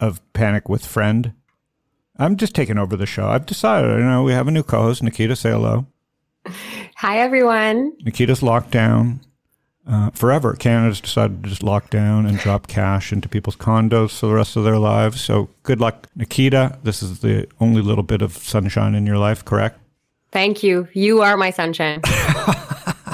of 0.00 0.20
Panic 0.32 0.68
with 0.68 0.84
Friend. 0.84 1.32
I'm 2.18 2.36
just 2.36 2.54
taking 2.54 2.78
over 2.78 2.96
the 2.96 3.06
show. 3.06 3.28
I've 3.28 3.46
decided, 3.46 3.90
you 3.98 4.04
know, 4.04 4.22
we 4.22 4.32
have 4.32 4.46
a 4.48 4.50
new 4.50 4.62
co-host, 4.62 5.02
Nikita. 5.02 5.34
Say 5.36 5.50
hello. 5.50 5.86
Hi, 6.96 7.18
everyone. 7.18 7.92
Nikita's 8.04 8.42
locked 8.42 8.70
down 8.70 9.20
uh, 9.86 10.10
forever. 10.10 10.54
Canada's 10.54 11.00
decided 11.00 11.42
to 11.42 11.48
just 11.48 11.62
lock 11.62 11.90
down 11.90 12.26
and 12.26 12.38
drop 12.38 12.66
cash 12.66 13.12
into 13.12 13.28
people's 13.28 13.56
condos 13.56 14.18
for 14.18 14.26
the 14.26 14.34
rest 14.34 14.56
of 14.56 14.64
their 14.64 14.78
lives. 14.78 15.20
So 15.20 15.48
good 15.62 15.80
luck, 15.80 16.08
Nikita. 16.14 16.78
This 16.82 17.02
is 17.02 17.20
the 17.20 17.48
only 17.60 17.82
little 17.82 18.04
bit 18.04 18.22
of 18.22 18.32
sunshine 18.36 18.94
in 18.94 19.06
your 19.06 19.18
life, 19.18 19.44
correct? 19.44 19.80
Thank 20.30 20.62
you. 20.62 20.88
You 20.92 21.22
are 21.22 21.36
my 21.36 21.50
sunshine. 21.50 22.00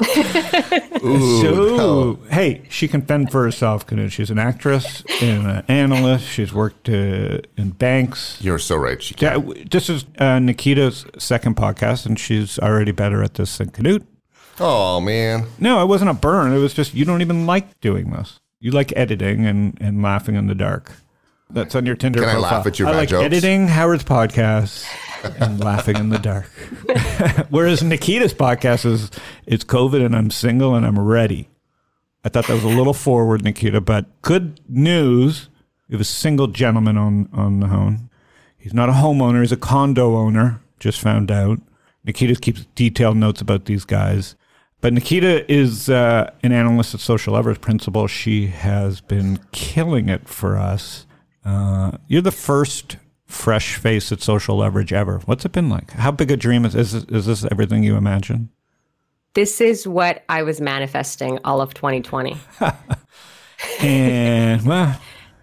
Ooh, 1.04 1.40
So, 1.40 2.18
hey, 2.30 2.62
she 2.68 2.88
can 2.88 3.02
fend 3.02 3.30
for 3.30 3.42
herself. 3.45 3.86
Canute. 3.86 4.12
She's 4.12 4.30
an 4.30 4.38
actress 4.38 5.02
and 5.22 5.46
an 5.46 5.64
analyst. 5.68 6.27
She's 6.28 6.52
worked 6.52 6.88
uh, 6.88 7.38
in 7.56 7.70
banks. 7.78 8.38
You're 8.41 8.58
so 8.58 8.77
right. 8.77 9.02
She 9.02 9.14
Yeah, 9.18 9.34
can't. 9.41 9.70
this 9.70 9.88
is 9.88 10.05
uh, 10.18 10.38
Nikita's 10.38 11.06
second 11.19 11.56
podcast, 11.56 12.06
and 12.06 12.19
she's 12.19 12.58
already 12.58 12.92
better 12.92 13.22
at 13.22 13.34
this 13.34 13.58
than 13.58 13.70
Canute. 13.70 14.06
Oh 14.58 15.00
man. 15.00 15.47
No, 15.58 15.83
it 15.83 15.86
wasn't 15.86 16.10
a 16.10 16.14
burn. 16.14 16.52
It 16.52 16.58
was 16.58 16.75
just 16.75 16.92
you 16.94 17.05
don't 17.06 17.22
even 17.22 17.47
like 17.47 17.80
doing 17.80 18.10
this. 18.10 18.41
You 18.60 18.72
like 18.72 18.92
editing 18.94 19.47
and, 19.47 19.78
and 19.80 20.03
laughing 20.03 20.34
in 20.34 20.48
the 20.48 20.55
dark. 20.55 20.92
That's 21.48 21.75
on 21.75 21.86
your 21.86 21.97
Tinder 21.97 22.20
Can 22.20 22.28
I 22.28 22.32
profile. 22.34 22.53
laugh 22.58 22.66
at 22.66 22.78
your 22.78 22.88
I 22.88 22.92
bad 22.92 22.97
like 22.98 23.08
jokes? 23.08 23.25
editing 23.25 23.69
Howard's 23.69 24.05
podcast 24.05 24.84
and 25.24 25.62
laughing 25.62 25.96
in 25.96 26.08
the 26.08 26.18
dark. 26.18 26.50
Whereas 27.50 27.82
Nikita's 27.82 28.34
podcast 28.34 28.84
is 28.84 29.10
it's 29.46 29.64
COVID 29.64 30.04
and 30.04 30.14
I'm 30.14 30.30
single 30.30 30.74
and 30.74 30.86
I'm 30.86 30.98
ready. 30.98 31.48
I 32.24 32.28
thought 32.28 32.46
that 32.46 32.54
was 32.54 32.64
a 32.64 32.68
little 32.68 32.92
forward, 32.92 33.42
Nikita, 33.42 33.80
but 33.80 34.06
good 34.22 34.60
news. 34.68 35.48
We 35.88 35.94
have 35.94 36.00
a 36.00 36.04
single 36.04 36.48
gentleman 36.48 36.96
on, 36.96 37.28
on 37.32 37.60
the 37.60 37.68
hone. 37.68 38.10
He's 38.58 38.74
not 38.74 38.88
a 38.91 38.92
homeowner, 38.92 39.41
he's 39.41 39.52
a 39.52 39.56
condo 39.56 40.16
owner. 40.16 40.60
Just 40.78 41.00
found 41.00 41.30
out. 41.30 41.60
Nikita 42.04 42.36
keeps 42.36 42.66
detailed 42.74 43.16
notes 43.16 43.41
about 43.41 43.66
these 43.66 43.84
guys. 43.84 44.34
But 44.80 44.94
Nikita 44.94 45.50
is 45.50 45.91
uh, 45.91 46.30
an 46.42 46.52
analyst 46.52 46.94
at 46.94 47.00
Social 47.00 47.34
Leverage 47.34 47.60
Principal. 47.60 48.06
She 48.06 48.46
has 48.46 49.02
been 49.02 49.41
killing 49.52 50.08
it 50.08 50.26
for 50.26 50.56
us. 50.56 51.06
Uh, 51.44 51.92
you're 52.08 52.22
the 52.22 52.30
first 52.30 52.96
fresh 53.31 53.77
face 53.77 54.12
at 54.12 54.20
Social 54.20 54.56
Leverage 54.56 54.92
ever. 54.92 55.20
What's 55.25 55.45
it 55.45 55.53
been 55.53 55.69
like? 55.69 55.92
How 55.92 56.11
big 56.11 56.31
a 56.31 56.36
dream 56.36 56.64
is, 56.64 56.75
is, 56.75 56.95
is 56.95 57.27
this 57.27 57.45
everything 57.50 57.83
you 57.83 57.97
imagine? 57.97 58.50
this 59.34 59.61
is 59.61 59.87
what 59.87 60.25
I 60.28 60.42
was 60.42 60.61
manifesting 60.61 61.39
all 61.45 61.61
of 61.61 61.75
2020. 61.75 62.37
And, 63.81 64.62
well, 64.62 64.98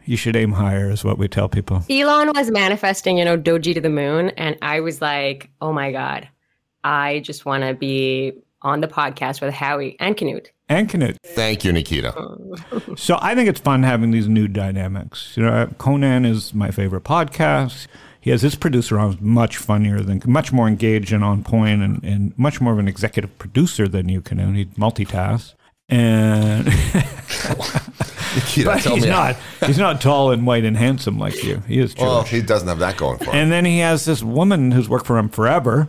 you 0.05 0.17
should 0.17 0.35
aim 0.35 0.51
higher, 0.51 0.89
is 0.89 1.03
what 1.03 1.19
we 1.19 1.27
tell 1.27 1.47
people. 1.47 1.83
Elon 1.87 2.31
was 2.35 2.49
manifesting, 2.49 3.19
you 3.19 3.25
know, 3.25 3.37
Doge 3.37 3.73
to 3.73 3.81
the 3.81 3.91
moon. 3.91 4.29
And 4.29 4.57
I 4.63 4.79
was 4.79 5.01
like, 5.03 5.51
oh 5.61 5.71
my 5.71 5.91
God, 5.91 6.27
I 6.83 7.19
just 7.19 7.45
want 7.45 7.63
to 7.63 7.75
be 7.75 8.33
on 8.63 8.81
the 8.81 8.87
podcast 8.87 9.39
with 9.39 9.53
Howie 9.53 9.97
and 9.99 10.17
Canute. 10.17 10.51
And 10.69 10.89
Canute. 10.89 11.17
Thank 11.23 11.63
you, 11.63 11.71
Nikita. 11.71 12.13
So 12.97 13.19
I 13.21 13.35
think 13.35 13.47
it's 13.47 13.59
fun 13.59 13.83
having 13.83 14.09
these 14.11 14.27
new 14.27 14.47
dynamics. 14.47 15.33
You 15.37 15.43
know, 15.43 15.67
Conan 15.77 16.25
is 16.25 16.53
my 16.55 16.71
favorite 16.71 17.03
podcast. 17.03 17.85
He 18.19 18.31
has 18.31 18.41
his 18.41 18.55
producer 18.55 18.97
on, 18.97 19.17
much 19.21 19.57
funnier 19.57 19.99
than, 20.01 20.21
much 20.25 20.51
more 20.51 20.67
engaged 20.67 21.13
and 21.13 21.23
on 21.23 21.43
point, 21.43 21.83
and, 21.83 22.03
and 22.03 22.37
much 22.37 22.59
more 22.59 22.73
of 22.73 22.79
an 22.79 22.87
executive 22.87 23.37
producer 23.37 23.87
than 23.87 24.09
you 24.09 24.21
can. 24.21 24.55
He 24.55 24.65
multitasks, 24.65 25.53
and 25.89 26.65
Nikita, 28.35 28.65
but 28.65 28.81
tell 28.81 28.95
he's 28.95 29.03
me. 29.03 29.09
not. 29.09 29.35
He's 29.65 29.77
not 29.77 30.01
tall 30.01 30.31
and 30.31 30.45
white 30.45 30.65
and 30.65 30.75
handsome 30.75 31.17
like 31.19 31.43
you. 31.43 31.61
He 31.67 31.79
is 31.79 31.93
Jewish. 31.93 32.01
Well, 32.07 32.23
he 32.23 32.41
doesn't 32.41 32.67
have 32.67 32.79
that 32.79 32.97
going 32.97 33.19
for 33.19 33.25
him. 33.25 33.35
And 33.35 33.51
then 33.51 33.63
he 33.65 33.79
has 33.79 34.05
this 34.05 34.23
woman 34.23 34.71
who's 34.71 34.89
worked 34.89 35.05
for 35.05 35.17
him 35.17 35.29
forever, 35.29 35.87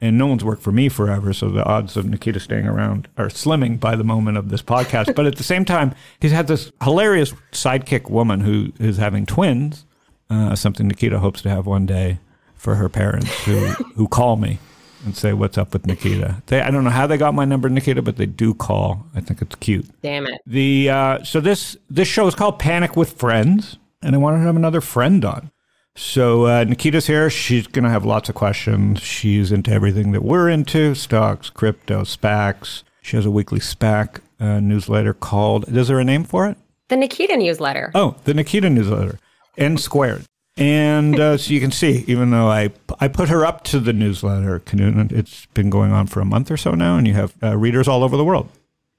and 0.00 0.16
no 0.16 0.26
one's 0.26 0.44
worked 0.44 0.62
for 0.62 0.72
me 0.72 0.88
forever. 0.88 1.32
So 1.32 1.48
the 1.48 1.64
odds 1.64 1.96
of 1.96 2.06
Nikita 2.06 2.40
staying 2.40 2.66
around 2.66 3.08
are 3.16 3.28
slimming 3.28 3.80
by 3.80 3.96
the 3.96 4.04
moment 4.04 4.36
of 4.36 4.48
this 4.48 4.62
podcast. 4.62 5.14
but 5.14 5.26
at 5.26 5.36
the 5.36 5.42
same 5.42 5.64
time, 5.64 5.94
he's 6.20 6.32
had 6.32 6.46
this 6.46 6.70
hilarious 6.82 7.32
sidekick 7.52 8.08
woman 8.10 8.40
who 8.40 8.72
is 8.78 8.96
having 8.96 9.26
twins, 9.26 9.84
uh, 10.30 10.54
something 10.54 10.86
Nikita 10.86 11.18
hopes 11.18 11.42
to 11.42 11.50
have 11.50 11.66
one 11.66 11.86
day 11.86 12.18
for 12.54 12.76
her 12.76 12.88
parents 12.88 13.30
who, 13.44 13.58
who 13.94 14.08
call 14.08 14.36
me 14.36 14.58
and 15.04 15.16
say, 15.16 15.32
What's 15.32 15.58
up 15.58 15.72
with 15.72 15.86
Nikita? 15.86 16.42
They, 16.46 16.60
I 16.60 16.70
don't 16.70 16.84
know 16.84 16.90
how 16.90 17.06
they 17.06 17.16
got 17.16 17.34
my 17.34 17.44
number, 17.44 17.68
Nikita, 17.68 18.02
but 18.02 18.16
they 18.16 18.26
do 18.26 18.54
call. 18.54 19.06
I 19.14 19.20
think 19.20 19.42
it's 19.42 19.54
cute. 19.56 19.86
Damn 20.02 20.26
it. 20.26 20.40
The 20.46 20.90
uh, 20.90 21.24
so 21.24 21.40
this 21.40 21.76
this 21.88 22.08
show 22.08 22.26
is 22.26 22.34
called 22.34 22.58
Panic 22.58 22.96
with 22.96 23.12
Friends, 23.12 23.78
and 24.02 24.14
I 24.14 24.18
wanted 24.18 24.38
to 24.38 24.44
have 24.44 24.56
another 24.56 24.80
friend 24.80 25.24
on. 25.24 25.50
So 25.98 26.46
uh, 26.46 26.62
Nikita's 26.62 27.08
here. 27.08 27.28
She's 27.28 27.66
gonna 27.66 27.90
have 27.90 28.04
lots 28.04 28.28
of 28.28 28.36
questions. 28.36 29.00
She's 29.00 29.50
into 29.50 29.72
everything 29.72 30.12
that 30.12 30.22
we're 30.22 30.48
into: 30.48 30.94
stocks, 30.94 31.50
crypto, 31.50 32.02
SPACs. 32.02 32.84
She 33.02 33.16
has 33.16 33.26
a 33.26 33.32
weekly 33.32 33.58
SPAC 33.58 34.20
uh, 34.38 34.60
newsletter 34.60 35.12
called. 35.12 35.68
Is 35.68 35.88
there 35.88 35.98
a 35.98 36.04
name 36.04 36.22
for 36.22 36.46
it? 36.46 36.56
The 36.86 36.96
Nikita 36.96 37.36
newsletter. 37.36 37.90
Oh, 37.96 38.14
the 38.24 38.32
Nikita 38.32 38.70
newsletter, 38.70 39.18
N 39.56 39.76
squared. 39.76 40.24
And 40.56 41.18
uh, 41.18 41.36
so 41.36 41.52
you 41.52 41.60
can 41.60 41.72
see, 41.72 42.04
even 42.06 42.30
though 42.30 42.48
I 42.48 42.70
I 43.00 43.08
put 43.08 43.28
her 43.28 43.44
up 43.44 43.64
to 43.64 43.80
the 43.80 43.92
newsletter, 43.92 44.62
it's 44.72 45.46
been 45.46 45.68
going 45.68 45.90
on 45.90 46.06
for 46.06 46.20
a 46.20 46.24
month 46.24 46.52
or 46.52 46.56
so 46.56 46.74
now, 46.74 46.96
and 46.96 47.08
you 47.08 47.14
have 47.14 47.34
uh, 47.42 47.56
readers 47.56 47.88
all 47.88 48.04
over 48.04 48.16
the 48.16 48.24
world. 48.24 48.48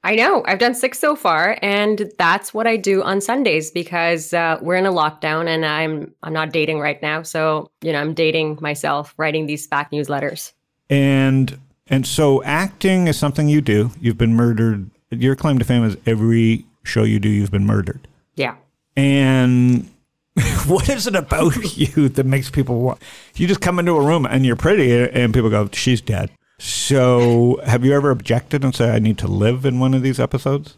I 0.04 0.16
know. 0.16 0.44
I've 0.46 0.60
done 0.60 0.76
six 0.76 0.98
so 0.98 1.16
far, 1.16 1.58
and 1.62 2.12
that's 2.18 2.54
what 2.54 2.68
I 2.68 2.78
do 2.78 3.04
on 3.04 3.20
Sundays 3.20 3.70
because 3.70 4.34
uh, 4.34 4.58
we're 4.62 4.78
in 4.78 4.86
a 4.86 4.94
lockdown, 4.94 5.48
and 5.48 5.66
I'm 5.66 6.14
I'm 6.24 6.32
not 6.32 6.52
dating 6.52 6.80
right 6.80 7.02
now. 7.02 7.24
So 7.24 7.70
you 7.82 7.92
know, 7.92 8.00
I'm 8.00 8.14
dating 8.14 8.60
myself, 8.62 9.14
writing 9.18 9.46
these 9.46 9.68
SPAC 9.68 9.92
newsletters. 9.92 10.54
And 10.90 11.60
and 11.88 12.08
so 12.08 12.42
acting 12.44 13.08
is 13.08 13.18
something 13.18 13.50
you 13.50 13.60
do. 13.62 13.92
You've 14.00 14.18
been 14.18 14.36
murdered. 14.36 14.90
Your 15.12 15.36
claim 15.36 15.60
to 15.60 15.66
fame 15.66 15.84
is 15.84 15.98
every 16.06 16.66
show 16.84 17.04
you 17.04 17.20
do, 17.20 17.30
you've 17.30 17.52
been 17.52 17.66
murdered. 17.66 18.08
Yeah. 18.36 18.56
And 18.96 19.90
what 20.68 20.88
is 20.88 21.08
it 21.08 21.16
about 21.16 21.56
you 21.78 22.08
that 22.10 22.26
makes 22.26 22.50
people 22.50 22.80
want? 22.80 23.02
You 23.36 23.48
just 23.48 23.62
come 23.62 23.80
into 23.80 23.94
a 23.94 24.02
room 24.02 24.26
and 24.26 24.46
you're 24.46 24.56
pretty, 24.56 24.94
and 24.94 25.34
people 25.34 25.50
go, 25.50 25.70
"She's 25.74 26.00
dead." 26.00 26.32
So, 26.60 27.60
have 27.66 27.84
you 27.86 27.94
ever 27.94 28.12
objected 28.12 28.64
and 28.64 28.76
say, 28.76 28.90
"I 28.92 29.00
need 29.00 29.18
to 29.20 29.28
live 29.28 29.66
in 29.66 29.80
one 29.80 29.94
of 29.94 30.02
these 30.04 30.20
episodes"? 30.20 30.76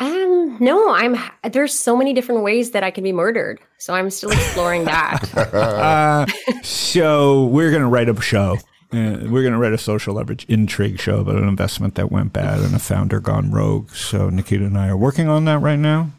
Um, 0.00 0.56
no, 0.60 0.90
I'm. 0.94 1.16
There's 1.50 1.74
so 1.74 1.96
many 1.96 2.12
different 2.14 2.42
ways 2.42 2.70
that 2.70 2.82
I 2.84 2.90
can 2.90 3.02
be 3.04 3.12
murdered, 3.12 3.60
so 3.78 3.92
I'm 3.92 4.08
still 4.10 4.30
exploring 4.30 4.84
that. 4.84 5.20
Uh, 5.54 6.26
so 6.62 7.44
we're 7.46 7.70
going 7.70 7.82
to 7.82 7.88
write 7.88 8.08
a 8.08 8.20
show. 8.20 8.56
Uh, 8.92 9.18
we're 9.28 9.42
going 9.42 9.52
to 9.52 9.58
write 9.58 9.72
a 9.72 9.78
social 9.78 10.14
leverage 10.14 10.44
intrigue 10.48 11.00
show 11.00 11.18
about 11.20 11.36
an 11.36 11.48
investment 11.48 11.96
that 11.96 12.12
went 12.12 12.32
bad 12.32 12.60
and 12.60 12.74
a 12.74 12.78
founder 12.78 13.18
gone 13.18 13.50
rogue. 13.50 13.90
So 13.90 14.30
Nikita 14.30 14.64
and 14.64 14.78
I 14.78 14.88
are 14.88 14.96
working 14.96 15.28
on 15.28 15.44
that 15.46 15.58
right 15.58 15.78
now. 15.78 16.10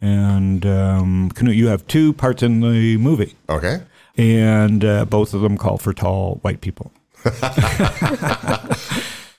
And 0.00 0.64
um, 0.66 1.30
Canute, 1.34 1.54
you 1.56 1.66
have 1.68 1.86
two 1.86 2.12
parts 2.14 2.42
in 2.42 2.60
the 2.60 2.96
movie, 2.96 3.34
Okay. 3.48 3.82
and 4.16 4.84
uh, 4.84 5.04
both 5.04 5.34
of 5.34 5.42
them 5.42 5.56
call 5.58 5.76
for 5.78 5.92
tall 5.92 6.36
white 6.42 6.60
people. 6.62 6.90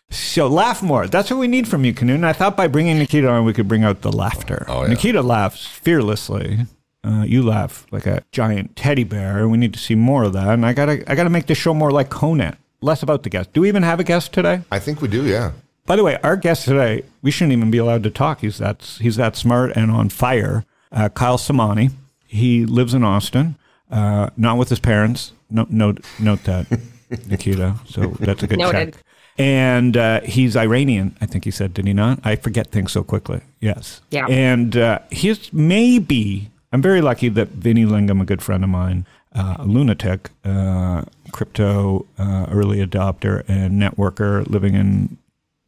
So 0.09 0.47
laugh 0.47 0.81
more. 0.81 1.07
That's 1.07 1.29
what 1.29 1.39
we 1.39 1.47
need 1.47 1.67
from 1.67 1.85
you. 1.85 1.93
And 1.99 2.25
I 2.25 2.33
thought 2.33 2.55
by 2.57 2.67
bringing 2.67 2.97
Nikita 2.97 3.27
on, 3.29 3.45
we 3.45 3.53
could 3.53 3.67
bring 3.67 3.83
out 3.83 4.01
the 4.01 4.11
laughter. 4.11 4.65
Oh, 4.67 4.83
yeah. 4.83 4.89
Nikita 4.89 5.21
laughs 5.21 5.65
fearlessly. 5.65 6.59
Uh, 7.03 7.23
you 7.23 7.43
laugh 7.43 7.85
like 7.91 8.05
a 8.05 8.23
giant 8.31 8.75
teddy 8.77 9.03
bear, 9.03 9.47
we 9.49 9.57
need 9.57 9.73
to 9.73 9.79
see 9.79 9.93
more 9.95 10.23
of 10.23 10.31
that. 10.33 10.47
And 10.49 10.65
I 10.65 10.71
gotta, 10.71 11.03
I 11.11 11.15
gotta 11.15 11.29
make 11.29 11.47
this 11.47 11.57
show 11.57 11.73
more 11.73 11.91
like 11.91 12.09
Conan, 12.09 12.55
less 12.79 13.03
about 13.03 13.23
the 13.23 13.29
guest. 13.29 13.51
Do 13.51 13.59
we 13.61 13.67
even 13.67 13.83
have 13.83 13.99
a 13.99 14.05
guest 14.05 14.31
today? 14.31 14.61
I 14.71 14.79
think 14.79 15.01
we 15.01 15.09
do, 15.09 15.25
yeah. 15.25 15.51
By 15.85 15.97
the 15.97 16.03
way, 16.05 16.17
our 16.23 16.37
guest 16.37 16.63
today, 16.63 17.03
we 17.21 17.29
shouldn't 17.29 17.51
even 17.51 17.69
be 17.71 17.77
allowed 17.77 18.03
to 18.03 18.09
talk. 18.09 18.39
He's 18.39 18.57
that 18.59 18.97
he's 19.01 19.17
that 19.17 19.35
smart 19.35 19.73
and 19.75 19.91
on 19.91 20.07
fire. 20.07 20.63
Uh, 20.93 21.09
Kyle 21.09 21.37
Samani. 21.37 21.91
He 22.25 22.65
lives 22.65 22.93
in 22.93 23.03
Austin, 23.03 23.57
uh, 23.91 24.29
not 24.37 24.57
with 24.57 24.69
his 24.69 24.79
parents. 24.79 25.33
No, 25.49 25.67
note 25.69 26.05
note 26.19 26.45
that, 26.45 26.67
Nikita. 27.27 27.75
So 27.87 28.07
that's 28.19 28.43
a 28.43 28.47
good 28.47 28.59
Noted. 28.59 28.93
check. 28.93 29.03
And 29.37 29.97
uh, 29.97 30.21
he's 30.21 30.55
Iranian, 30.55 31.17
I 31.19 31.25
think 31.25 31.43
he 31.43 31.51
said, 31.51 31.73
did 31.73 31.87
he 31.87 31.93
not? 31.93 32.19
I 32.23 32.35
forget 32.35 32.67
things 32.67 32.91
so 32.91 33.03
quickly. 33.03 33.41
Yes. 33.59 34.01
Yeah. 34.11 34.27
And 34.27 34.77
uh, 34.77 34.99
he's 35.09 35.51
maybe 35.51 36.51
I'm 36.73 36.81
very 36.81 37.01
lucky 37.01 37.29
that 37.29 37.49
Vinny 37.49 37.85
Lingham, 37.85 38.19
a 38.19 38.25
good 38.25 38.41
friend 38.41 38.63
of 38.63 38.69
mine, 38.69 39.05
uh, 39.33 39.57
a 39.59 39.65
lunatic, 39.65 40.31
uh, 40.43 41.03
crypto 41.31 42.07
uh, 42.17 42.47
early 42.49 42.83
adopter 42.85 43.43
and 43.47 43.79
networker 43.79 44.47
living 44.49 44.73
in, 44.73 45.17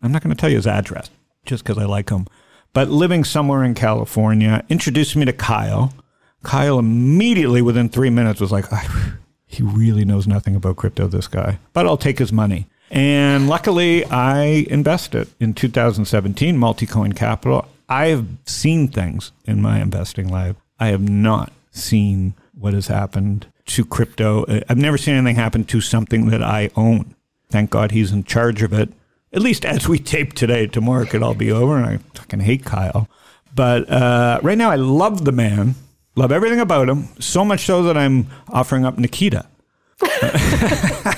I'm 0.01 0.11
not 0.11 0.23
going 0.23 0.35
to 0.35 0.39
tell 0.39 0.49
you 0.49 0.55
his 0.55 0.67
address 0.67 1.11
just 1.45 1.63
because 1.63 1.77
I 1.77 1.85
like 1.85 2.09
him, 2.09 2.25
but 2.73 2.89
living 2.89 3.23
somewhere 3.23 3.63
in 3.63 3.75
California, 3.75 4.65
introduced 4.67 5.15
me 5.15 5.25
to 5.25 5.33
Kyle. 5.33 5.93
Kyle 6.41 6.79
immediately 6.79 7.61
within 7.61 7.87
three 7.87 8.09
minutes 8.09 8.41
was 8.41 8.51
like, 8.51 8.65
he 9.45 9.63
really 9.63 10.05
knows 10.05 10.27
nothing 10.27 10.55
about 10.55 10.75
crypto, 10.77 11.07
this 11.07 11.27
guy, 11.27 11.59
but 11.73 11.85
I'll 11.85 11.97
take 11.97 12.19
his 12.19 12.31
money. 12.31 12.67
And 12.91 13.49
luckily, 13.49 14.05
I 14.05 14.65
invested 14.69 15.29
in 15.39 15.53
2017, 15.53 16.57
Multicoin 16.57 17.15
Capital. 17.15 17.67
I 17.89 18.07
have 18.07 18.27
seen 18.45 18.87
things 18.87 19.31
in 19.45 19.61
my 19.61 19.81
investing 19.81 20.29
life. 20.29 20.55
I 20.79 20.87
have 20.87 21.07
not 21.07 21.51
seen 21.71 22.35
what 22.53 22.73
has 22.73 22.87
happened 22.87 23.47
to 23.67 23.85
crypto. 23.85 24.45
I've 24.69 24.77
never 24.77 24.97
seen 24.97 25.15
anything 25.15 25.35
happen 25.35 25.65
to 25.65 25.81
something 25.81 26.29
that 26.29 26.43
I 26.43 26.69
own. 26.75 27.15
Thank 27.49 27.71
God 27.71 27.91
he's 27.91 28.11
in 28.11 28.23
charge 28.23 28.61
of 28.61 28.73
it. 28.73 28.89
At 29.33 29.41
least 29.41 29.65
as 29.65 29.87
we 29.87 29.99
tape 29.99 30.33
today, 30.33 30.67
tomorrow 30.67 31.03
it 31.03 31.09
could 31.09 31.23
all 31.23 31.33
be 31.33 31.51
over. 31.51 31.77
And 31.77 31.85
I 31.85 31.97
fucking 32.13 32.41
hate 32.41 32.63
Kyle. 32.65 33.09
But 33.53 33.89
uh, 33.89 34.39
right 34.43 34.57
now, 34.57 34.69
I 34.69 34.75
love 34.75 35.25
the 35.25 35.31
man, 35.31 35.75
love 36.15 36.31
everything 36.31 36.59
about 36.59 36.89
him, 36.89 37.07
so 37.19 37.45
much 37.45 37.65
so 37.65 37.83
that 37.83 37.97
I'm 37.97 38.27
offering 38.49 38.85
up 38.85 38.97
Nikita. 38.97 39.45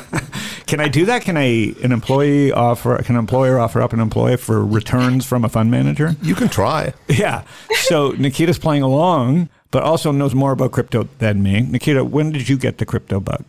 Can 0.68 0.82
I 0.82 0.90
do 0.90 1.06
that? 1.06 1.22
Can 1.22 1.38
I 1.38 1.74
an 1.82 1.94
employee 1.94 2.52
offer 2.52 3.02
can 3.02 3.16
an 3.16 3.20
employer 3.20 3.58
offer 3.58 3.82
up 3.82 3.94
an 3.94 4.02
employee 4.02 4.36
for 4.36 4.64
returns 4.66 5.26
from 5.26 5.46
a 5.46 5.50
fund 5.50 5.72
manager? 5.72 6.18
You 6.22 6.36
can 6.36 6.50
try. 6.50 6.94
Yeah. 7.08 7.46
So 7.84 8.12
Nikita's 8.12 8.60
playing 8.60 8.84
along, 8.84 9.48
but 9.72 9.84
also 9.84 10.12
knows 10.12 10.36
more 10.36 10.52
about 10.52 10.74
crypto 10.74 11.08
than 11.20 11.42
me. 11.42 11.62
Nikita, 11.62 12.04
when 12.04 12.34
did 12.34 12.50
you 12.50 12.58
get 12.58 12.80
the 12.80 12.86
crypto 12.86 13.22
bug? 13.22 13.46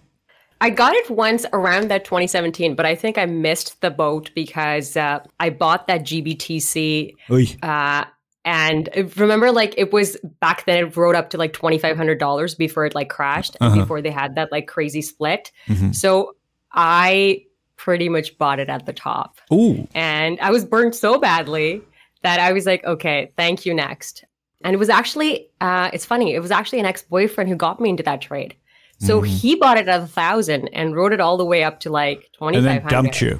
I 0.60 0.70
got 0.70 0.94
it 0.94 1.10
once 1.10 1.44
around 1.52 1.88
that 1.90 2.04
2017, 2.04 2.76
but 2.76 2.86
I 2.86 2.94
think 2.94 3.18
I 3.18 3.26
missed 3.26 3.80
the 3.80 3.90
boat 3.90 4.30
because 4.34 4.96
uh, 4.96 5.20
I 5.40 5.50
bought 5.50 5.88
that 5.88 6.02
GBTC. 6.02 7.14
Uh, 7.62 8.04
and 8.48 8.88
remember, 9.18 9.52
like 9.52 9.74
it 9.76 9.92
was 9.92 10.16
back 10.40 10.64
then, 10.64 10.78
it 10.78 10.96
rode 10.96 11.14
up 11.14 11.28
to 11.30 11.36
like 11.36 11.52
twenty 11.52 11.78
five 11.78 11.98
hundred 11.98 12.18
dollars 12.18 12.54
before 12.54 12.86
it 12.86 12.94
like 12.94 13.10
crashed, 13.10 13.56
uh-huh. 13.60 13.76
before 13.76 14.00
they 14.00 14.10
had 14.10 14.36
that 14.36 14.50
like 14.50 14.66
crazy 14.66 15.02
split. 15.02 15.52
Mm-hmm. 15.66 15.92
So 15.92 16.34
I 16.72 17.44
pretty 17.76 18.08
much 18.08 18.38
bought 18.38 18.58
it 18.58 18.70
at 18.70 18.86
the 18.86 18.94
top. 18.94 19.36
Ooh. 19.52 19.86
And 19.94 20.38
I 20.40 20.50
was 20.50 20.64
burned 20.64 20.94
so 20.94 21.20
badly 21.20 21.82
that 22.22 22.40
I 22.40 22.52
was 22.52 22.64
like, 22.64 22.82
okay, 22.84 23.32
thank 23.36 23.66
you 23.66 23.74
next. 23.74 24.24
And 24.64 24.72
it 24.72 24.78
was 24.78 24.88
actually, 24.88 25.50
uh, 25.60 25.90
it's 25.92 26.06
funny, 26.06 26.34
it 26.34 26.40
was 26.40 26.50
actually 26.50 26.80
an 26.80 26.86
ex 26.86 27.02
boyfriend 27.02 27.50
who 27.50 27.56
got 27.56 27.80
me 27.80 27.90
into 27.90 28.02
that 28.04 28.22
trade. 28.22 28.56
So 28.98 29.20
mm. 29.20 29.26
he 29.26 29.56
bought 29.56 29.76
it 29.76 29.88
at 29.88 30.00
a 30.00 30.06
thousand 30.06 30.68
and 30.68 30.96
rode 30.96 31.12
it 31.12 31.20
all 31.20 31.36
the 31.36 31.44
way 31.44 31.64
up 31.64 31.80
to 31.80 31.90
like 31.90 32.30
twenty 32.32 32.56
five 32.56 32.82
hundred. 32.82 32.82
And 32.82 32.90
then 32.90 33.02
dumped 33.02 33.20
you. 33.20 33.38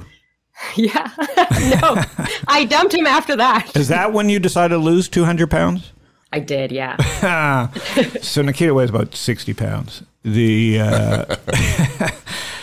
yeah. 0.75 1.11
no, 1.81 2.03
I 2.47 2.65
dumped 2.69 2.93
him 2.93 3.07
after 3.07 3.35
that. 3.35 3.75
Is 3.75 3.87
that 3.87 4.13
when 4.13 4.29
you 4.29 4.39
decided 4.39 4.75
to 4.75 4.79
lose 4.79 5.07
200 5.09 5.49
pounds? 5.49 5.91
I 6.31 6.39
did, 6.39 6.71
yeah. 6.71 6.97
so 8.21 8.41
Nikita 8.41 8.73
weighs 8.73 8.89
about 8.89 9.15
60 9.15 9.53
pounds. 9.55 10.03
The 10.23 10.79
uh, 10.81 11.35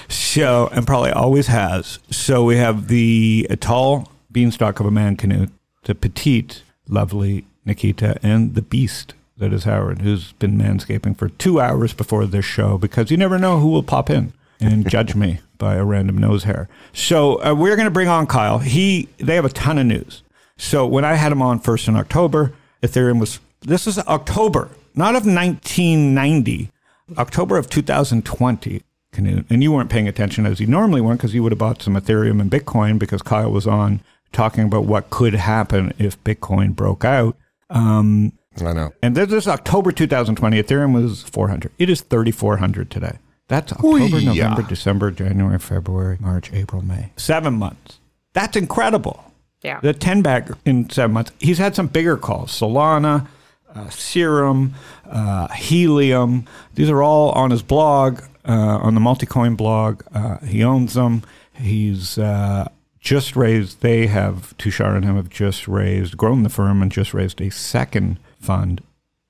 so 0.08 0.69
and 0.69 0.87
probably 0.87 1.10
always 1.10 1.48
has. 1.48 1.98
So 2.10 2.44
we 2.44 2.56
have 2.56 2.88
the 2.88 3.48
tall 3.60 4.12
beanstalk 4.31 4.78
of 4.78 4.87
a 4.87 4.90
man 4.90 5.16
Canute, 5.16 5.50
the 5.84 5.94
petite, 5.94 6.62
lovely 6.88 7.44
Nikita, 7.64 8.19
and 8.22 8.54
the 8.54 8.62
beast 8.62 9.14
that 9.38 9.52
is 9.52 9.64
Howard, 9.64 10.02
who's 10.02 10.32
been 10.32 10.56
manscaping 10.56 11.16
for 11.16 11.28
two 11.31 11.60
hours 11.60 11.93
before 11.93 12.26
this 12.26 12.44
show 12.44 12.78
because 12.78 13.10
you 13.10 13.16
never 13.16 13.38
know 13.38 13.58
who 13.58 13.69
will 13.69 13.82
pop 13.82 14.10
in 14.10 14.32
and 14.60 14.88
judge 14.88 15.14
me 15.14 15.40
by 15.58 15.76
a 15.76 15.85
random 15.85 16.19
nose 16.19 16.44
hair. 16.44 16.69
So 16.93 17.43
uh, 17.44 17.55
we're 17.55 17.76
going 17.76 17.87
to 17.87 17.91
bring 17.91 18.08
on 18.08 18.26
Kyle. 18.26 18.58
He 18.58 19.08
they 19.19 19.35
have 19.35 19.44
a 19.44 19.50
ton 19.50 19.79
of 19.79 19.87
news. 19.87 20.23
So 20.56 20.87
when 20.87 21.05
I 21.05 21.14
had 21.14 21.32
him 21.32 21.43
on 21.43 21.58
first 21.58 21.88
in 21.88 21.97
October, 21.97 22.53
Ethereum 22.82 23.20
was 23.20 23.41
this 23.61 23.87
is 23.87 23.99
October, 23.99 24.70
not 24.94 25.14
of 25.14 25.26
1990, 25.26 26.70
October 27.19 27.56
of 27.56 27.69
2020. 27.69 28.82
And 29.19 29.62
you 29.62 29.73
weren't 29.73 29.88
paying 29.88 30.08
attention 30.08 30.44
as 30.44 30.61
you 30.61 30.67
normally 30.67 31.00
weren't 31.00 31.20
because 31.20 31.35
you 31.35 31.43
would 31.43 31.53
have 31.53 31.58
bought 31.58 31.81
some 31.81 31.94
Ethereum 31.94 32.38
and 32.38 32.50
Bitcoin 32.50 32.99
because 32.99 33.23
Kyle 33.23 33.50
was 33.50 33.67
on 33.67 34.03
talking 34.32 34.64
about 34.64 34.85
what 34.85 35.08
could 35.08 35.32
happen 35.32 35.94
if 35.99 36.23
Bitcoin 36.23 36.76
broke 36.76 37.03
out. 37.03 37.35
Um, 37.70 38.32
I 38.61 38.73
know. 38.73 38.93
And 39.03 39.17
this 39.17 39.32
is 39.32 39.49
October 39.49 39.91
2020. 39.91 40.62
Ethereum 40.62 40.93
was 40.94 41.23
400. 41.23 41.73
It 41.79 41.88
is 41.88 42.03
3,400 42.03 42.91
today. 42.91 43.19
That's 43.48 43.72
October, 43.72 44.16
Ooh, 44.16 44.20
November. 44.20 44.62
December, 44.62 45.10
January, 45.10 45.58
February, 45.58 46.19
March, 46.20 46.52
April, 46.52 46.82
May. 46.82 47.12
Seven 47.16 47.54
months. 47.54 48.00
That's 48.32 48.56
incredible. 48.56 49.32
Yeah. 49.62 49.81
The 49.81 49.93
10 49.93 50.22
bag 50.22 50.54
in 50.64 50.90
seven 50.90 51.14
months. 51.14 51.32
He's 51.38 51.58
had 51.58 51.75
some 51.75 51.87
bigger 51.87 52.16
calls 52.16 52.50
Solana, 52.52 53.26
uh, 53.75 53.88
Serum, 53.90 54.75
uh, 55.08 55.48
Helium. 55.48 56.46
These 56.75 56.90
are 56.90 57.02
all 57.02 57.31
on 57.31 57.50
his 57.50 57.62
blog, 57.62 58.20
uh, 58.46 58.52
on 58.52 58.94
the 58.94 59.00
Multicoin 59.00 59.56
blog. 59.56 60.02
Uh, 60.14 60.38
he 60.38 60.62
owns 60.62 60.94
them. 60.94 61.22
He's 61.54 62.19
uh, 62.19 62.69
just 63.00 63.37
raised, 63.37 63.81
they 63.81 64.08
have, 64.08 64.54
Tushar 64.58 64.94
and 64.96 65.04
him 65.04 65.16
have 65.16 65.31
just 65.31 65.66
raised, 65.69 66.16
grown 66.16 66.43
the 66.43 66.48
firm 66.48 66.82
and 66.82 66.90
just 66.93 67.14
raised 67.14 67.40
a 67.40 67.50
second 67.50 68.19
fund. 68.40 68.82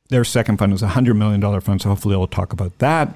Their 0.08 0.24
second 0.24 0.56
fund 0.56 0.72
is 0.72 0.82
a 0.82 0.88
$100 0.88 1.16
million 1.16 1.60
fund, 1.60 1.82
so 1.82 1.90
hopefully 1.90 2.16
we'll 2.16 2.26
talk 2.26 2.52
about 2.52 2.78
that. 2.78 3.14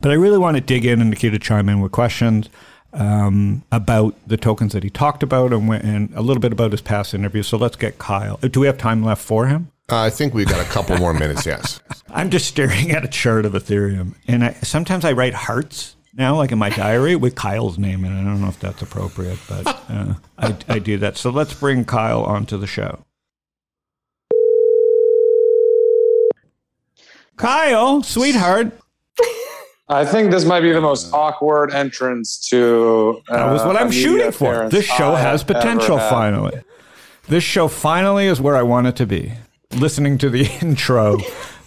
But 0.00 0.10
I 0.10 0.14
really 0.14 0.38
want 0.38 0.56
to 0.56 0.60
dig 0.60 0.84
in 0.84 1.00
and 1.00 1.10
Nikita 1.10 1.38
chime 1.38 1.68
in 1.68 1.80
with 1.80 1.92
questions 1.92 2.48
um, 2.92 3.62
about 3.72 4.14
the 4.26 4.36
tokens 4.36 4.72
that 4.72 4.82
he 4.82 4.90
talked 4.90 5.22
about 5.22 5.52
and, 5.52 5.70
and, 5.70 6.14
a 6.14 6.22
little 6.22 6.40
bit 6.40 6.52
about 6.52 6.72
his 6.72 6.80
past 6.80 7.14
interviews. 7.14 7.46
So 7.46 7.56
let's 7.56 7.76
get 7.76 7.98
Kyle. 7.98 8.36
Do 8.36 8.60
we 8.60 8.66
have 8.66 8.78
time 8.78 9.02
left 9.02 9.22
for 9.22 9.46
him? 9.46 9.70
Uh, 9.90 10.00
I 10.00 10.10
think 10.10 10.34
we've 10.34 10.48
got 10.48 10.60
a 10.60 10.68
couple 10.68 10.96
more 10.98 11.14
minutes, 11.14 11.46
yes. 11.46 11.80
I'm 12.10 12.30
just 12.30 12.46
staring 12.46 12.90
at 12.90 13.04
a 13.04 13.08
chart 13.08 13.44
of 13.44 13.52
Ethereum. 13.52 14.14
And 14.26 14.44
I, 14.44 14.52
sometimes 14.54 15.04
I 15.04 15.12
write 15.12 15.34
hearts 15.34 15.96
now, 16.14 16.36
like 16.36 16.50
in 16.50 16.58
my 16.58 16.70
diary, 16.70 17.14
with 17.14 17.34
Kyle's 17.34 17.78
name 17.78 18.04
in 18.04 18.12
it. 18.12 18.20
I 18.20 18.24
don't 18.24 18.40
know 18.40 18.48
if 18.48 18.58
that's 18.58 18.82
appropriate, 18.82 19.38
but 19.48 19.66
uh, 19.88 20.14
I, 20.38 20.56
I 20.68 20.78
do 20.78 20.98
that. 20.98 21.16
So 21.16 21.30
let's 21.30 21.54
bring 21.54 21.84
Kyle 21.84 22.24
onto 22.24 22.56
the 22.56 22.66
show. 22.66 23.04
Kyle, 27.36 28.02
sweetheart. 28.02 28.72
I 29.88 30.04
think 30.04 30.32
this 30.32 30.44
might 30.44 30.62
be 30.62 30.72
the 30.72 30.80
most 30.80 31.12
awkward 31.12 31.72
entrance 31.72 32.38
to. 32.48 33.22
Uh, 33.28 33.36
that 33.36 33.52
was 33.52 33.64
what 33.64 33.76
I'm 33.76 33.92
shooting 33.92 34.32
for. 34.32 34.68
This 34.68 34.84
show 34.84 35.12
I 35.12 35.20
has 35.20 35.44
potential. 35.44 35.98
Finally, 35.98 36.60
this 37.28 37.44
show 37.44 37.68
finally 37.68 38.26
is 38.26 38.40
where 38.40 38.56
I 38.56 38.62
want 38.62 38.88
it 38.88 38.96
to 38.96 39.06
be. 39.06 39.34
Listening 39.72 40.18
to 40.18 40.30
the 40.30 40.46
intro, 40.60 41.18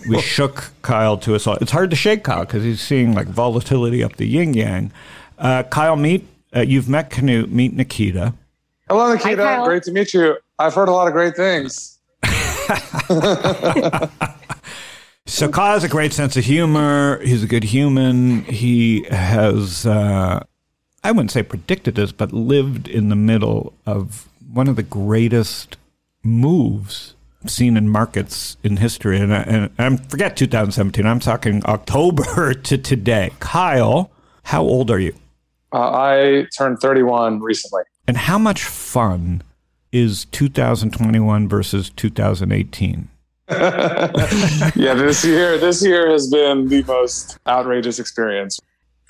we 0.10 0.22
shook 0.22 0.72
Kyle 0.82 1.18
to 1.20 1.36
us 1.36 1.48
all. 1.48 1.56
It's 1.62 1.72
hard 1.72 1.90
to 1.92 1.96
shake 1.96 2.26
Kyle 2.26 2.42
because 2.42 2.64
he's 2.64 2.82
seeing 2.82 3.14
like 3.14 3.28
volatility 3.28 4.04
up 4.04 4.18
the 4.18 4.28
yin 4.28 4.54
yang. 4.54 4.92
Uh, 5.38 5.64
Kyle, 5.64 5.96
meet 5.96 6.28
uh, 6.54 6.62
you've 6.62 6.90
met 6.90 7.10
Canute. 7.10 7.50
Meet 7.50 7.74
Nikita. 7.74 8.34
Hello, 8.90 9.14
Nikita. 9.14 9.46
Hi, 9.46 9.64
great 9.64 9.84
to 9.84 9.92
meet 9.92 10.14
you. 10.14 10.38
I've 10.58 10.74
heard 10.74 10.90
a 10.90 10.92
lot 10.92 11.08
of 11.08 11.14
great 11.14 11.38
things. 11.38 12.00
So 15.30 15.48
Kyle 15.48 15.74
has 15.74 15.84
a 15.84 15.90
great 15.90 16.12
sense 16.12 16.36
of 16.38 16.44
humor. 16.44 17.20
He's 17.24 17.44
a 17.44 17.48
good 17.48 17.66
human. 17.66 18.44
He 18.46 19.04
has, 19.12 19.86
uh, 19.86 20.44
I 21.04 21.12
wouldn't 21.12 21.30
say 21.30 21.44
predicted 21.44 21.94
this, 21.94 22.12
but 22.12 22.34
lived 22.34 22.88
in 22.88 23.10
the 23.10 23.16
middle 23.16 23.74
of 23.86 24.28
one 24.52 24.68
of 24.68 24.76
the 24.76 24.84
greatest 24.84 25.78
moves 26.24 27.14
seen 27.46 27.78
in 27.78 27.88
markets 27.90 28.58
in 28.64 28.78
history. 28.78 29.20
And, 29.20 29.32
and, 29.32 29.70
and 29.78 30.10
forget 30.10 30.36
2017. 30.36 31.06
I'm 31.06 31.20
talking 31.20 31.64
October 31.66 32.54
to 32.64 32.78
today. 32.80 33.32
Kyle, 33.40 34.10
how 34.44 34.64
old 34.64 34.90
are 34.90 35.00
you? 35.00 35.14
Uh, 35.72 35.92
I 35.92 36.48
turned 36.58 36.80
31 36.80 37.40
recently. 37.40 37.84
And 38.08 38.18
how 38.18 38.40
much 38.40 38.64
fun 38.64 39.44
is 39.92 40.26
2021 40.26 41.48
versus 41.48 41.92
2018? 41.92 43.10
yeah, 44.76 44.94
this 44.94 45.26
year 45.26 45.58
this 45.58 45.84
year 45.84 46.12
has 46.12 46.30
been 46.30 46.68
the 46.68 46.84
most 46.84 47.40
outrageous 47.48 48.00
experience. 48.00 48.60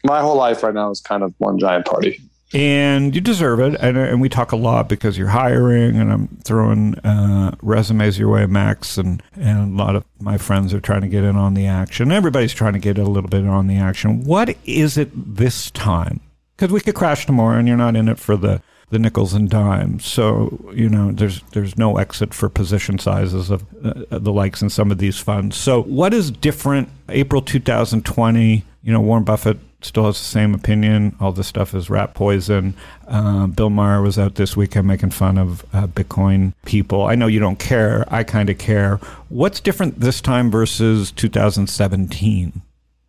My 0.05 0.22
whole 0.22 0.38
life 0.38 0.63
right 0.63 0.74
now 0.74 0.91
is 0.91 1.01
kind 1.01 1.24
of 1.24 1.34
one 1.39 1.60
giant 1.60 1.86
party. 1.86 2.22
And 2.53 3.13
you 3.13 3.22
deserve 3.22 3.60
it. 3.60 3.75
And, 3.79 3.98
and 3.98 4.22
we 4.22 4.29
talk 4.29 4.51
a 4.51 4.55
lot 4.55 4.89
because 4.89 5.17
you're 5.17 5.27
hiring, 5.27 5.98
and 5.98 6.12
I'm 6.12 6.27
throwing 6.43 6.96
uh, 7.00 7.55
resumes 7.62 8.17
your 8.17 8.29
way, 8.29 8.46
Max. 8.48 8.98
And, 8.98 9.22
and 9.36 9.74
a 9.74 9.84
lot 9.84 9.96
of 9.96 10.03
my 10.19 10.38
friends 10.38 10.74
are 10.74 10.79
trying 10.79 11.01
to 11.01 11.08
get 11.08 11.24
in 11.24 11.36
on 11.36 11.53
the 11.53 11.67
action. 11.67 12.12
Everybody's 12.12 12.53
trying 12.53 12.74
to 12.74 12.79
get 12.79 12.98
a 12.98 13.03
little 13.03 13.29
bit 13.29 13.46
on 13.46 13.67
the 13.67 13.77
action. 13.77 14.24
What 14.24 14.55
is 14.65 14.98
it 14.98 15.10
this 15.13 15.69
time? 15.72 16.22
Because 16.55 16.72
we 16.72 16.81
could 16.81 16.96
crash 16.96 17.25
tomorrow, 17.25 17.58
and 17.58 17.67
you're 17.67 17.77
not 17.77 17.96
in 17.96 18.10
it 18.10 18.17
for 18.17 18.36
the 18.36 18.62
the 18.89 19.00
nickels 19.00 19.34
and 19.34 19.50
dimes. 19.50 20.05
So 20.05 20.72
you 20.74 20.89
know, 20.89 21.12
there's 21.12 21.41
there's 21.51 21.77
no 21.77 21.98
exit 21.98 22.34
for 22.34 22.50
position 22.50 23.00
sizes 23.00 23.50
of 23.50 23.63
uh, 23.84 24.19
the 24.19 24.31
likes 24.31 24.62
in 24.62 24.69
some 24.69 24.91
of 24.91 24.98
these 24.98 25.19
funds. 25.19 25.55
So 25.58 25.84
what 25.84 26.13
is 26.13 26.31
different? 26.31 26.89
April 27.10 27.41
2020. 27.41 28.63
You 28.81 28.93
know, 28.93 29.01
Warren 29.01 29.24
Buffett 29.24 29.58
still 29.81 30.05
has 30.05 30.17
the 30.17 30.25
same 30.25 30.53
opinion. 30.53 31.15
All 31.19 31.31
this 31.31 31.48
stuff 31.48 31.74
is 31.74 31.89
rat 31.89 32.13
poison. 32.13 32.75
Uh, 33.08 33.48
Bill 33.48 33.69
Maher 33.69 34.01
was 34.01 34.17
out 34.17 34.36
this 34.36 34.58
weekend 34.58 34.88
making 34.88 35.12
fun 35.12 35.38
of 35.38 35.65
uh, 35.74 35.88
Bitcoin 35.88 36.53
people. 36.65 37.03
I 37.03 37.15
know 37.15 37.27
you 37.27 37.39
don't 37.39 37.60
care. 37.60 38.05
I 38.08 38.24
kind 38.24 38.50
of 38.50 38.58
care. 38.58 38.98
What's 39.29 39.60
different 39.60 40.00
this 40.00 40.22
time 40.22 40.51
versus 40.51 41.12
2017? 41.12 42.62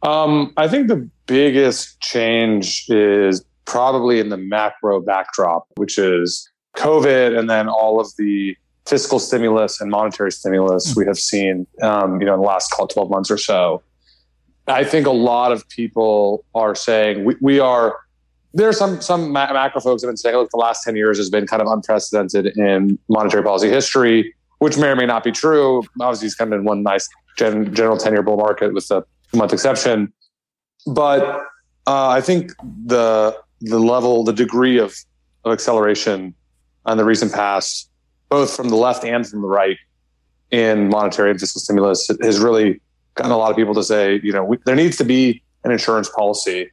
Um, 0.02 0.52
I 0.56 0.68
think 0.68 0.88
the 0.88 1.08
biggest 1.26 2.00
change 2.00 2.86
is 2.88 3.44
probably 3.70 4.18
in 4.18 4.30
the 4.30 4.36
macro 4.36 5.00
backdrop, 5.00 5.64
which 5.76 5.96
is 5.96 6.50
COVID 6.76 7.38
and 7.38 7.48
then 7.48 7.68
all 7.68 8.00
of 8.00 8.08
the 8.18 8.56
fiscal 8.84 9.20
stimulus 9.20 9.80
and 9.80 9.92
monetary 9.92 10.32
stimulus 10.32 10.96
we 10.96 11.06
have 11.06 11.18
seen, 11.18 11.68
um, 11.80 12.20
you 12.20 12.26
know, 12.26 12.34
in 12.34 12.40
the 12.40 12.46
last 12.46 12.72
call 12.72 12.88
12 12.88 13.10
months 13.10 13.30
or 13.30 13.38
so. 13.38 13.80
I 14.66 14.82
think 14.82 15.06
a 15.06 15.12
lot 15.12 15.52
of 15.52 15.68
people 15.68 16.44
are 16.54 16.74
saying 16.74 17.24
we, 17.24 17.36
we 17.40 17.60
are. 17.60 17.96
There 18.52 18.68
are 18.68 18.72
some 18.72 19.00
some 19.00 19.32
macro 19.32 19.80
folks 19.80 20.02
have 20.02 20.08
been 20.08 20.16
saying, 20.16 20.36
look, 20.36 20.50
the 20.50 20.56
last 20.56 20.82
ten 20.84 20.96
years 20.96 21.18
has 21.18 21.30
been 21.30 21.46
kind 21.46 21.62
of 21.62 21.68
unprecedented 21.68 22.46
in 22.56 22.98
monetary 23.08 23.42
policy 23.42 23.68
history, 23.68 24.34
which 24.58 24.76
may 24.76 24.88
or 24.88 24.96
may 24.96 25.06
not 25.06 25.22
be 25.24 25.32
true. 25.32 25.82
Obviously, 26.00 26.26
it's 26.26 26.34
kind 26.34 26.52
of 26.52 26.58
been 26.58 26.64
one 26.64 26.82
nice 26.82 27.08
gen, 27.36 27.72
general 27.74 27.96
ten 27.96 28.12
year 28.12 28.22
bull 28.22 28.36
market 28.36 28.74
with 28.74 28.90
a 28.90 29.04
month 29.34 29.52
exception, 29.52 30.12
but 30.86 31.22
uh, 31.86 32.08
I 32.08 32.20
think 32.20 32.52
the 32.86 33.36
the 33.60 33.78
level, 33.78 34.24
the 34.24 34.32
degree 34.32 34.78
of, 34.78 34.94
of 35.44 35.52
acceleration 35.52 36.34
on 36.86 36.96
the 36.96 37.04
recent 37.04 37.32
past, 37.32 37.90
both 38.28 38.54
from 38.54 38.68
the 38.68 38.76
left 38.76 39.04
and 39.04 39.26
from 39.26 39.42
the 39.42 39.48
right, 39.48 39.76
in 40.50 40.88
monetary 40.88 41.30
and 41.30 41.38
fiscal 41.38 41.60
stimulus 41.60 42.10
has 42.22 42.40
really 42.40 42.80
gotten 43.14 43.32
a 43.32 43.36
lot 43.36 43.50
of 43.50 43.56
people 43.56 43.74
to 43.74 43.82
say, 43.82 44.20
you 44.22 44.32
know, 44.32 44.44
we, 44.44 44.58
there 44.66 44.74
needs 44.74 44.96
to 44.96 45.04
be 45.04 45.42
an 45.64 45.70
insurance 45.70 46.08
policy 46.08 46.70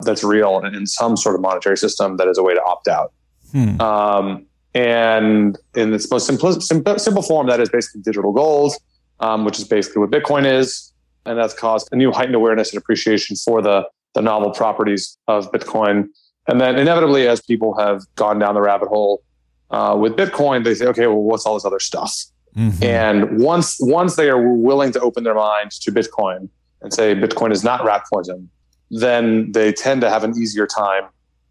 that's 0.00 0.24
real 0.24 0.58
and 0.58 0.74
in 0.74 0.86
some 0.86 1.16
sort 1.16 1.34
of 1.34 1.40
monetary 1.40 1.76
system 1.76 2.16
that 2.16 2.26
is 2.26 2.38
a 2.38 2.42
way 2.42 2.54
to 2.54 2.62
opt 2.64 2.88
out. 2.88 3.12
Hmm. 3.52 3.80
Um, 3.80 4.46
and 4.74 5.58
in 5.74 5.92
its 5.92 6.10
most 6.10 6.26
simple, 6.26 6.60
simple, 6.60 6.98
simple, 6.98 7.22
form, 7.22 7.48
that 7.48 7.60
is 7.60 7.68
basically 7.68 8.02
digital 8.02 8.32
gold, 8.32 8.74
um, 9.18 9.44
which 9.44 9.58
is 9.58 9.64
basically 9.64 10.00
what 10.00 10.10
Bitcoin 10.10 10.46
is. 10.46 10.92
And 11.26 11.38
that's 11.38 11.54
caused 11.54 11.88
a 11.92 11.96
new 11.96 12.12
heightened 12.12 12.34
awareness 12.34 12.72
and 12.72 12.78
appreciation 12.78 13.36
for 13.36 13.60
the, 13.60 13.86
the 14.14 14.22
novel 14.22 14.52
properties 14.52 15.18
of 15.28 15.50
Bitcoin. 15.52 16.08
And 16.48 16.60
then 16.60 16.78
inevitably, 16.78 17.28
as 17.28 17.40
people 17.40 17.78
have 17.78 18.02
gone 18.16 18.38
down 18.38 18.54
the 18.54 18.60
rabbit 18.60 18.88
hole 18.88 19.22
uh, 19.70 19.96
with 19.98 20.16
Bitcoin, 20.16 20.64
they 20.64 20.74
say, 20.74 20.86
okay, 20.86 21.06
well, 21.06 21.22
what's 21.22 21.46
all 21.46 21.54
this 21.54 21.64
other 21.64 21.80
stuff? 21.80 22.14
Mm-hmm. 22.56 22.82
And 22.82 23.38
once 23.40 23.76
once 23.80 24.16
they 24.16 24.28
are 24.28 24.42
willing 24.42 24.90
to 24.92 25.00
open 25.00 25.22
their 25.22 25.34
minds 25.34 25.78
to 25.80 25.92
Bitcoin 25.92 26.48
and 26.82 26.92
say 26.92 27.14
Bitcoin 27.14 27.52
is 27.52 27.62
not 27.62 27.84
rat 27.84 28.02
poison, 28.12 28.50
then 28.90 29.52
they 29.52 29.72
tend 29.72 30.00
to 30.00 30.10
have 30.10 30.24
an 30.24 30.34
easier 30.36 30.66
time 30.66 31.04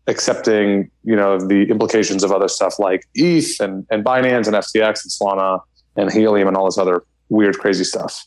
accepting, 0.08 0.90
you 1.04 1.16
know, 1.16 1.40
the 1.40 1.70
implications 1.70 2.24
of 2.24 2.32
other 2.32 2.48
stuff 2.48 2.80
like 2.80 3.08
ETH 3.14 3.60
and, 3.60 3.86
and 3.90 4.04
Binance 4.04 4.48
and 4.48 4.56
FTX 4.56 5.04
and 5.04 5.12
Solana 5.12 5.62
and 5.96 6.12
Helium 6.12 6.48
and 6.48 6.58
all 6.58 6.66
this 6.66 6.78
other 6.78 7.04
weird, 7.30 7.58
crazy 7.60 7.84
stuff. 7.84 8.26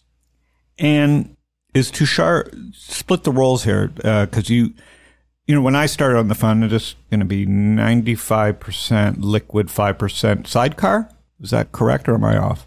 And 0.79 1.37
is 1.75 1.91
Tushar 1.91 2.75
split 2.75 3.25
the 3.25 3.33
roles 3.33 3.65
here? 3.65 3.89
Because 3.89 4.51
uh, 4.51 4.55
you, 4.55 4.75
you 5.47 5.55
know, 5.55 5.61
when 5.61 5.75
I 5.75 5.87
started 5.87 6.19
on 6.19 6.29
the 6.29 6.35
fund, 6.35 6.65
it's 6.65 6.95
going 7.11 7.21
to 7.21 7.27
be 7.27 7.47
95% 7.47 9.17
liquid, 9.19 9.69
5% 9.69 10.47
sidecar. 10.47 11.09
Is 11.41 11.51
that 11.51 11.73
correct 11.73 12.09
or 12.09 12.15
am 12.15 12.25
I 12.25 12.37
off? 12.37 12.67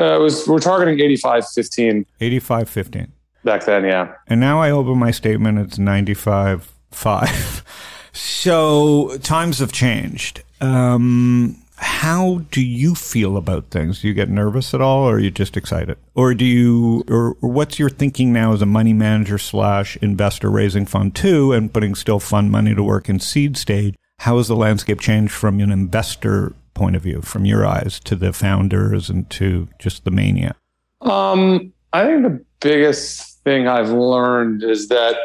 Uh, 0.00 0.16
it 0.16 0.20
was 0.20 0.46
we're 0.48 0.58
targeting 0.58 1.00
85 1.00 1.48
15. 1.48 2.06
85 2.20 2.68
15. 2.68 3.12
Back 3.44 3.64
then, 3.64 3.84
yeah. 3.84 4.14
And 4.26 4.40
now 4.40 4.60
I 4.60 4.70
open 4.70 4.98
my 4.98 5.10
statement, 5.10 5.58
it's 5.58 5.78
95 5.78 6.72
5. 6.90 7.64
so 8.12 9.16
times 9.18 9.58
have 9.60 9.72
changed. 9.72 10.42
Um, 10.60 11.56
how 11.82 12.42
do 12.52 12.62
you 12.62 12.94
feel 12.94 13.36
about 13.36 13.70
things? 13.70 14.00
Do 14.00 14.08
you 14.08 14.14
get 14.14 14.28
nervous 14.28 14.72
at 14.72 14.80
all, 14.80 15.04
or 15.04 15.16
are 15.16 15.18
you 15.18 15.32
just 15.32 15.56
excited, 15.56 15.98
or 16.14 16.32
do 16.32 16.44
you, 16.44 17.04
or, 17.08 17.36
or, 17.42 17.50
what's 17.50 17.78
your 17.78 17.90
thinking 17.90 18.32
now 18.32 18.52
as 18.52 18.62
a 18.62 18.66
money 18.66 18.92
manager 18.92 19.36
slash 19.36 19.96
investor 19.96 20.48
raising 20.48 20.86
fund 20.86 21.16
two 21.16 21.52
and 21.52 21.72
putting 21.72 21.96
still 21.96 22.20
fund 22.20 22.52
money 22.52 22.72
to 22.72 22.82
work 22.84 23.08
in 23.08 23.18
seed 23.18 23.56
stage? 23.56 23.96
How 24.20 24.36
has 24.36 24.46
the 24.46 24.54
landscape 24.54 25.00
changed 25.00 25.32
from 25.32 25.58
an 25.58 25.72
investor 25.72 26.54
point 26.74 26.94
of 26.94 27.02
view, 27.02 27.20
from 27.20 27.44
your 27.44 27.66
eyes, 27.66 27.98
to 28.00 28.14
the 28.14 28.32
founders 28.32 29.10
and 29.10 29.28
to 29.30 29.68
just 29.80 30.04
the 30.04 30.12
mania? 30.12 30.54
Um, 31.00 31.72
I 31.92 32.06
think 32.06 32.22
the 32.22 32.44
biggest 32.60 33.42
thing 33.42 33.66
I've 33.66 33.90
learned 33.90 34.62
is 34.62 34.86
that 34.88 35.16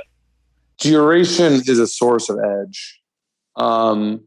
duration 0.79 1.53
is 1.53 1.77
a 1.77 1.85
source 1.85 2.29
of 2.29 2.39
edge. 2.39 2.99
Um, 3.55 4.21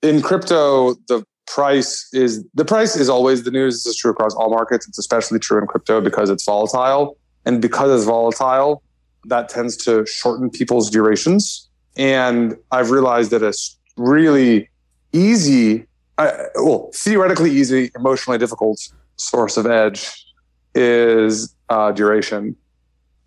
in 0.00 0.22
crypto, 0.22 0.94
the 1.08 1.24
price 1.54 2.08
is 2.12 2.44
the 2.54 2.64
price 2.64 2.96
is 2.96 3.08
always 3.08 3.44
the 3.44 3.50
news. 3.50 3.84
This 3.84 3.94
is 3.94 3.96
true 3.96 4.10
across 4.10 4.34
all 4.34 4.50
markets. 4.50 4.86
It's 4.88 4.98
especially 4.98 5.38
true 5.38 5.60
in 5.60 5.66
crypto 5.66 6.00
because 6.00 6.30
it's 6.30 6.44
volatile, 6.44 7.16
and 7.44 7.60
because 7.60 7.90
it's 7.92 8.06
volatile, 8.06 8.82
that 9.26 9.48
tends 9.48 9.76
to 9.84 10.06
shorten 10.06 10.50
people's 10.50 10.90
durations. 10.90 11.68
And 11.96 12.56
I've 12.70 12.90
realized 12.90 13.30
that 13.32 13.42
it's 13.42 13.78
really 13.96 14.70
easy 15.12 15.86
I, 16.18 16.46
well, 16.56 16.90
theoretically 16.94 17.50
easy, 17.50 17.90
emotionally 17.96 18.38
difficult 18.38 18.78
source 19.16 19.56
of 19.56 19.66
edge 19.66 20.26
is 20.74 21.54
uh, 21.68 21.92
duration. 21.92 22.56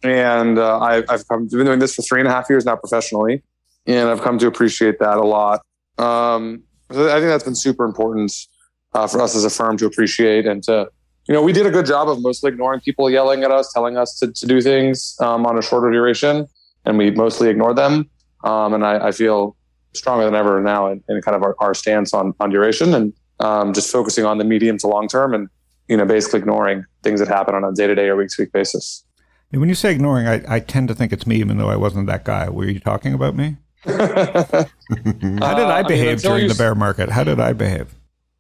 And 0.04 0.60
uh, 0.60 0.80
I, 0.80 1.04
have 1.10 1.28
come, 1.28 1.48
been 1.48 1.66
doing 1.66 1.80
this 1.80 1.96
for 1.96 2.04
three 2.04 2.20
and 2.20 2.28
a 2.28 2.32
half 2.32 2.50
years 2.50 2.66
now 2.66 2.76
professionally, 2.76 3.42
and 3.88 4.10
I've 4.10 4.22
come 4.22 4.38
to 4.38 4.48
appreciate 4.48 5.00
that 5.00 5.18
a 5.18 5.24
lot. 5.24 5.62
Um, 5.98 6.64
I 6.90 6.94
think 6.94 7.28
that's 7.28 7.44
been 7.44 7.56
super 7.56 7.86
important 7.86 8.32
uh, 8.94 9.08
for 9.08 9.22
us 9.22 9.36
as 9.36 9.44
a 9.44 9.50
firm 9.50 9.78
to 9.78 9.86
appreciate 9.86 10.46
and 10.46 10.64
to, 10.64 10.90
you 11.28 11.34
know, 11.34 11.42
we 11.42 11.52
did 11.52 11.66
a 11.66 11.72
good 11.72 11.86
job 11.86 12.08
of 12.08 12.22
mostly 12.22 12.50
ignoring 12.50 12.80
people 12.82 13.10
yelling 13.10 13.44
at 13.44 13.52
us, 13.52 13.72
telling 13.74 13.98
us 13.98 14.18
to, 14.20 14.32
to 14.32 14.46
do 14.46 14.62
things 14.62 15.16
um, 15.20 15.46
on 15.46 15.58
a 15.58 15.62
shorter 15.62 15.92
duration, 15.92 16.48
and 16.86 16.98
we 16.98 17.12
mostly 17.12 17.50
ignored 17.50 17.76
them. 17.76 18.10
Um, 18.44 18.74
and 18.74 18.86
I, 18.86 19.08
I 19.08 19.12
feel 19.12 19.58
stronger 19.94 20.26
than 20.26 20.36
ever 20.36 20.62
now 20.62 20.88
in, 20.88 21.04
in 21.10 21.22
kind 21.22 21.36
of 21.36 21.44
our, 21.44 21.56
our, 21.60 21.74
stance 21.74 22.14
on, 22.14 22.34
on 22.40 22.50
duration 22.52 22.94
and 22.94 23.14
um, 23.40 23.74
just 23.74 23.92
focusing 23.92 24.26
on 24.26 24.38
the 24.38 24.44
medium 24.44 24.78
to 24.80 24.88
long 24.88 25.08
term 25.08 25.34
and, 25.34 25.50
you 25.88 25.98
know, 25.98 26.06
basically 26.06 26.40
ignoring 26.40 26.86
things 27.02 27.20
that 27.20 27.28
happen 27.28 27.56
on 27.56 27.64
a 27.64 27.72
day 27.74 27.88
to 27.88 27.96
day 27.96 28.08
or 28.08 28.16
week 28.16 28.30
to 28.30 28.44
week 28.44 28.52
basis. 28.52 29.04
When 29.52 29.70
you 29.70 29.76
say 29.76 29.92
ignoring, 29.92 30.28
I, 30.28 30.44
I 30.48 30.60
tend 30.60 30.90
to 30.90 30.96
think 30.96 31.14
it's 31.14 31.26
me, 31.26 31.38
even 31.38 31.58
though 31.58 31.70
I 31.70 31.76
wasn't 31.76 32.08
that 32.08 32.26
guy. 32.26 32.50
Were 32.50 32.66
you 32.66 32.80
talking 32.80 33.14
about 33.14 33.36
me? 33.36 33.58
How 35.40 35.54
did 35.56 35.66
I 35.66 35.84
behave 35.84 36.26
uh, 36.26 36.30
I 36.30 36.32
mean, 36.32 36.38
during 36.38 36.48
the 36.48 36.56
bear 36.58 36.76
market? 36.76 37.10
How 37.10 37.24
did 37.24 37.40
I 37.40 37.54
behave? 37.54 37.94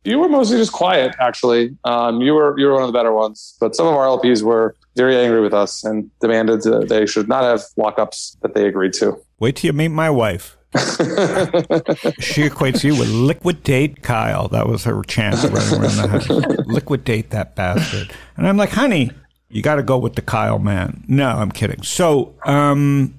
You 0.04 0.20
were 0.20 0.30
mostly 0.30 0.58
just 0.58 0.72
quiet, 0.72 1.16
actually. 1.20 1.76
Um, 1.84 2.22
you 2.22 2.34
were 2.34 2.58
you 2.60 2.68
were 2.68 2.74
one 2.74 2.84
of 2.84 2.88
the 2.88 2.94
better 2.94 3.12
ones, 3.12 3.56
but 3.60 3.76
some 3.76 3.88
of 3.88 3.96
our 3.96 4.06
LPs 4.06 4.44
were 4.44 4.76
very 4.96 5.18
angry 5.18 5.42
with 5.42 5.54
us 5.54 5.84
and 5.84 6.10
demanded 6.20 6.62
that 6.64 6.90
they 6.90 7.06
should 7.06 7.28
not 7.28 7.44
have 7.44 7.62
lockups 7.78 8.40
that 8.42 8.54
they 8.54 8.68
agreed 8.68 8.94
to. 8.94 9.20
Wait 9.40 9.58
till 9.58 9.70
you 9.70 9.74
meet 9.74 9.90
my 9.90 10.10
wife. 10.10 10.58
she 10.76 12.50
equates 12.50 12.84
you 12.84 12.98
with 13.00 13.10
liquidate 13.10 14.04
Kyle. 14.04 14.48
That 14.50 14.68
was 14.68 14.84
her 14.84 15.02
chant 15.04 15.36
running 15.44 15.82
around 15.82 15.96
the 15.96 16.08
house. 16.08 16.30
liquidate 16.68 17.30
that 17.30 17.56
bastard. 17.56 18.12
And 18.36 18.48
I'm 18.48 18.58
like, 18.58 18.72
honey, 18.72 19.12
you 19.50 19.62
got 19.62 19.76
to 19.76 19.84
go 19.84 19.98
with 19.98 20.16
the 20.16 20.22
Kyle 20.22 20.60
man. 20.60 21.06
No, 21.08 21.30
I'm 21.30 21.52
kidding. 21.52 21.82
So, 21.82 22.36
um, 22.46 23.18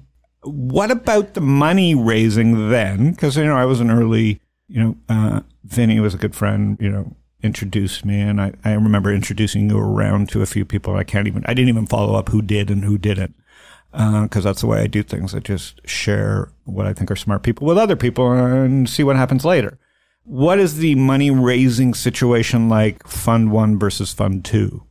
what 0.49 0.91
about 0.91 1.33
the 1.33 1.41
money 1.41 1.95
raising 1.95 2.69
then? 2.69 3.11
Because 3.11 3.37
you 3.37 3.45
know, 3.45 3.57
I 3.57 3.65
was 3.65 3.79
an 3.79 3.91
early, 3.91 4.41
you 4.67 4.81
know, 4.81 4.95
uh, 5.09 5.41
Vinny 5.63 5.99
was 5.99 6.13
a 6.13 6.17
good 6.17 6.35
friend. 6.35 6.77
You 6.79 6.89
know, 6.89 7.15
introduced 7.41 8.05
me, 8.05 8.19
and 8.19 8.41
I, 8.41 8.53
I 8.63 8.73
remember 8.73 9.13
introducing 9.13 9.69
you 9.69 9.77
around 9.77 10.29
to 10.29 10.41
a 10.41 10.45
few 10.45 10.65
people. 10.65 10.95
I 10.95 11.03
can't 11.03 11.27
even, 11.27 11.43
I 11.45 11.53
didn't 11.53 11.69
even 11.69 11.87
follow 11.87 12.15
up 12.15 12.29
who 12.29 12.41
did 12.41 12.69
and 12.69 12.83
who 12.83 12.97
didn't 12.97 13.35
because 13.91 14.45
uh, 14.45 14.49
that's 14.49 14.61
the 14.61 14.67
way 14.67 14.81
I 14.81 14.87
do 14.87 15.01
things. 15.01 15.33
I 15.33 15.39
just 15.39 15.81
share 15.87 16.51
what 16.65 16.85
I 16.85 16.93
think 16.93 17.09
are 17.09 17.15
smart 17.15 17.43
people 17.43 17.65
with 17.65 17.77
other 17.77 17.95
people 17.95 18.31
and 18.31 18.87
see 18.89 19.03
what 19.03 19.15
happens 19.15 19.45
later. 19.45 19.79
What 20.23 20.59
is 20.59 20.77
the 20.77 20.95
money 20.95 21.31
raising 21.31 21.93
situation 21.93 22.67
like 22.69 23.07
Fund 23.07 23.51
One 23.51 23.79
versus 23.79 24.13
Fund 24.13 24.43
Two? 24.43 24.83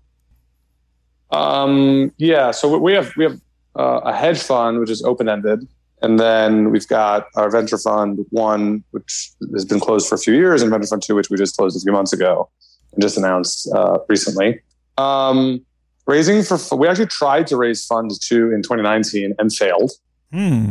Um, 1.30 2.12
yeah, 2.16 2.52
so 2.52 2.78
we 2.78 2.94
have 2.94 3.12
we 3.16 3.24
have 3.24 3.40
uh, 3.78 4.00
a 4.04 4.14
hedge 4.14 4.42
fund 4.42 4.80
which 4.80 4.90
is 4.90 5.02
open 5.02 5.28
ended, 5.28 5.66
and 6.02 6.18
then 6.18 6.70
we've 6.70 6.88
got 6.88 7.28
our 7.36 7.50
venture 7.50 7.78
fund 7.78 8.24
one 8.30 8.84
which 8.90 9.30
has 9.52 9.64
been 9.64 9.80
closed 9.80 10.08
for 10.08 10.14
a 10.14 10.18
few 10.18 10.34
years, 10.34 10.62
and 10.62 10.70
venture 10.70 10.86
fund 10.86 11.02
two 11.02 11.14
which 11.14 11.30
we 11.30 11.36
just 11.36 11.56
closed 11.56 11.76
a 11.76 11.80
few 11.80 11.92
months 11.92 12.12
ago 12.12 12.48
and 12.92 13.02
just 13.02 13.16
announced 13.16 13.70
uh, 13.74 13.98
recently. 14.08 14.60
Um, 14.98 15.64
raising 16.06 16.42
for 16.42 16.58
we 16.76 16.88
actually 16.88 17.06
tried 17.06 17.46
to 17.48 17.56
raise 17.56 17.84
funds 17.84 18.18
two 18.18 18.52
in 18.52 18.62
2019 18.62 19.34
and 19.38 19.52
failed. 19.52 19.92
Hmm. 20.32 20.70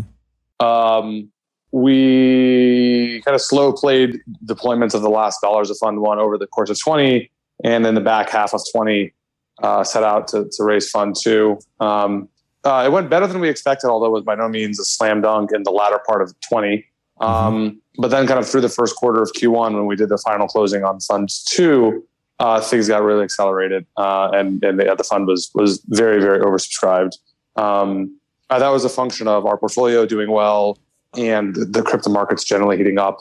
Um, 0.60 1.32
we 1.72 3.22
kind 3.26 3.36
of 3.36 3.42
slow 3.42 3.74
played 3.74 4.22
deployments 4.46 4.94
of 4.94 5.02
the 5.02 5.10
last 5.10 5.42
dollars 5.42 5.70
of 5.70 5.78
Fund 5.78 6.00
One 6.00 6.20
over 6.20 6.38
the 6.38 6.48
course 6.48 6.70
of 6.70 6.80
20, 6.80 7.30
and 7.64 7.86
in 7.86 7.96
the 7.96 8.02
back 8.02 8.30
half 8.30 8.54
of 8.54 8.62
20, 8.72 9.14
uh, 9.62 9.84
set 9.84 10.04
out 10.04 10.28
to, 10.30 10.50
to 10.52 10.64
raise 10.64 10.90
Fund 10.90 11.16
Two. 11.22 11.60
Um, 11.80 12.30
uh, 12.66 12.84
it 12.86 12.92
went 12.92 13.10
better 13.10 13.28
than 13.28 13.40
we 13.40 13.50
expected, 13.50 13.88
although 13.88 14.08
it 14.08 14.12
was 14.12 14.24
by 14.24 14.36
no 14.36 14.50
means 14.50 14.80
a 14.80 14.86
slam 14.86 15.22
dunk 15.22 15.52
in 15.54 15.64
the 15.64 15.72
latter 15.72 16.00
part 16.08 16.22
of 16.22 16.34
20. 16.42 16.86
Um. 17.22 17.82
But 17.98 18.10
then, 18.10 18.28
kind 18.28 18.40
of 18.40 18.50
through 18.50 18.62
the 18.62 18.70
first 18.70 18.98
quarter 18.98 19.22
of 19.22 19.32
Q1, 19.32 19.74
when 19.74 19.86
we 19.86 19.96
did 19.96 20.10
the 20.10 20.18
final 20.18 20.48
closing 20.48 20.84
on 20.84 21.00
Fund 21.00 21.30
Two, 21.48 22.04
uh, 22.40 22.60
things 22.60 22.90
got 22.90 23.04
really 23.04 23.24
accelerated, 23.24 23.86
uh, 23.96 24.32
and 24.34 24.62
and 24.64 24.80
the, 24.80 24.94
the, 24.98 25.04
fund 25.04 25.28
was 25.28 25.50
was 25.54 25.82
very 25.88 26.20
very 26.20 26.40
oversubscribed. 26.40 27.14
Um, 27.56 28.20
uh, 28.50 28.60
that 28.60 28.68
was 28.70 28.84
a 28.84 28.90
function 28.90 29.28
of 29.28 29.46
our 29.46 29.58
portfolio 29.58 30.06
doing 30.06 30.30
well 30.30 30.78
and 31.18 31.56
the 31.56 31.82
crypto 31.82 32.10
markets 32.10 32.44
generally 32.44 32.78
heating 32.78 33.00
up. 33.00 33.20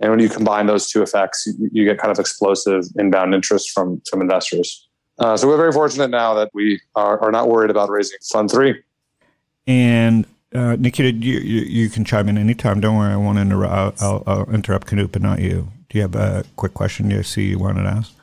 And 0.00 0.10
when 0.10 0.18
you 0.18 0.28
combine 0.28 0.66
those 0.66 0.90
two 0.90 1.02
effects, 1.02 1.46
you, 1.46 1.70
you 1.72 1.84
get 1.84 1.98
kind 1.98 2.10
of 2.10 2.18
explosive 2.18 2.84
inbound 2.98 3.34
interest 3.34 3.70
from 3.70 4.00
from 4.08 4.20
investors. 4.20 4.88
Uh, 5.18 5.36
so 5.36 5.46
we're 5.46 5.56
very 5.56 5.72
fortunate 5.72 6.08
now 6.08 6.34
that 6.34 6.50
we 6.52 6.80
are, 6.94 7.20
are 7.20 7.30
not 7.30 7.48
worried 7.48 7.70
about 7.70 7.88
raising 7.88 8.18
Fund 8.22 8.50
Three. 8.50 8.82
And 9.66 10.26
uh, 10.54 10.76
Nikita, 10.76 11.12
you, 11.12 11.38
you, 11.38 11.60
you, 11.62 11.88
can 11.88 12.04
chime 12.04 12.28
in 12.28 12.36
anytime. 12.36 12.80
Don't 12.80 12.96
worry, 12.96 13.12
I 13.12 13.16
won't 13.16 13.38
interrupt. 13.38 14.02
I'll, 14.02 14.22
I'll, 14.26 14.50
interrupt 14.50 14.88
Knut, 14.88 15.12
but 15.12 15.22
not 15.22 15.40
you. 15.40 15.68
Do 15.88 15.98
you 15.98 16.02
have 16.02 16.14
a 16.14 16.44
quick 16.56 16.74
question 16.74 17.10
you 17.10 17.22
see 17.22 17.46
you 17.46 17.58
wanted 17.58 17.84
to 17.84 17.88
ask? 17.88 18.14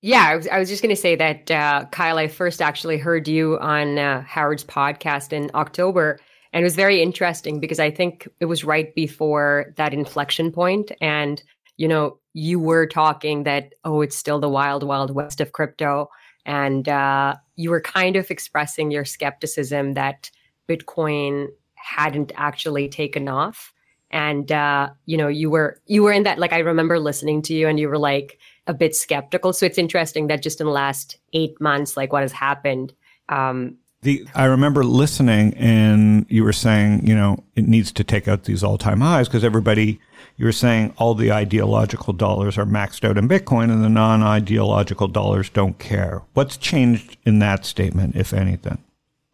Yeah, 0.00 0.26
I 0.28 0.36
was, 0.36 0.48
I 0.48 0.58
was 0.58 0.68
just 0.68 0.82
going 0.82 0.94
to 0.94 1.00
say 1.00 1.16
that, 1.16 1.50
uh, 1.50 1.86
Kyle, 1.90 2.18
I 2.18 2.28
first 2.28 2.60
actually 2.60 2.98
heard 2.98 3.26
you 3.26 3.58
on 3.58 3.98
uh, 3.98 4.20
Howard's 4.22 4.64
podcast 4.64 5.32
in 5.32 5.50
October. 5.54 6.20
And 6.52 6.60
it 6.60 6.64
was 6.64 6.76
very 6.76 7.00
interesting 7.00 7.58
because 7.58 7.80
I 7.80 7.90
think 7.90 8.28
it 8.38 8.44
was 8.44 8.64
right 8.64 8.94
before 8.94 9.72
that 9.76 9.94
inflection 9.94 10.52
point. 10.52 10.92
And, 11.00 11.42
you 11.78 11.88
know, 11.88 12.18
you 12.34 12.58
were 12.58 12.86
talking 12.86 13.44
that, 13.44 13.74
oh, 13.84 14.02
it's 14.02 14.16
still 14.16 14.40
the 14.40 14.48
wild, 14.48 14.82
wild 14.82 15.14
west 15.14 15.40
of 15.40 15.52
crypto. 15.52 16.10
And 16.44 16.88
uh, 16.88 17.36
you 17.56 17.70
were 17.70 17.80
kind 17.80 18.16
of 18.16 18.30
expressing 18.30 18.90
your 18.90 19.04
skepticism 19.04 19.94
that 19.94 20.30
Bitcoin 20.68 21.46
hadn't 21.76 22.32
actually 22.34 22.88
taken 22.88 23.28
off. 23.28 23.72
And 24.10 24.50
uh, 24.52 24.90
you 25.06 25.16
know, 25.16 25.28
you 25.28 25.50
were 25.50 25.80
you 25.86 26.02
were 26.02 26.12
in 26.12 26.24
that 26.24 26.38
like 26.38 26.52
I 26.52 26.58
remember 26.58 27.00
listening 27.00 27.42
to 27.42 27.54
you 27.54 27.66
and 27.66 27.80
you 27.80 27.88
were 27.88 27.98
like 27.98 28.38
a 28.66 28.74
bit 28.74 28.94
skeptical. 28.94 29.52
So 29.52 29.66
it's 29.66 29.78
interesting 29.78 30.26
that 30.28 30.42
just 30.42 30.60
in 30.60 30.66
the 30.66 30.72
last 30.72 31.18
eight 31.32 31.60
months, 31.60 31.96
like 31.96 32.12
what 32.12 32.22
has 32.22 32.32
happened. 32.32 32.92
Um, 33.28 33.78
the, 34.04 34.26
I 34.34 34.44
remember 34.44 34.84
listening 34.84 35.54
and 35.54 36.26
you 36.28 36.44
were 36.44 36.52
saying, 36.52 37.06
you 37.06 37.14
know, 37.14 37.42
it 37.56 37.66
needs 37.66 37.90
to 37.92 38.04
take 38.04 38.28
out 38.28 38.44
these 38.44 38.62
all 38.62 38.78
time 38.78 39.00
highs 39.00 39.28
because 39.28 39.44
everybody, 39.44 39.98
you 40.36 40.44
were 40.44 40.52
saying 40.52 40.94
all 40.98 41.14
the 41.14 41.32
ideological 41.32 42.12
dollars 42.12 42.58
are 42.58 42.66
maxed 42.66 43.04
out 43.08 43.16
in 43.16 43.28
Bitcoin 43.28 43.72
and 43.72 43.82
the 43.82 43.88
non 43.88 44.22
ideological 44.22 45.08
dollars 45.08 45.48
don't 45.48 45.78
care. 45.78 46.22
What's 46.34 46.58
changed 46.58 47.16
in 47.24 47.38
that 47.38 47.64
statement, 47.64 48.14
if 48.14 48.34
anything? 48.34 48.78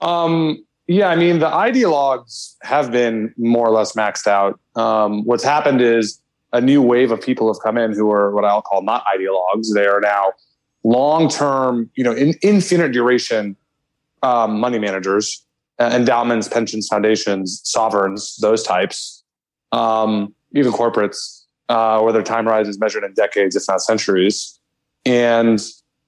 Um, 0.00 0.65
yeah, 0.87 1.09
I 1.09 1.17
mean, 1.17 1.41
the 1.41 1.50
ideologues 1.50 2.55
have 2.62 2.93
been 2.93 3.35
more 3.37 3.67
or 3.67 3.73
less 3.73 3.93
maxed 3.93 4.29
out. 4.29 4.59
Um, 4.77 5.25
what's 5.25 5.45
happened 5.45 5.81
is 5.81 6.21
a 6.53 6.61
new 6.61 6.81
wave 6.81 7.11
of 7.11 7.21
people 7.21 7.53
have 7.53 7.61
come 7.61 7.77
in 7.77 7.93
who 7.93 8.11
are 8.12 8.33
what 8.33 8.45
I'll 8.45 8.62
call 8.62 8.83
not 8.83 9.05
ideologues. 9.07 9.75
They 9.75 9.87
are 9.87 10.00
now 10.00 10.33
long 10.85 11.29
term, 11.29 11.91
you 11.97 12.05
know, 12.05 12.12
in, 12.12 12.35
infinite 12.43 12.93
duration 12.93 13.57
um, 14.23 14.61
money 14.61 14.79
managers, 14.79 15.45
uh, 15.79 15.91
endowments, 15.93 16.49
pensions, 16.49 16.89
foundations, 16.89 17.61
sovereigns, 17.65 18.37
those 18.37 18.62
types, 18.62 19.23
um, 19.73 20.35
even 20.55 20.73
corporates, 20.73 21.45
uh, 21.69 22.00
where 22.00 22.12
their 22.12 22.23
time 22.23 22.47
rise 22.47 22.69
is 22.69 22.79
measured 22.79 23.05
in 23.05 23.12
decades, 23.15 23.57
if 23.57 23.62
not 23.69 23.81
centuries. 23.81 24.59
And 25.07 25.61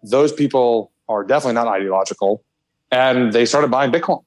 those 0.02 0.32
people 0.32 0.92
are 1.08 1.24
definitely 1.24 1.54
not 1.54 1.68
ideological. 1.68 2.44
And 2.90 3.32
they 3.32 3.46
started 3.46 3.70
buying 3.70 3.90
Bitcoin. 3.90 4.22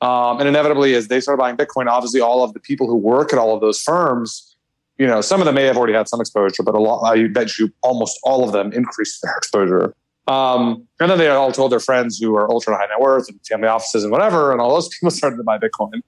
Um, 0.00 0.38
and 0.38 0.48
inevitably, 0.48 0.94
as 0.94 1.08
they 1.08 1.20
started 1.20 1.38
buying 1.38 1.56
Bitcoin, 1.56 1.86
obviously 1.86 2.20
all 2.20 2.42
of 2.42 2.54
the 2.54 2.60
people 2.60 2.86
who 2.86 2.96
work 2.96 3.32
at 3.32 3.38
all 3.38 3.54
of 3.54 3.60
those 3.60 3.80
firms, 3.80 4.56
you 4.96 5.06
know, 5.06 5.20
some 5.20 5.40
of 5.40 5.46
them 5.46 5.54
may 5.54 5.64
have 5.64 5.76
already 5.76 5.92
had 5.92 6.08
some 6.08 6.20
exposure, 6.20 6.62
but 6.62 6.74
a 6.74 6.78
lot, 6.78 7.02
I 7.02 7.28
bet 7.28 7.58
you 7.58 7.72
almost 7.82 8.18
all 8.22 8.44
of 8.44 8.52
them 8.52 8.72
increased 8.72 9.22
their 9.22 9.34
exposure. 9.38 9.94
Um, 10.28 10.86
and 11.00 11.10
then 11.10 11.18
they 11.18 11.28
all 11.28 11.52
told 11.52 11.72
their 11.72 11.80
friends 11.80 12.18
who 12.18 12.36
are 12.36 12.50
ultra 12.50 12.76
high 12.76 12.86
net 12.86 13.00
worth 13.00 13.28
and 13.28 13.40
family 13.46 13.68
offices 13.68 14.04
and 14.04 14.12
whatever, 14.12 14.52
and 14.52 14.60
all 14.60 14.74
those 14.74 14.88
people 15.00 15.10
started 15.10 15.36
to 15.36 15.42
buy 15.42 15.58
Bitcoin. 15.58 16.02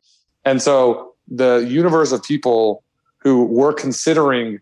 And 0.45 0.61
so 0.63 1.15
the 1.29 1.67
universe 1.69 2.13
of 2.13 2.23
people 2.23 2.85
who 3.19 3.45
were 3.45 3.73
considering 3.73 4.61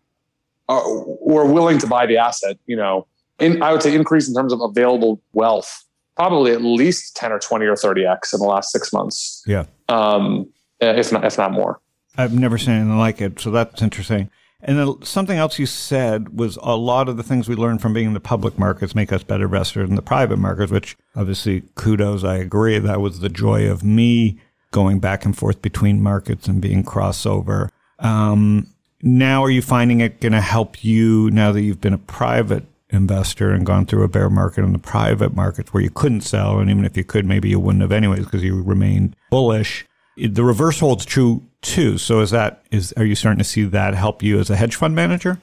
uh, 0.69 0.83
were 0.87 1.47
willing 1.47 1.79
to 1.79 1.87
buy 1.87 2.07
the 2.07 2.19
asset, 2.19 2.59
you 2.67 2.77
know, 2.77 3.07
in, 3.39 3.63
I 3.63 3.73
would 3.73 3.83
say 3.83 3.95
increase 3.95 4.29
in 4.29 4.35
terms 4.35 4.53
of 4.53 4.61
available 4.61 5.21
wealth 5.33 5.85
probably 6.19 6.51
at 6.51 6.63
least 6.63 7.15
10 7.17 7.31
or 7.31 7.39
20 7.39 7.65
or 7.65 7.75
30x 7.75 8.35
in 8.35 8.41
the 8.41 8.47
last 8.47 8.73
six 8.73 8.93
months. 8.93 9.43
Yeah. 9.47 9.67
Um, 9.89 10.53
if 10.81 11.13
not, 11.13 11.25
if 11.25 11.39
not 11.39 11.53
more. 11.53 11.81
I've 12.17 12.35
never 12.35 12.59
seen 12.59 12.75
anything 12.75 12.99
like 12.99 13.21
it. 13.21 13.39
So 13.41 13.53
that's 13.53 13.81
interesting. 13.81 14.29
And 14.61 14.79
then 14.79 15.03
something 15.03 15.39
else 15.39 15.59
you 15.59 15.67
said 15.67 16.37
was 16.37 16.59
a 16.63 16.77
lot 16.77 17.09
of 17.09 17.17
the 17.17 17.23
things 17.23 17.49
we 17.49 17.55
learned 17.55 17.81
from 17.81 17.93
being 17.93 18.09
in 18.09 18.15
the 18.15 18.21
public 18.21 18.59
markets 18.59 18.95
make 18.95 19.13
us 19.13 19.23
better 19.23 19.45
investors 19.45 19.89
in 19.89 19.95
the 19.95 20.03
private 20.03 20.39
markets, 20.39 20.73
which 20.73 20.97
obviously 21.15 21.63
kudos. 21.77 22.25
I 22.25 22.37
agree. 22.37 22.79
That 22.79 23.01
was 23.01 23.21
the 23.21 23.29
joy 23.29 23.71
of 23.71 23.85
me 23.85 24.41
going 24.71 24.99
back 24.99 25.25
and 25.25 25.37
forth 25.37 25.63
between 25.63 26.03
markets 26.03 26.49
and 26.49 26.61
being 26.61 26.83
crossover. 26.83 27.71
Um, 28.01 28.67
now, 29.01 29.45
are 29.45 29.51
you 29.51 29.63
finding 29.63 30.01
it 30.01 30.21
going 30.21 30.33
to 30.33 30.41
help 30.41 30.85
you 30.85 31.31
now 31.31 31.53
that 31.53 31.63
you've 31.63 31.81
been 31.81 31.95
a 31.95 31.99
private 31.99 32.65
investor 32.91 33.53
and 33.53 33.67
gone 33.67 33.87
through 33.87 34.03
a 34.03 34.09
bear 34.09 34.31
market 34.31 34.65
in 34.65 34.73
the 34.73 34.79
private 34.79 35.35
markets 35.35 35.73
where 35.73 35.83
you 35.83 35.91
couldn't 35.91 36.23
sell. 36.23 36.59
And 36.59 36.71
even 36.71 36.85
if 36.85 36.97
you 36.97 37.05
could, 37.05 37.27
maybe 37.27 37.49
you 37.49 37.61
wouldn't 37.61 37.83
have 37.83 37.93
anyways 37.93 38.25
because 38.25 38.43
you 38.43 38.63
remained 38.63 39.15
bullish. 39.31 39.85
The 40.27 40.43
reverse 40.43 40.81
holds 40.81 41.05
true 41.05 41.47
too. 41.63 41.99
So 41.99 42.21
is 42.21 42.31
that, 42.31 42.65
is, 42.71 42.93
are 42.97 43.05
you 43.05 43.15
starting 43.15 43.39
to 43.39 43.45
see 43.45 43.65
that 43.65 43.95
help 43.95 44.23
you 44.23 44.39
as 44.41 44.51
a 44.51 44.57
hedge 44.57 44.77
fund 44.77 44.95
manager? 44.95 45.41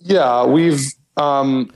Yeah, 0.00 0.44
we've, 0.44 0.80
um, 1.16 1.70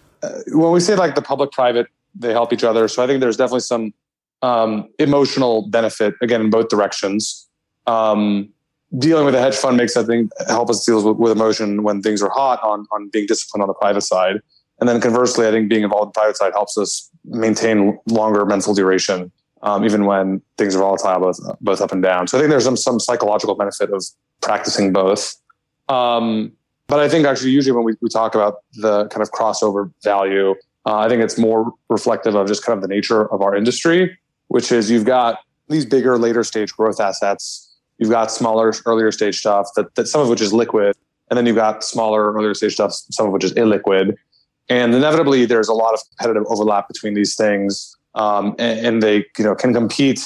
when 0.49 0.73
we 0.73 0.81
say 0.81 0.97
like 0.97 1.15
the 1.15 1.23
public 1.23 1.53
private, 1.53 1.87
they 2.15 2.33
help 2.33 2.53
each 2.53 2.65
other. 2.65 2.89
So 2.89 3.03
I 3.03 3.07
think 3.07 3.21
there's 3.21 3.37
definitely 3.37 3.61
some 3.61 3.95
um, 4.43 4.89
emotional 4.99 5.69
benefit 5.69 6.15
again 6.21 6.41
in 6.41 6.51
both 6.51 6.69
directions. 6.69 7.49
Um, 7.87 8.51
dealing 8.99 9.25
with 9.25 9.35
a 9.35 9.41
hedge 9.41 9.55
fund 9.57 9.77
makes 9.77 9.97
I 9.97 10.03
think 10.03 10.31
help 10.49 10.71
us 10.71 10.85
deal 10.85 11.05
with, 11.05 11.17
with 11.19 11.33
emotion 11.33 11.83
when 11.83 12.03
things 12.03 12.23
are 12.23 12.31
hot 12.31 12.63
on 12.63 12.87
on 12.93 13.09
being 13.11 13.27
disciplined 13.27 13.63
on 13.63 13.69
the 13.69 13.75
private 13.75 14.03
side. 14.03 14.41
And 14.81 14.89
then 14.89 15.01
conversely, 15.01 15.47
I 15.47 15.51
think 15.51 15.69
being 15.69 15.83
involved 15.83 16.07
in 16.07 16.09
the 16.11 16.21
private 16.21 16.37
side 16.37 16.53
helps 16.53 16.79
us 16.79 17.11
maintain 17.25 17.99
longer 18.07 18.45
mental 18.45 18.75
duration, 18.75 19.33
um, 19.63 19.85
even 19.85 20.05
when 20.05 20.41
things 20.57 20.75
are 20.75 20.81
volatile, 20.81 21.21
both 21.21 21.41
both 21.61 21.81
up 21.81 21.93
and 21.93 22.03
down. 22.03 22.27
So 22.27 22.39
I 22.39 22.41
think 22.41 22.51
there's 22.51 22.65
some 22.65 22.77
some 22.77 23.01
psychological 23.01 23.55
benefit 23.55 23.91
of 23.91 24.05
practicing 24.41 24.93
both. 24.93 25.35
Um, 25.89 26.53
but 26.87 27.01
I 27.01 27.09
think 27.09 27.27
actually, 27.27 27.51
usually 27.51 27.73
when 27.73 27.85
we, 27.85 27.95
we 28.01 28.09
talk 28.09 28.35
about 28.35 28.63
the 28.75 29.07
kind 29.09 29.23
of 29.23 29.31
crossover 29.31 29.93
value, 30.03 30.55
uh, 30.87 30.99
I 30.99 31.09
think 31.09 31.23
it's 31.23 31.39
more 31.39 31.73
reflective 31.89 32.35
of 32.35 32.47
just 32.47 32.65
kind 32.65 32.77
of 32.77 32.83
the 32.83 32.89
nature 32.89 33.31
of 33.33 33.43
our 33.43 33.55
industry, 33.55 34.19
which 34.49 34.73
is 34.73 34.91
you've 34.91 35.05
got 35.05 35.41
these 35.69 35.85
bigger, 35.85 36.17
later 36.17 36.43
stage 36.45 36.73
growth 36.73 36.99
assets 36.99 37.69
You've 37.99 38.11
got 38.11 38.31
smaller, 38.31 38.73
earlier 38.87 39.11
stage 39.11 39.39
stuff 39.39 39.71
that, 39.77 39.95
that 39.97 40.07
some 40.07 40.21
of 40.21 40.29
which 40.29 40.41
is 40.41 40.53
liquid, 40.53 40.97
and 41.31 41.37
then 41.37 41.47
you've 41.47 41.57
got 41.57 41.83
smaller, 41.85 42.33
earlier 42.33 42.55
stage 42.55 42.75
stuff, 42.75 42.93
some 42.93 43.27
of 43.27 43.33
which 43.33 43.45
is 43.45 43.53
illiquid. 43.55 44.15
And 44.69 44.95
inevitably, 44.95 45.47
there's 45.47 45.69
a 45.69 45.75
lot 45.75 45.95
of 45.95 46.01
competitive 46.11 46.45
overlap 46.49 46.87
between 46.89 47.15
these 47.15 47.35
things, 47.35 47.97
um, 48.15 48.55
and, 48.59 48.87
and, 48.87 49.03
they 49.03 49.25
you 49.37 49.45
know 49.45 49.55
can 49.55 49.73
compete 49.73 50.25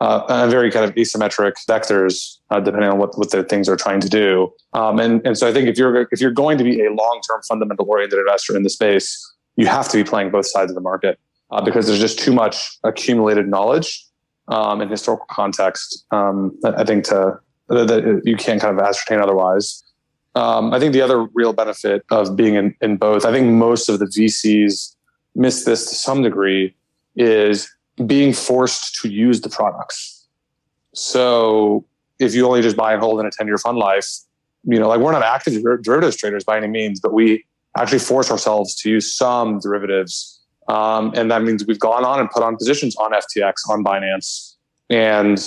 uh, 0.00 0.24
on 0.28 0.50
very 0.50 0.70
kind 0.70 0.84
of 0.84 0.94
asymmetric 0.96 1.52
vectors 1.68 2.38
uh, 2.50 2.60
depending 2.60 2.90
on 2.90 2.98
what, 2.98 3.16
what 3.18 3.30
the 3.30 3.42
things 3.44 3.68
are 3.68 3.76
trying 3.76 4.00
to 4.00 4.08
do. 4.08 4.52
Um, 4.72 4.98
and 4.98 5.24
and 5.26 5.38
so 5.38 5.48
I 5.48 5.52
think 5.52 5.68
if 5.68 5.78
you're 5.78 6.08
if 6.10 6.20
you're 6.20 6.30
going 6.30 6.58
to 6.58 6.64
be 6.64 6.84
a 6.84 6.92
long 6.92 7.20
term 7.28 7.40
fundamental 7.48 7.86
oriented 7.88 8.18
investor 8.18 8.56
in 8.56 8.62
the 8.62 8.70
space, 8.70 9.34
you 9.56 9.66
have 9.66 9.88
to 9.90 9.96
be 9.96 10.04
playing 10.04 10.30
both 10.30 10.46
sides 10.46 10.70
of 10.70 10.74
the 10.74 10.80
market 10.80 11.18
uh, 11.50 11.62
because 11.62 11.86
there's 11.86 12.00
just 12.00 12.18
too 12.18 12.32
much 12.32 12.78
accumulated 12.84 13.48
knowledge 13.48 14.04
um, 14.48 14.80
and 14.80 14.90
historical 14.90 15.26
context. 15.30 16.04
Um, 16.10 16.58
I 16.64 16.84
think 16.84 17.04
to 17.04 17.38
that 17.68 18.22
you 18.24 18.36
can't 18.36 18.60
kind 18.60 18.78
of 18.78 18.84
ascertain 18.84 19.20
otherwise. 19.20 19.82
Um, 20.34 20.72
I 20.72 20.78
think 20.78 20.92
the 20.92 21.02
other 21.02 21.24
real 21.34 21.52
benefit 21.52 22.04
of 22.10 22.36
being 22.36 22.54
in, 22.54 22.74
in 22.80 22.96
both, 22.96 23.24
I 23.24 23.32
think 23.32 23.50
most 23.52 23.88
of 23.88 23.98
the 23.98 24.06
VCs 24.06 24.94
miss 25.34 25.64
this 25.64 25.88
to 25.90 25.94
some 25.94 26.22
degree, 26.22 26.74
is 27.16 27.72
being 28.06 28.32
forced 28.32 29.00
to 29.00 29.08
use 29.08 29.40
the 29.40 29.48
products. 29.48 30.26
So 30.94 31.84
if 32.18 32.34
you 32.34 32.46
only 32.46 32.62
just 32.62 32.76
buy 32.76 32.92
and 32.92 33.02
hold 33.02 33.20
in 33.20 33.26
a 33.26 33.30
10 33.30 33.46
year 33.46 33.58
fund 33.58 33.78
life, 33.78 34.06
you 34.64 34.78
know, 34.78 34.88
like 34.88 35.00
we're 35.00 35.12
not 35.12 35.22
active 35.22 35.62
derivatives 35.82 36.16
traders 36.16 36.44
by 36.44 36.56
any 36.56 36.68
means, 36.68 37.00
but 37.00 37.12
we 37.12 37.44
actually 37.76 37.98
force 37.98 38.30
ourselves 38.30 38.74
to 38.76 38.90
use 38.90 39.14
some 39.14 39.58
derivatives 39.58 40.42
um, 40.68 41.12
and 41.14 41.30
that 41.30 41.42
means 41.42 41.66
we've 41.66 41.78
gone 41.78 42.04
on 42.04 42.20
and 42.20 42.30
put 42.30 42.42
on 42.42 42.56
positions 42.56 42.94
on 42.96 43.12
FTX, 43.12 43.68
on 43.68 43.84
Binance. 43.84 44.54
And 44.90 45.38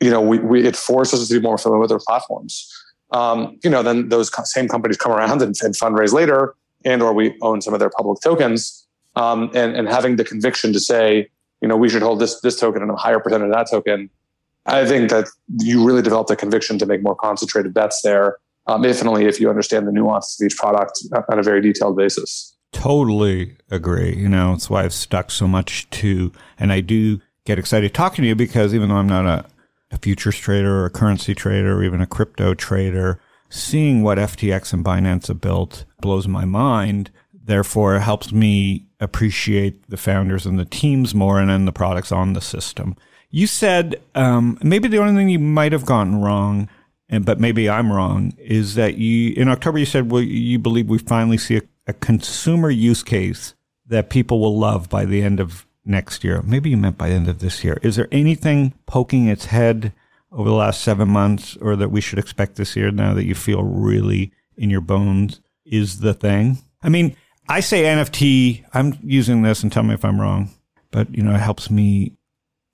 you 0.00 0.10
know, 0.10 0.20
we, 0.20 0.38
we 0.38 0.64
it 0.64 0.76
forces 0.76 1.20
us 1.20 1.28
to 1.28 1.34
be 1.34 1.40
more 1.40 1.58
familiar 1.58 1.80
with 1.80 1.90
their 1.90 1.98
platforms. 1.98 2.72
Um, 3.12 3.58
you 3.64 3.70
know, 3.70 3.82
then 3.82 4.10
those 4.10 4.30
same 4.52 4.68
companies 4.68 4.96
come 4.96 5.12
around 5.12 5.42
and, 5.42 5.56
and 5.62 5.74
fundraise 5.74 6.12
later, 6.12 6.54
and 6.84 7.02
or 7.02 7.12
we 7.12 7.36
own 7.42 7.60
some 7.60 7.74
of 7.74 7.80
their 7.80 7.90
public 7.90 8.20
tokens, 8.20 8.86
um, 9.18 9.50
and 9.54 9.76
and 9.76 9.88
having 9.88 10.16
the 10.16 10.24
conviction 10.24 10.72
to 10.72 10.80
say, 10.80 11.28
you 11.60 11.68
know, 11.68 11.76
we 11.76 11.88
should 11.88 12.02
hold 12.02 12.20
this 12.20 12.40
this 12.40 12.58
token 12.58 12.82
and 12.82 12.90
a 12.90 12.96
higher 12.96 13.20
percentage 13.20 13.46
of 13.46 13.52
that 13.52 13.70
token. 13.70 14.08
I 14.66 14.86
think 14.86 15.10
that 15.10 15.28
you 15.60 15.84
really 15.84 16.02
develop 16.02 16.26
the 16.28 16.36
conviction 16.36 16.78
to 16.78 16.86
make 16.86 17.02
more 17.02 17.16
concentrated 17.16 17.74
bets 17.74 18.02
there, 18.02 18.36
um, 18.66 18.84
if 18.84 19.00
and 19.00 19.08
only 19.08 19.24
if 19.24 19.40
you 19.40 19.48
understand 19.48 19.86
the 19.88 19.92
nuances 19.92 20.40
of 20.40 20.46
each 20.46 20.56
product 20.56 21.02
on 21.30 21.38
a 21.38 21.42
very 21.42 21.60
detailed 21.60 21.96
basis. 21.96 22.54
Totally 22.72 23.56
agree. 23.70 24.14
You 24.14 24.28
know, 24.28 24.52
it's 24.52 24.68
why 24.68 24.84
I've 24.84 24.92
stuck 24.92 25.30
so 25.30 25.48
much 25.48 25.88
to, 25.90 26.32
and 26.58 26.70
I 26.70 26.80
do 26.80 27.20
get 27.46 27.58
excited 27.58 27.94
talking 27.94 28.22
to 28.22 28.28
you 28.28 28.34
because 28.34 28.74
even 28.74 28.90
though 28.90 28.96
I'm 28.96 29.08
not 29.08 29.24
a, 29.24 29.46
a 29.90 29.98
futures 29.98 30.36
trader 30.36 30.82
or 30.82 30.84
a 30.84 30.90
currency 30.90 31.34
trader 31.34 31.78
or 31.78 31.82
even 31.82 32.02
a 32.02 32.06
crypto 32.06 32.52
trader, 32.52 33.22
seeing 33.48 34.02
what 34.02 34.18
FTX 34.18 34.74
and 34.74 34.84
Binance 34.84 35.28
have 35.28 35.40
built 35.40 35.86
blows 36.02 36.28
my 36.28 36.44
mind. 36.44 37.10
Therefore, 37.48 37.98
helps 37.98 38.30
me 38.30 38.84
appreciate 39.00 39.88
the 39.88 39.96
founders 39.96 40.44
and 40.44 40.58
the 40.58 40.66
teams 40.66 41.14
more 41.14 41.40
and 41.40 41.48
then 41.48 41.64
the 41.64 41.72
products 41.72 42.12
on 42.12 42.34
the 42.34 42.42
system. 42.42 42.94
You 43.30 43.46
said 43.46 44.02
um, 44.14 44.58
maybe 44.62 44.86
the 44.86 44.98
only 44.98 45.14
thing 45.14 45.30
you 45.30 45.38
might 45.38 45.72
have 45.72 45.86
gotten 45.86 46.20
wrong, 46.20 46.68
and 47.08 47.24
but 47.24 47.40
maybe 47.40 47.66
I'm 47.66 47.90
wrong, 47.90 48.34
is 48.36 48.74
that 48.74 48.98
you 48.98 49.32
in 49.34 49.48
October 49.48 49.78
you 49.78 49.86
said 49.86 50.10
well 50.10 50.20
you 50.20 50.58
believe 50.58 50.90
we 50.90 50.98
finally 50.98 51.38
see 51.38 51.56
a, 51.56 51.62
a 51.86 51.94
consumer 51.94 52.68
use 52.68 53.02
case 53.02 53.54
that 53.86 54.10
people 54.10 54.40
will 54.40 54.58
love 54.58 54.90
by 54.90 55.06
the 55.06 55.22
end 55.22 55.40
of 55.40 55.64
next 55.86 56.24
year. 56.24 56.42
Maybe 56.42 56.68
you 56.68 56.76
meant 56.76 56.98
by 56.98 57.08
the 57.08 57.14
end 57.14 57.28
of 57.28 57.38
this 57.38 57.64
year. 57.64 57.78
Is 57.80 57.96
there 57.96 58.08
anything 58.12 58.74
poking 58.84 59.26
its 59.26 59.46
head 59.46 59.94
over 60.30 60.50
the 60.50 60.54
last 60.54 60.82
seven 60.82 61.08
months, 61.08 61.56
or 61.62 61.76
that 61.76 61.90
we 61.90 62.02
should 62.02 62.18
expect 62.18 62.56
this 62.56 62.76
year 62.76 62.90
now 62.90 63.14
that 63.14 63.24
you 63.24 63.34
feel 63.34 63.62
really 63.62 64.32
in 64.58 64.68
your 64.68 64.82
bones 64.82 65.40
is 65.64 66.00
the 66.00 66.12
thing? 66.12 66.58
I 66.82 66.90
mean, 66.90 67.16
I 67.48 67.60
say 67.60 67.84
NFT. 67.84 68.64
I'm 68.74 68.98
using 69.02 69.42
this, 69.42 69.62
and 69.62 69.72
tell 69.72 69.82
me 69.82 69.94
if 69.94 70.04
I'm 70.04 70.20
wrong. 70.20 70.50
But 70.90 71.14
you 71.14 71.22
know, 71.22 71.34
it 71.34 71.40
helps 71.40 71.70
me 71.70 72.12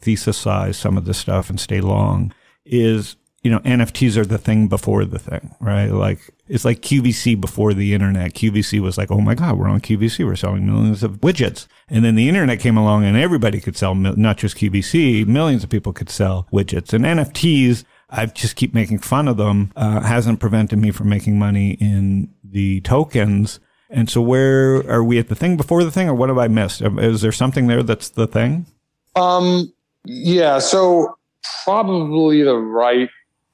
thesisize 0.02 0.74
some 0.74 0.96
of 0.96 1.04
this 1.04 1.18
stuff 1.18 1.50
and 1.50 1.58
stay 1.58 1.80
long. 1.80 2.32
Is 2.64 3.16
you 3.44 3.50
know, 3.50 3.58
NFTs 3.60 4.16
are 4.16 4.24
the 4.24 4.38
thing 4.38 4.68
before 4.68 5.04
the 5.04 5.18
thing, 5.18 5.54
right? 5.60 5.88
Like 5.88 6.18
it's 6.48 6.64
like 6.64 6.80
QVC 6.80 7.38
before 7.38 7.74
the 7.74 7.92
internet. 7.92 8.32
QVC 8.32 8.80
was 8.80 8.96
like, 8.96 9.10
oh 9.10 9.20
my 9.20 9.34
God, 9.34 9.58
we're 9.58 9.68
on 9.68 9.82
QVC. 9.82 10.24
We're 10.24 10.34
selling 10.34 10.66
millions 10.66 11.02
of 11.02 11.20
widgets. 11.20 11.66
And 11.88 12.02
then 12.02 12.14
the 12.14 12.26
internet 12.26 12.58
came 12.58 12.78
along 12.78 13.04
and 13.04 13.18
everybody 13.18 13.60
could 13.60 13.76
sell, 13.76 13.94
not 13.94 14.38
just 14.38 14.56
QVC, 14.56 15.26
millions 15.26 15.62
of 15.62 15.68
people 15.68 15.92
could 15.92 16.08
sell 16.08 16.48
widgets. 16.50 16.94
And 16.94 17.04
NFTs, 17.04 17.84
I 18.08 18.24
just 18.26 18.56
keep 18.56 18.72
making 18.72 19.00
fun 19.00 19.28
of 19.28 19.36
them, 19.36 19.72
uh, 19.76 20.00
hasn't 20.00 20.40
prevented 20.40 20.78
me 20.78 20.90
from 20.90 21.10
making 21.10 21.38
money 21.38 21.72
in 21.72 22.32
the 22.42 22.80
tokens. 22.80 23.60
And 23.94 24.10
so 24.10 24.20
where 24.20 24.88
are 24.90 25.04
we 25.04 25.18
at 25.18 25.28
the 25.28 25.36
thing 25.36 25.56
before 25.56 25.84
the 25.84 25.90
thing 25.90 26.08
or 26.08 26.14
what 26.14 26.28
have 26.28 26.38
I 26.38 26.48
missed? 26.48 26.82
Is 26.82 27.20
there 27.20 27.32
something 27.32 27.68
there 27.68 27.82
that's 27.82 28.08
the 28.08 28.26
thing? 28.26 28.66
Um, 29.14 29.72
yeah. 30.04 30.58
So 30.58 31.16
probably 31.64 32.42
the 32.42 32.56
right 32.56 33.08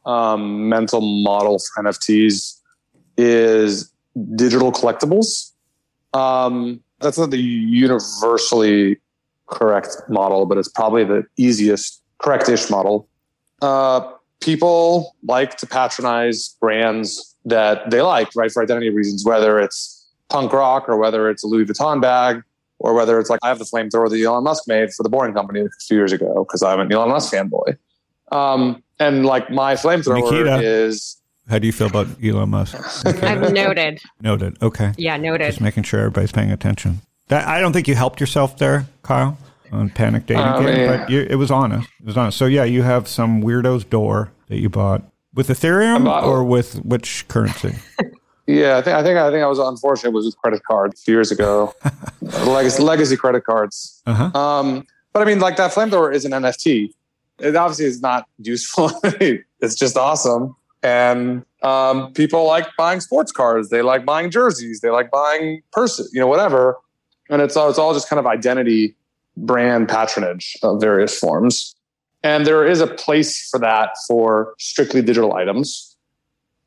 um, 0.06 0.68
mental 0.68 1.02
model 1.02 1.58
for 1.58 1.82
NFTs 1.82 2.58
is 3.18 3.92
digital 4.34 4.72
collectibles. 4.72 5.52
Um, 6.14 6.80
that's 7.00 7.18
not 7.18 7.30
the 7.30 7.38
universally 7.38 8.96
correct 9.46 9.96
model, 10.08 10.46
but 10.46 10.56
it's 10.56 10.68
probably 10.68 11.04
the 11.04 11.26
easiest, 11.36 12.02
correct-ish 12.18 12.70
model. 12.70 13.08
Uh, 13.60 14.10
people 14.40 15.14
like 15.22 15.56
to 15.58 15.66
patronize 15.66 16.56
brands 16.60 17.36
that 17.44 17.90
they 17.90 18.00
like, 18.00 18.28
right, 18.34 18.50
for 18.50 18.62
identity 18.62 18.88
reasons, 18.90 19.24
whether 19.24 19.58
it's 19.58 19.99
punk 20.30 20.52
rock 20.52 20.88
or 20.88 20.96
whether 20.96 21.28
it's 21.28 21.44
a 21.44 21.46
Louis 21.46 21.64
Vuitton 21.64 22.00
bag 22.00 22.42
or 22.78 22.94
whether 22.94 23.20
it's 23.20 23.30
like 23.30 23.40
I 23.42 23.48
have 23.48 23.58
the 23.58 23.64
flamethrower 23.64 24.08
that 24.08 24.20
Elon 24.20 24.44
Musk 24.44 24.66
made 24.66 24.92
for 24.92 25.02
the 25.02 25.08
Boring 25.08 25.34
Company 25.34 25.60
a 25.60 25.68
few 25.86 25.96
years 25.96 26.12
ago 26.12 26.44
because 26.44 26.62
I'm 26.62 26.80
an 26.80 26.90
Elon 26.92 27.10
Musk 27.10 27.32
fanboy. 27.32 27.76
Um, 28.32 28.82
and 28.98 29.26
like 29.26 29.50
my 29.50 29.74
flamethrower 29.74 30.22
Nikita, 30.22 30.60
is. 30.62 31.16
How 31.48 31.58
do 31.58 31.66
you 31.66 31.72
feel 31.72 31.88
about 31.88 32.06
Elon 32.24 32.48
Musk? 32.48 32.76
I've 33.22 33.52
noted. 33.52 34.00
Noted. 34.22 34.62
Okay. 34.62 34.92
Yeah, 34.96 35.16
noted. 35.16 35.46
Just 35.46 35.60
making 35.60 35.82
sure 35.82 36.00
everybody's 36.00 36.32
paying 36.32 36.50
attention. 36.50 37.02
That, 37.28 37.46
I 37.46 37.60
don't 37.60 37.72
think 37.72 37.86
you 37.86 37.94
helped 37.94 38.20
yourself 38.20 38.58
there, 38.58 38.86
Kyle, 39.02 39.38
on 39.70 39.90
Panic 39.90 40.26
Dating 40.26 40.42
uh, 40.42 40.60
Game, 40.60 40.86
but 40.88 41.10
you, 41.10 41.20
it 41.20 41.36
was 41.36 41.50
honest. 41.50 41.88
It 42.00 42.06
was 42.06 42.16
honest. 42.16 42.38
So 42.38 42.46
yeah, 42.46 42.64
you 42.64 42.82
have 42.82 43.06
some 43.08 43.42
weirdo's 43.42 43.84
door 43.84 44.32
that 44.48 44.58
you 44.58 44.68
bought 44.68 45.02
with 45.34 45.48
Ethereum 45.48 46.04
bought, 46.04 46.24
or 46.24 46.44
with 46.44 46.76
which 46.84 47.26
currency? 47.28 47.76
Yeah, 48.50 48.78
I 48.78 48.82
think 48.82 48.96
I 48.96 49.02
think 49.02 49.18
I 49.18 49.30
think 49.30 49.42
I 49.42 49.46
was 49.46 49.58
unfortunate. 49.58 50.10
It 50.10 50.14
was 50.14 50.26
with 50.26 50.36
credit 50.38 50.62
cards 50.64 51.06
years 51.06 51.30
ago, 51.30 51.74
legacy 52.46 52.82
legacy 52.82 53.16
credit 53.16 53.44
cards. 53.44 54.02
Uh-huh. 54.06 54.38
Um, 54.38 54.86
but 55.12 55.22
I 55.22 55.24
mean, 55.24 55.40
like 55.40 55.56
that 55.56 55.72
flamethrower 55.72 56.12
is 56.14 56.24
an 56.24 56.32
NFT, 56.32 56.92
it 57.38 57.56
obviously 57.56 57.86
is 57.86 58.00
not 58.00 58.26
useful. 58.38 58.90
it's 59.04 59.74
just 59.74 59.96
awesome. 59.96 60.56
And 60.82 61.44
um, 61.62 62.12
people 62.12 62.46
like 62.46 62.66
buying 62.76 63.00
sports 63.00 63.32
cars. 63.32 63.68
They 63.68 63.82
like 63.82 64.04
buying 64.04 64.30
jerseys. 64.30 64.80
They 64.80 64.90
like 64.90 65.10
buying 65.10 65.62
purses, 65.72 66.10
you 66.12 66.20
know, 66.20 66.26
whatever. 66.26 66.76
And 67.28 67.42
it's 67.42 67.56
all, 67.56 67.68
it's 67.68 67.78
all 67.78 67.92
just 67.92 68.08
kind 68.08 68.18
of 68.18 68.26
identity 68.26 68.96
brand 69.36 69.88
patronage 69.88 70.56
of 70.62 70.80
various 70.80 71.18
forms. 71.18 71.74
And 72.22 72.46
there 72.46 72.66
is 72.66 72.80
a 72.80 72.86
place 72.86 73.48
for 73.48 73.58
that 73.60 73.90
for 74.06 74.54
strictly 74.58 75.02
digital 75.02 75.34
items. 75.34 75.96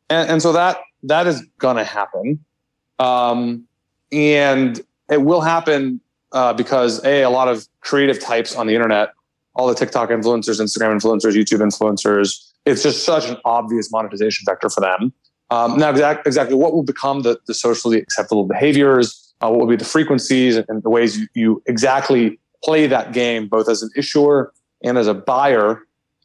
And, 0.10 0.30
and 0.30 0.41
so 0.41 0.52
that 0.54 0.78
that 1.04 1.28
is 1.28 1.46
going 1.58 1.78
to 1.78 1.84
happen. 1.84 2.44
Um, 3.00 3.68
and 4.12 4.82
it 5.10 5.22
will 5.22 5.42
happen 5.42 6.00
uh, 6.32 6.54
because 6.54 7.04
a 7.06 7.24
a 7.24 7.30
lot 7.30 7.48
of 7.48 7.68
creative 7.82 8.20
types 8.20 8.56
on 8.56 8.68
the 8.68 8.76
internet 8.76 9.10
all 9.56 9.68
the 9.68 9.76
TikTok 9.76 10.10
influencers, 10.10 10.60
Instagram 10.60 11.00
influencers, 11.00 11.34
YouTube 11.34 11.60
influencers. 11.60 12.52
It's 12.66 12.84
just 12.84 13.06
such 13.06 13.30
an 13.30 13.38
obvious 13.46 13.92
monetization 13.92 14.46
vector 14.46 14.70
for 14.70 14.82
them. 14.82 15.13
Um, 15.50 15.78
now, 15.78 15.89
exact, 15.89 16.26
exactly 16.26 16.56
what 16.56 16.74
will 16.74 16.84
become 16.84 17.22
the, 17.22 17.39
the 17.46 17.54
socially 17.54 18.00
acceptable 18.00 18.46
behaviors, 18.46 19.34
uh, 19.42 19.50
what 19.50 19.60
will 19.60 19.68
be 19.68 19.76
the 19.76 19.86
frequencies 19.86 20.58
and 20.58 20.82
the 20.82 20.89
ways 20.89 21.18
you, 21.20 21.28
you 21.36 21.63
exactly 21.68 22.39
play 22.63 22.88
that 22.88 23.13
game, 23.13 23.48
both 23.48 23.70
as 23.70 23.84
an 23.84 23.89
issuer 23.96 24.52
and 24.84 24.98
as 24.98 25.06
a 25.06 25.13
buyer, 25.13 25.82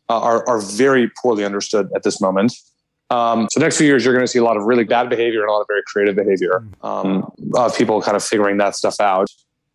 uh, 0.08 0.18
are, 0.18 0.48
are 0.48 0.60
very 0.60 1.10
poorly 1.20 1.44
understood 1.44 1.90
at 1.94 2.04
this 2.04 2.20
moment. 2.20 2.54
Um, 3.10 3.48
so 3.50 3.60
next 3.60 3.78
few 3.78 3.86
years, 3.86 4.04
you're 4.04 4.14
going 4.14 4.26
to 4.26 4.30
see 4.30 4.38
a 4.38 4.44
lot 4.44 4.56
of 4.56 4.64
really 4.64 4.84
bad 4.84 5.08
behavior 5.08 5.40
and 5.40 5.48
a 5.48 5.52
lot 5.52 5.60
of 5.60 5.66
very 5.68 5.82
creative 5.86 6.14
behavior 6.14 6.62
um, 6.82 7.30
of 7.54 7.76
people 7.76 8.02
kind 8.02 8.16
of 8.16 8.22
figuring 8.22 8.58
that 8.58 8.76
stuff 8.76 9.00
out. 9.00 9.28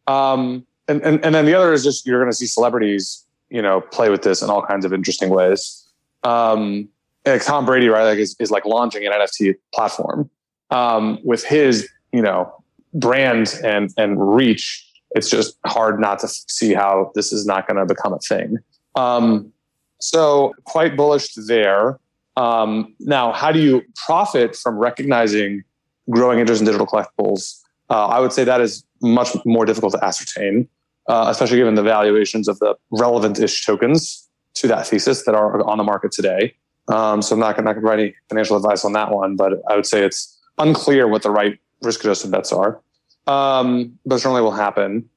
Um, 0.07 0.65
and, 0.87 1.01
and, 1.01 1.23
and 1.25 1.33
then 1.33 1.45
the 1.45 1.55
other 1.55 1.73
is 1.73 1.83
just 1.83 2.05
you're 2.05 2.19
going 2.19 2.31
to 2.31 2.35
see 2.37 2.45
celebrities 2.45 3.23
you 3.53 3.61
know, 3.61 3.79
play 3.79 4.09
with 4.09 4.23
this 4.23 4.41
in 4.41 4.49
all 4.49 4.63
kinds 4.63 4.83
of 4.83 4.91
interesting 4.91 5.29
ways. 5.29 5.87
Um, 6.23 6.89
like 7.23 7.45
Tom 7.45 7.65
Brady, 7.65 7.87
right, 7.87 8.03
like 8.03 8.17
is, 8.17 8.35
is 8.39 8.49
like 8.49 8.65
launching 8.65 9.05
an 9.05 9.13
NFT 9.13 9.55
platform 9.73 10.29
um, 10.71 11.19
with 11.23 11.45
his, 11.45 11.87
you 12.11 12.21
know, 12.21 12.51
brand 12.95 13.59
and 13.63 13.93
and 13.95 14.35
reach. 14.35 14.89
It's 15.11 15.29
just 15.29 15.55
hard 15.67 15.99
not 15.99 16.19
to 16.19 16.27
see 16.27 16.73
how 16.73 17.11
this 17.13 17.31
is 17.31 17.45
not 17.45 17.67
going 17.67 17.77
to 17.77 17.85
become 17.85 18.13
a 18.13 18.19
thing. 18.19 18.57
Um, 18.95 19.53
so 20.01 20.53
quite 20.63 20.97
bullish 20.97 21.35
there. 21.35 21.99
Um, 22.35 22.95
now, 22.99 23.31
how 23.31 23.51
do 23.51 23.59
you 23.59 23.83
profit 23.95 24.55
from 24.55 24.77
recognizing 24.77 25.63
growing 26.09 26.39
interest 26.39 26.61
in 26.61 26.65
digital 26.65 26.87
collectibles? 26.87 27.59
Uh, 27.89 28.07
I 28.07 28.19
would 28.19 28.33
say 28.33 28.43
that 28.43 28.61
is 28.61 28.83
much 29.01 29.29
more 29.45 29.65
difficult 29.65 29.93
to 29.93 30.03
ascertain 30.03 30.67
uh, 31.07 31.25
especially 31.29 31.57
given 31.57 31.75
the 31.75 31.83
valuations 31.83 32.47
of 32.47 32.59
the 32.59 32.75
relevant-ish 32.91 33.65
tokens 33.65 34.27
to 34.55 34.67
that 34.67 34.87
thesis 34.87 35.25
that 35.25 35.35
are 35.35 35.61
on 35.67 35.77
the 35.77 35.83
market 35.83 36.11
today. 36.11 36.55
Um, 36.87 37.21
so 37.21 37.35
I'm 37.35 37.39
not 37.39 37.55
going 37.55 37.65
to 37.65 37.73
provide 37.73 37.99
any 37.99 38.15
financial 38.29 38.57
advice 38.57 38.85
on 38.85 38.93
that 38.93 39.11
one, 39.11 39.35
but 39.35 39.61
I 39.69 39.75
would 39.75 39.85
say 39.85 40.03
it's 40.03 40.37
unclear 40.57 41.07
what 41.07 41.23
the 41.23 41.31
right 41.31 41.59
risk-adjusted 41.81 42.31
bets 42.31 42.51
are. 42.51 42.79
Um, 43.27 43.97
but 44.05 44.19
certainly 44.19 44.41
will 44.41 44.51
happen. 44.51 45.09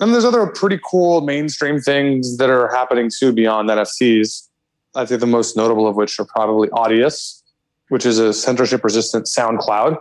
And 0.00 0.14
there's 0.14 0.24
other 0.24 0.46
pretty 0.46 0.78
cool 0.88 1.22
mainstream 1.22 1.80
things 1.80 2.36
that 2.36 2.50
are 2.50 2.68
happening 2.68 3.10
too 3.16 3.32
beyond 3.32 3.68
NFTs. 3.68 4.47
I 4.98 5.06
think 5.06 5.20
the 5.20 5.26
most 5.26 5.56
notable 5.56 5.86
of 5.86 5.94
which 5.94 6.18
are 6.18 6.24
probably 6.24 6.68
Audius, 6.70 7.42
which 7.88 8.04
is 8.04 8.18
a 8.18 8.32
censorship-resistant 8.32 9.26
SoundCloud. 9.26 9.96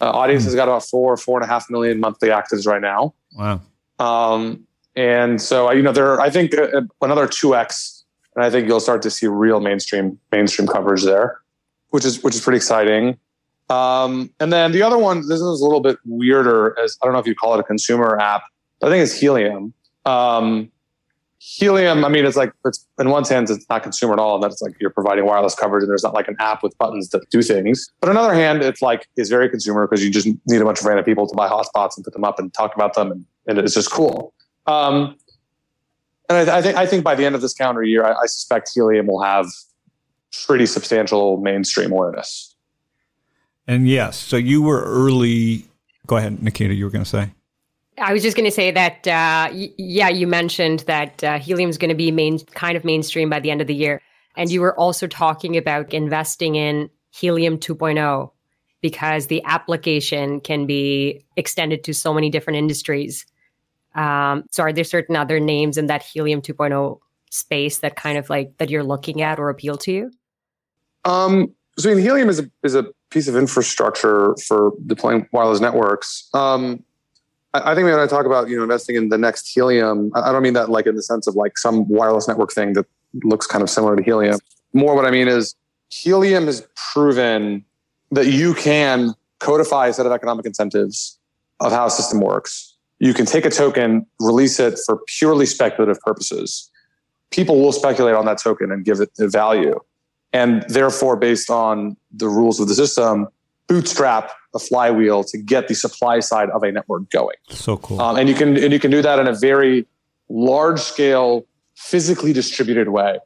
Uh, 0.00 0.12
Audius 0.12 0.40
mm. 0.40 0.44
has 0.44 0.54
got 0.56 0.68
about 0.68 0.82
four, 0.84 1.16
four 1.16 1.40
and 1.40 1.48
a 1.48 1.52
half 1.52 1.70
million 1.70 2.00
monthly 2.00 2.28
actives 2.28 2.66
right 2.66 2.82
now. 2.82 3.14
Wow. 3.34 3.60
Um, 4.00 4.66
and 4.96 5.40
so, 5.40 5.70
you 5.70 5.82
know, 5.82 5.92
there, 5.92 6.12
are, 6.12 6.20
I 6.20 6.28
think 6.28 6.58
uh, 6.58 6.82
another 7.00 7.28
2x, 7.28 8.02
and 8.34 8.44
I 8.44 8.50
think 8.50 8.66
you'll 8.66 8.80
start 8.80 9.00
to 9.02 9.10
see 9.10 9.28
real 9.28 9.60
mainstream, 9.60 10.18
mainstream 10.32 10.66
coverage 10.66 11.04
there, 11.04 11.40
which 11.90 12.04
is, 12.04 12.22
which 12.24 12.34
is 12.34 12.40
pretty 12.40 12.56
exciting. 12.56 13.18
Um, 13.70 14.30
and 14.40 14.52
then 14.52 14.72
the 14.72 14.82
other 14.82 14.98
one, 14.98 15.20
this 15.20 15.40
is 15.40 15.60
a 15.60 15.64
little 15.64 15.80
bit 15.80 15.98
weirder 16.04 16.76
as 16.82 16.98
I 17.00 17.06
don't 17.06 17.14
know 17.14 17.20
if 17.20 17.26
you 17.28 17.36
call 17.36 17.54
it 17.54 17.60
a 17.60 17.62
consumer 17.62 18.18
app, 18.18 18.42
but 18.80 18.88
I 18.88 18.90
think 18.90 19.04
it's 19.04 19.14
Helium. 19.14 19.72
Um, 20.04 20.72
Helium, 21.44 22.04
I 22.04 22.08
mean, 22.08 22.24
it's 22.24 22.36
like 22.36 22.52
it's 22.64 22.86
in 23.00 23.10
one 23.10 23.24
sense 23.24 23.50
it's 23.50 23.68
not 23.68 23.82
consumer 23.82 24.12
at 24.12 24.20
all, 24.20 24.36
and 24.36 24.44
that's 24.44 24.62
like 24.62 24.74
you're 24.80 24.90
providing 24.90 25.26
wireless 25.26 25.56
coverage, 25.56 25.82
and 25.82 25.90
there's 25.90 26.04
not 26.04 26.14
like 26.14 26.28
an 26.28 26.36
app 26.38 26.62
with 26.62 26.76
buttons 26.78 27.08
that 27.08 27.28
do 27.30 27.42
things. 27.42 27.90
But 28.00 28.10
on 28.10 28.14
the 28.14 28.20
other 28.20 28.34
hand, 28.34 28.62
it's 28.62 28.80
like 28.80 29.08
is 29.16 29.28
very 29.28 29.50
consumer 29.50 29.88
because 29.88 30.04
you 30.04 30.10
just 30.10 30.28
need 30.46 30.60
a 30.60 30.64
bunch 30.64 30.78
of 30.78 30.86
random 30.86 31.04
people 31.04 31.26
to 31.26 31.34
buy 31.34 31.48
hotspots 31.48 31.96
and 31.96 32.04
put 32.04 32.12
them 32.12 32.22
up 32.22 32.38
and 32.38 32.54
talk 32.54 32.76
about 32.76 32.94
them, 32.94 33.10
and, 33.10 33.26
and 33.48 33.58
it's 33.58 33.74
just 33.74 33.90
cool. 33.90 34.32
Um, 34.68 35.16
and 36.28 36.48
I, 36.48 36.58
I, 36.58 36.62
think 36.62 36.76
I 36.76 36.86
think 36.86 37.02
by 37.02 37.16
the 37.16 37.26
end 37.26 37.34
of 37.34 37.40
this 37.40 37.54
calendar 37.54 37.82
year, 37.82 38.04
I, 38.04 38.12
I 38.12 38.26
suspect 38.26 38.70
Helium 38.72 39.08
will 39.08 39.22
have 39.22 39.46
pretty 40.46 40.66
substantial 40.66 41.38
mainstream 41.38 41.90
awareness. 41.90 42.54
And 43.66 43.88
yes, 43.88 44.16
so 44.16 44.36
you 44.36 44.62
were 44.62 44.84
early. 44.84 45.66
Go 46.06 46.18
ahead, 46.18 46.40
Nikita. 46.40 46.72
You 46.74 46.84
were 46.84 46.90
going 46.90 47.04
to 47.04 47.10
say. 47.10 47.32
I 48.02 48.12
was 48.12 48.22
just 48.22 48.36
going 48.36 48.48
to 48.48 48.54
say 48.54 48.70
that, 48.72 49.06
uh, 49.06 49.48
y- 49.52 49.72
yeah, 49.78 50.08
you 50.08 50.26
mentioned 50.26 50.80
that 50.80 51.22
uh, 51.22 51.38
helium 51.38 51.70
is 51.70 51.78
going 51.78 51.88
to 51.88 51.94
be 51.94 52.10
main, 52.10 52.40
kind 52.40 52.76
of 52.76 52.84
mainstream 52.84 53.30
by 53.30 53.38
the 53.38 53.50
end 53.50 53.60
of 53.60 53.68
the 53.68 53.74
year. 53.74 54.02
And 54.36 54.50
you 54.50 54.60
were 54.60 54.78
also 54.78 55.06
talking 55.06 55.56
about 55.56 55.92
investing 55.92 56.56
in 56.56 56.90
helium 57.10 57.58
2.0 57.58 58.30
because 58.80 59.28
the 59.28 59.42
application 59.44 60.40
can 60.40 60.66
be 60.66 61.24
extended 61.36 61.84
to 61.84 61.94
so 61.94 62.12
many 62.12 62.28
different 62.28 62.56
industries. 62.56 63.24
Um, 63.94 64.44
so, 64.50 64.64
are 64.64 64.72
there 64.72 64.84
certain 64.84 65.16
other 65.16 65.38
names 65.38 65.78
in 65.78 65.86
that 65.86 66.02
helium 66.02 66.42
2.0 66.42 66.98
space 67.30 67.78
that 67.78 67.94
kind 67.94 68.18
of 68.18 68.28
like 68.30 68.56
that 68.58 68.70
you're 68.70 68.82
looking 68.82 69.22
at 69.22 69.38
or 69.38 69.50
appeal 69.50 69.76
to 69.76 69.92
you? 69.92 70.10
Um, 71.04 71.54
so, 71.78 71.94
helium 71.94 72.30
is 72.30 72.40
a, 72.40 72.50
is 72.64 72.74
a 72.74 72.86
piece 73.10 73.28
of 73.28 73.36
infrastructure 73.36 74.34
for 74.46 74.72
deploying 74.86 75.28
wireless 75.30 75.60
networks. 75.60 76.28
Um, 76.32 76.82
I 77.54 77.74
think 77.74 77.84
when 77.84 77.98
I 77.98 78.06
talk 78.06 78.24
about 78.24 78.48
you 78.48 78.56
know 78.56 78.62
investing 78.62 78.96
in 78.96 79.10
the 79.10 79.18
next 79.18 79.48
helium, 79.48 80.10
I 80.14 80.32
don't 80.32 80.42
mean 80.42 80.54
that 80.54 80.70
like 80.70 80.86
in 80.86 80.96
the 80.96 81.02
sense 81.02 81.26
of 81.26 81.34
like 81.34 81.58
some 81.58 81.86
wireless 81.88 82.26
network 82.26 82.52
thing 82.52 82.72
that 82.74 82.86
looks 83.24 83.46
kind 83.46 83.62
of 83.62 83.68
similar 83.68 83.94
to 83.94 84.02
helium. 84.02 84.38
More 84.72 84.94
what 84.94 85.04
I 85.04 85.10
mean 85.10 85.28
is 85.28 85.54
helium 85.90 86.46
has 86.46 86.66
proven 86.92 87.64
that 88.10 88.26
you 88.26 88.54
can 88.54 89.14
codify 89.38 89.88
a 89.88 89.92
set 89.92 90.06
of 90.06 90.12
economic 90.12 90.46
incentives 90.46 91.18
of 91.60 91.72
how 91.72 91.86
a 91.86 91.90
system 91.90 92.20
works. 92.20 92.74
You 93.00 93.12
can 93.12 93.26
take 93.26 93.44
a 93.44 93.50
token, 93.50 94.06
release 94.20 94.58
it 94.60 94.78
for 94.86 95.00
purely 95.18 95.44
speculative 95.44 96.00
purposes. 96.00 96.70
People 97.30 97.60
will 97.60 97.72
speculate 97.72 98.14
on 98.14 98.24
that 98.26 98.38
token 98.38 98.70
and 98.70 98.84
give 98.84 99.00
it 99.00 99.10
value. 99.18 99.78
And 100.32 100.64
therefore, 100.68 101.16
based 101.16 101.50
on 101.50 101.96
the 102.12 102.28
rules 102.28 102.60
of 102.60 102.68
the 102.68 102.74
system, 102.74 103.28
bootstrap 103.66 104.30
a 104.54 104.58
flywheel 104.58 105.24
to 105.24 105.38
get 105.38 105.68
the 105.68 105.74
supply 105.74 106.20
side 106.20 106.50
of 106.50 106.62
a 106.62 106.72
network 106.72 107.08
going. 107.10 107.36
So 107.48 107.76
cool. 107.78 108.00
Um, 108.00 108.16
and 108.18 108.28
you 108.28 108.34
can 108.34 108.56
and 108.56 108.72
you 108.72 108.78
can 108.78 108.90
do 108.90 109.02
that 109.02 109.18
in 109.18 109.26
a 109.26 109.34
very 109.34 109.86
large 110.28 110.80
scale, 110.80 111.46
physically 111.74 112.32
distributed 112.32 112.88
way. 112.88 113.18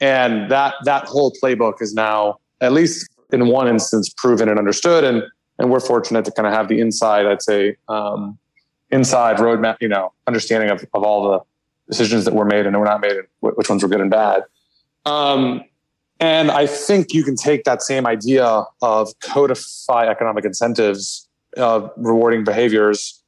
And 0.00 0.50
that 0.50 0.74
that 0.84 1.04
whole 1.04 1.32
playbook 1.42 1.80
is 1.80 1.94
now, 1.94 2.38
at 2.60 2.72
least 2.72 3.08
in 3.32 3.46
one 3.48 3.68
instance, 3.68 4.12
proven 4.16 4.48
and 4.48 4.58
understood. 4.58 5.04
And 5.04 5.22
and 5.58 5.70
we're 5.70 5.80
fortunate 5.80 6.24
to 6.24 6.32
kind 6.32 6.46
of 6.46 6.52
have 6.52 6.68
the 6.68 6.80
inside, 6.80 7.26
I'd 7.26 7.42
say, 7.42 7.76
um, 7.88 8.38
inside 8.90 9.36
roadmap, 9.36 9.76
you 9.80 9.88
know, 9.88 10.12
understanding 10.26 10.70
of, 10.70 10.84
of 10.94 11.02
all 11.02 11.30
the 11.30 11.40
decisions 11.88 12.24
that 12.24 12.34
were 12.34 12.44
made 12.44 12.66
and 12.66 12.76
were 12.76 12.84
not 12.84 13.00
made, 13.00 13.12
and 13.12 13.26
which 13.40 13.68
ones 13.68 13.82
were 13.82 13.88
good 13.88 14.00
and 14.00 14.10
bad. 14.10 14.42
Um, 15.04 15.62
and 16.22 16.52
I 16.52 16.68
think 16.68 17.12
you 17.12 17.24
can 17.24 17.34
take 17.34 17.64
that 17.64 17.82
same 17.82 18.06
idea 18.06 18.64
of 18.80 19.08
codify 19.24 20.06
economic 20.06 20.44
incentives, 20.44 21.28
uh, 21.56 21.88
rewarding 21.96 22.44
behaviors, 22.44 23.20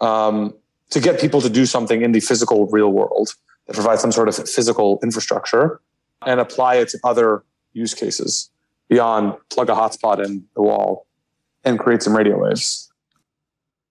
um, 0.00 0.52
to 0.90 0.98
get 0.98 1.20
people 1.20 1.40
to 1.42 1.48
do 1.48 1.64
something 1.64 2.02
in 2.02 2.10
the 2.10 2.18
physical 2.18 2.66
real 2.66 2.90
world 2.90 3.34
that 3.66 3.74
provides 3.74 4.00
some 4.00 4.10
sort 4.10 4.26
of 4.26 4.34
physical 4.48 4.98
infrastructure 5.00 5.80
and 6.26 6.40
apply 6.40 6.74
it 6.74 6.88
to 6.88 6.98
other 7.04 7.44
use 7.72 7.94
cases 7.94 8.50
beyond 8.88 9.32
plug 9.50 9.70
a 9.70 9.74
hotspot 9.74 10.24
in 10.24 10.44
the 10.56 10.62
wall 10.62 11.06
and 11.62 11.78
create 11.78 12.02
some 12.02 12.16
radio 12.16 12.36
waves. 12.36 12.90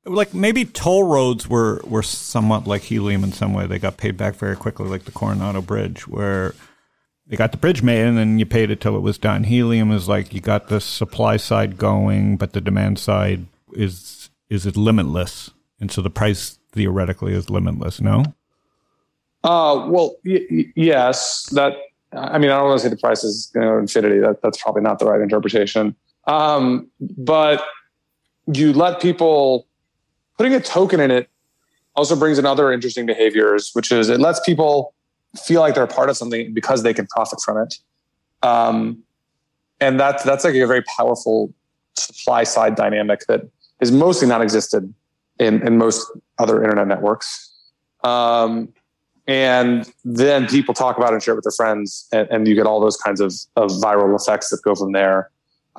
Like 0.04 0.34
maybe 0.34 0.66
toll 0.66 1.06
roads 1.06 1.48
were, 1.48 1.82
were 1.86 2.04
somewhat 2.04 2.68
like 2.68 2.82
helium 2.82 3.24
in 3.24 3.32
some 3.32 3.54
way. 3.54 3.68
They 3.68 3.80
got 3.80 3.96
paid 3.96 4.18
back 4.18 4.36
very 4.36 4.58
quickly, 4.58 4.90
like 4.90 5.06
the 5.06 5.12
Coronado 5.14 5.62
Bridge, 5.62 6.10
where 6.10 6.56
they 7.30 7.38
got 7.38 7.52
the 7.52 7.58
bridge 7.58 7.82
made 7.84 8.06
and 8.06 8.18
then 8.18 8.40
you 8.40 8.46
paid 8.46 8.72
it 8.72 8.82
till 8.82 8.96
it 8.98 9.02
was 9.02 9.18
done. 9.18 9.44
Helium 9.44 9.92
is 9.92 10.10
like 10.10 10.34
you 10.34 10.42
got 10.42 10.68
the 10.68 10.82
supply 10.82 11.38
side 11.38 11.78
going, 11.78 12.38
but 12.38 12.54
the 12.54 12.62
demand 12.62 13.00
side 13.00 13.46
is 13.74 14.30
is 14.50 14.66
it 14.66 14.76
limitless, 14.76 15.52
and 15.80 15.92
so 15.92 16.02
the 16.02 16.10
price 16.10 16.58
theoretically 16.72 17.34
is 17.34 17.50
limitless. 17.50 18.02
No. 18.02 18.24
Uh, 19.44 19.86
well, 19.88 20.16
y- 20.26 20.46
y- 20.50 20.66
yes. 20.76 21.46
That 21.52 21.74
I 22.14 22.40
mean, 22.40 22.50
I 22.50 22.58
don't 22.58 22.70
want 22.70 22.82
to 22.82 22.84
say 22.84 22.90
the 22.90 22.98
price 22.98 23.24
is 23.24 23.52
you 23.54 23.62
know 23.62 23.78
infinity. 23.78 24.18
That 24.20 24.42
that's 24.42 24.62
probably 24.62 24.82
not 24.82 24.98
the 24.98 25.06
right 25.06 25.22
interpretation. 25.22 25.96
Um, 26.26 26.90
but 27.00 27.64
you 28.52 28.74
let 28.74 29.02
people 29.02 29.68
putting 30.38 30.56
a 30.56 30.60
token 30.60 31.00
in 31.00 31.12
it 31.12 31.30
also 31.96 32.16
brings 32.16 32.40
in 32.40 32.46
other 32.46 32.72
interesting 32.72 33.06
behaviors, 33.06 33.70
which 33.74 33.92
is 33.92 34.10
it 34.10 34.20
lets 34.20 34.40
people 34.40 34.96
feel 35.38 35.62
like 35.62 35.76
they're 35.76 35.84
a 35.84 35.88
part 35.88 36.10
of 36.10 36.18
something 36.18 36.54
because 36.54 36.84
they 36.84 36.94
can 36.94 37.08
profit 37.08 37.40
from 37.44 37.58
it. 37.58 37.76
Um, 38.42 39.04
and 39.80 40.00
that's 40.00 40.24
that's 40.24 40.44
like 40.44 40.56
a 40.56 40.68
very 40.68 40.84
powerful 40.98 41.54
supply 41.96 42.44
side 42.44 42.76
dynamic 42.76 43.22
that 43.28 43.42
is 43.80 43.92
mostly 43.92 44.28
not 44.28 44.42
existed 44.42 44.94
in, 45.40 45.66
in 45.66 45.78
most 45.78 46.06
other 46.38 46.64
internet 46.64 46.88
networks. 46.88 47.52
Um, 48.04 48.74
and 49.28 49.92
then 50.04 50.48
people 50.48 50.74
talk 50.74 50.98
about 50.98 51.12
it 51.12 51.16
and 51.16 51.24
share 51.24 51.34
it 51.34 51.38
with 51.38 51.44
their 51.44 51.52
friends, 51.52 52.08
and, 52.12 52.28
and 52.32 52.48
you 52.48 52.56
get 52.56 52.66
all 52.66 52.82
those 52.82 52.98
kinds 52.98 53.22
of, 53.22 53.34
of 53.56 53.70
viral 53.70 54.20
effects 54.20 54.50
that 54.50 54.62
go 54.64 54.74
from 54.74 54.92
there. 54.92 55.30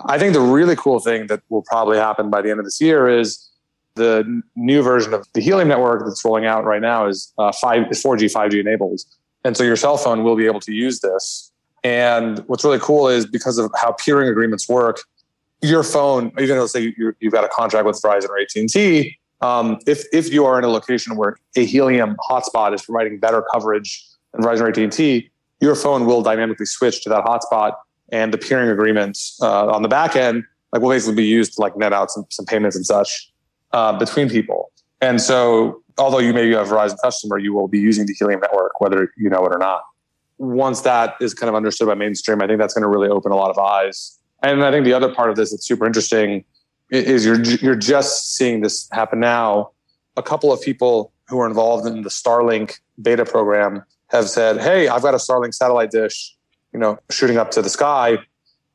I 0.07 0.19
think 0.19 0.35
the 0.35 0.41
really 0.41 0.77
cool 0.77 1.01
thing 1.01 1.27
that 1.27 1.41
will 1.49 1.63
probably 1.63 1.99
happen 1.99 2.31
by 2.31 2.43
the 2.43 2.51
end 2.51 2.61
of 2.61 2.65
this 2.65 2.81
year 2.81 3.09
is 3.09 3.51
the 3.97 4.43
new 4.55 4.83
version 4.83 5.13
of 5.13 5.27
the 5.33 5.41
Helium 5.41 5.69
network 5.69 6.05
that's 6.07 6.25
rolling 6.25 6.47
out 6.47 6.65
right 6.65 6.81
now 6.81 7.07
is 7.07 7.33
uh, 7.39 7.53
five 7.53 7.91
is 7.91 8.03
4G, 8.03 8.33
5G 8.33 8.61
enabled. 8.61 9.01
And 9.45 9.57
so 9.57 9.65
your 9.65 9.77
cell 9.77 9.97
phone 9.97 10.23
will 10.23 10.37
be 10.37 10.47
able 10.47 10.61
to 10.61 10.73
use 10.73 11.01
this. 11.01 11.53
And 11.83 12.41
what's 12.41 12.65
really 12.65 12.79
cool 12.79 13.09
is 13.09 13.27
because 13.27 13.59
of 13.59 13.71
how 13.75 13.93
peering 13.93 14.29
agreements 14.29 14.69
work, 14.69 15.01
your 15.63 15.83
phone, 15.83 16.33
even 16.39 16.57
though 16.57 16.67
say 16.67 16.95
you 16.97 17.15
have 17.23 17.33
got 17.33 17.45
a 17.45 17.49
contract 17.49 17.87
with 17.87 18.01
Verizon 18.01 18.29
or 18.29 18.39
AT&T, 18.39 19.19
um, 19.41 19.79
if, 19.87 20.05
if 20.13 20.33
you 20.33 20.45
are 20.45 20.59
in 20.59 20.65
a 20.65 20.69
location 20.69 21.17
where 21.17 21.37
a 21.57 21.65
Helium 21.65 22.17
hotspot 22.29 22.75
is 22.75 22.83
providing 22.83 23.19
better 23.19 23.43
coverage 23.53 24.07
than 24.33 24.43
Verizon 24.43 24.61
or 24.61 24.69
AT&T, 24.69 25.31
your 25.61 25.75
phone 25.75 26.07
will 26.07 26.23
dynamically 26.23 26.67
switch 26.67 27.03
to 27.05 27.09
that 27.09 27.25
hotspot 27.25 27.75
and 28.11 28.33
the 28.33 28.39
peering 28.39 28.69
agreements 28.69 29.39
uh, 29.43 29.69
on 29.69 29.83
the 29.83 29.89
back 29.89 30.17
end 30.17 30.45
like 30.73 30.83
will 30.83 30.91
basically 30.91 31.17
be 31.17 31.25
used 31.25 31.55
to 31.55 31.61
like 31.61 31.77
net 31.77 31.93
out 31.93 32.11
some, 32.11 32.25
some 32.29 32.47
payments 32.47 32.77
and 32.77 32.87
such 32.87 33.33
uh, 33.73 33.97
between 33.99 34.29
people. 34.29 34.71
And 35.01 35.21
so 35.21 35.80
although 35.99 36.19
you 36.19 36.33
may 36.33 36.47
be 36.47 36.55
a 36.55 36.65
Verizon 36.65 36.97
customer, 37.03 37.39
you 37.39 37.53
will 37.53 37.69
be 37.69 37.79
using 37.79 38.07
the 38.07 38.15
Helium 38.15 38.41
network, 38.41 38.81
whether 38.81 39.13
you 39.17 39.31
know 39.31 39.45
it 39.45 39.53
or 39.53 39.59
not. 39.59 39.83
Once 40.39 40.83
that 40.83 41.17
is 41.21 41.35
kind 41.35 41.49
of 41.49 41.55
understood 41.55 41.87
by 41.87 41.95
mainstream, 41.95 42.41
I 42.41 42.47
think 42.47 42.59
that's 42.59 42.75
going 42.75 42.83
to 42.83 42.89
really 42.89 43.09
open 43.09 43.33
a 43.33 43.37
lot 43.37 43.51
of 43.51 43.59
eyes. 43.59 44.19
And 44.43 44.65
I 44.65 44.71
think 44.71 44.85
the 44.85 44.95
other 44.95 45.13
part 45.13 45.31
of 45.31 45.37
this 45.37 45.51
that's 45.51 45.67
super 45.67 45.87
interesting 45.87 46.45
is 46.91 47.25
you're 47.25 47.41
you're 47.43 47.77
just 47.77 48.35
seeing 48.35 48.63
this 48.63 48.89
happen 48.93 49.21
now. 49.21 49.71
A 50.17 50.23
couple 50.23 50.53
of 50.53 50.61
people 50.61 51.13
who 51.29 51.39
are 51.41 51.47
involved 51.47 51.87
in 51.87 52.03
the 52.03 52.09
Starlink 52.09 52.79
beta 53.01 53.25
program 53.25 53.85
have 54.09 54.29
said, 54.29 54.61
"Hey, 54.61 54.89
I've 54.89 55.03
got 55.03 55.15
a 55.15 55.19
Starlink 55.19 55.55
satellite 55.55 55.91
dish, 55.91 56.35
you 56.73 56.81
know, 56.81 56.99
shooting 57.11 57.37
up 57.37 57.51
to 57.53 57.63
the 57.63 57.69
sky," 57.69 58.19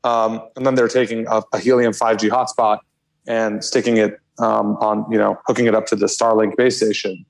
um, 0.04 0.40
and 0.56 0.64
then 0.64 0.76
they're 0.76 0.88
taking 0.88 1.26
a, 1.26 1.42
a 1.52 1.58
Helium 1.58 1.92
5G 1.92 2.30
hotspot 2.30 2.78
and 3.26 3.62
sticking 3.62 3.96
it 3.96 4.20
um, 4.38 4.76
on 4.76 5.10
you 5.10 5.18
know 5.18 5.38
hooking 5.46 5.66
it 5.66 5.74
up 5.74 5.86
to 5.86 5.96
the 5.96 6.06
Starlink 6.06 6.56
base 6.56 6.76
station. 6.76 7.24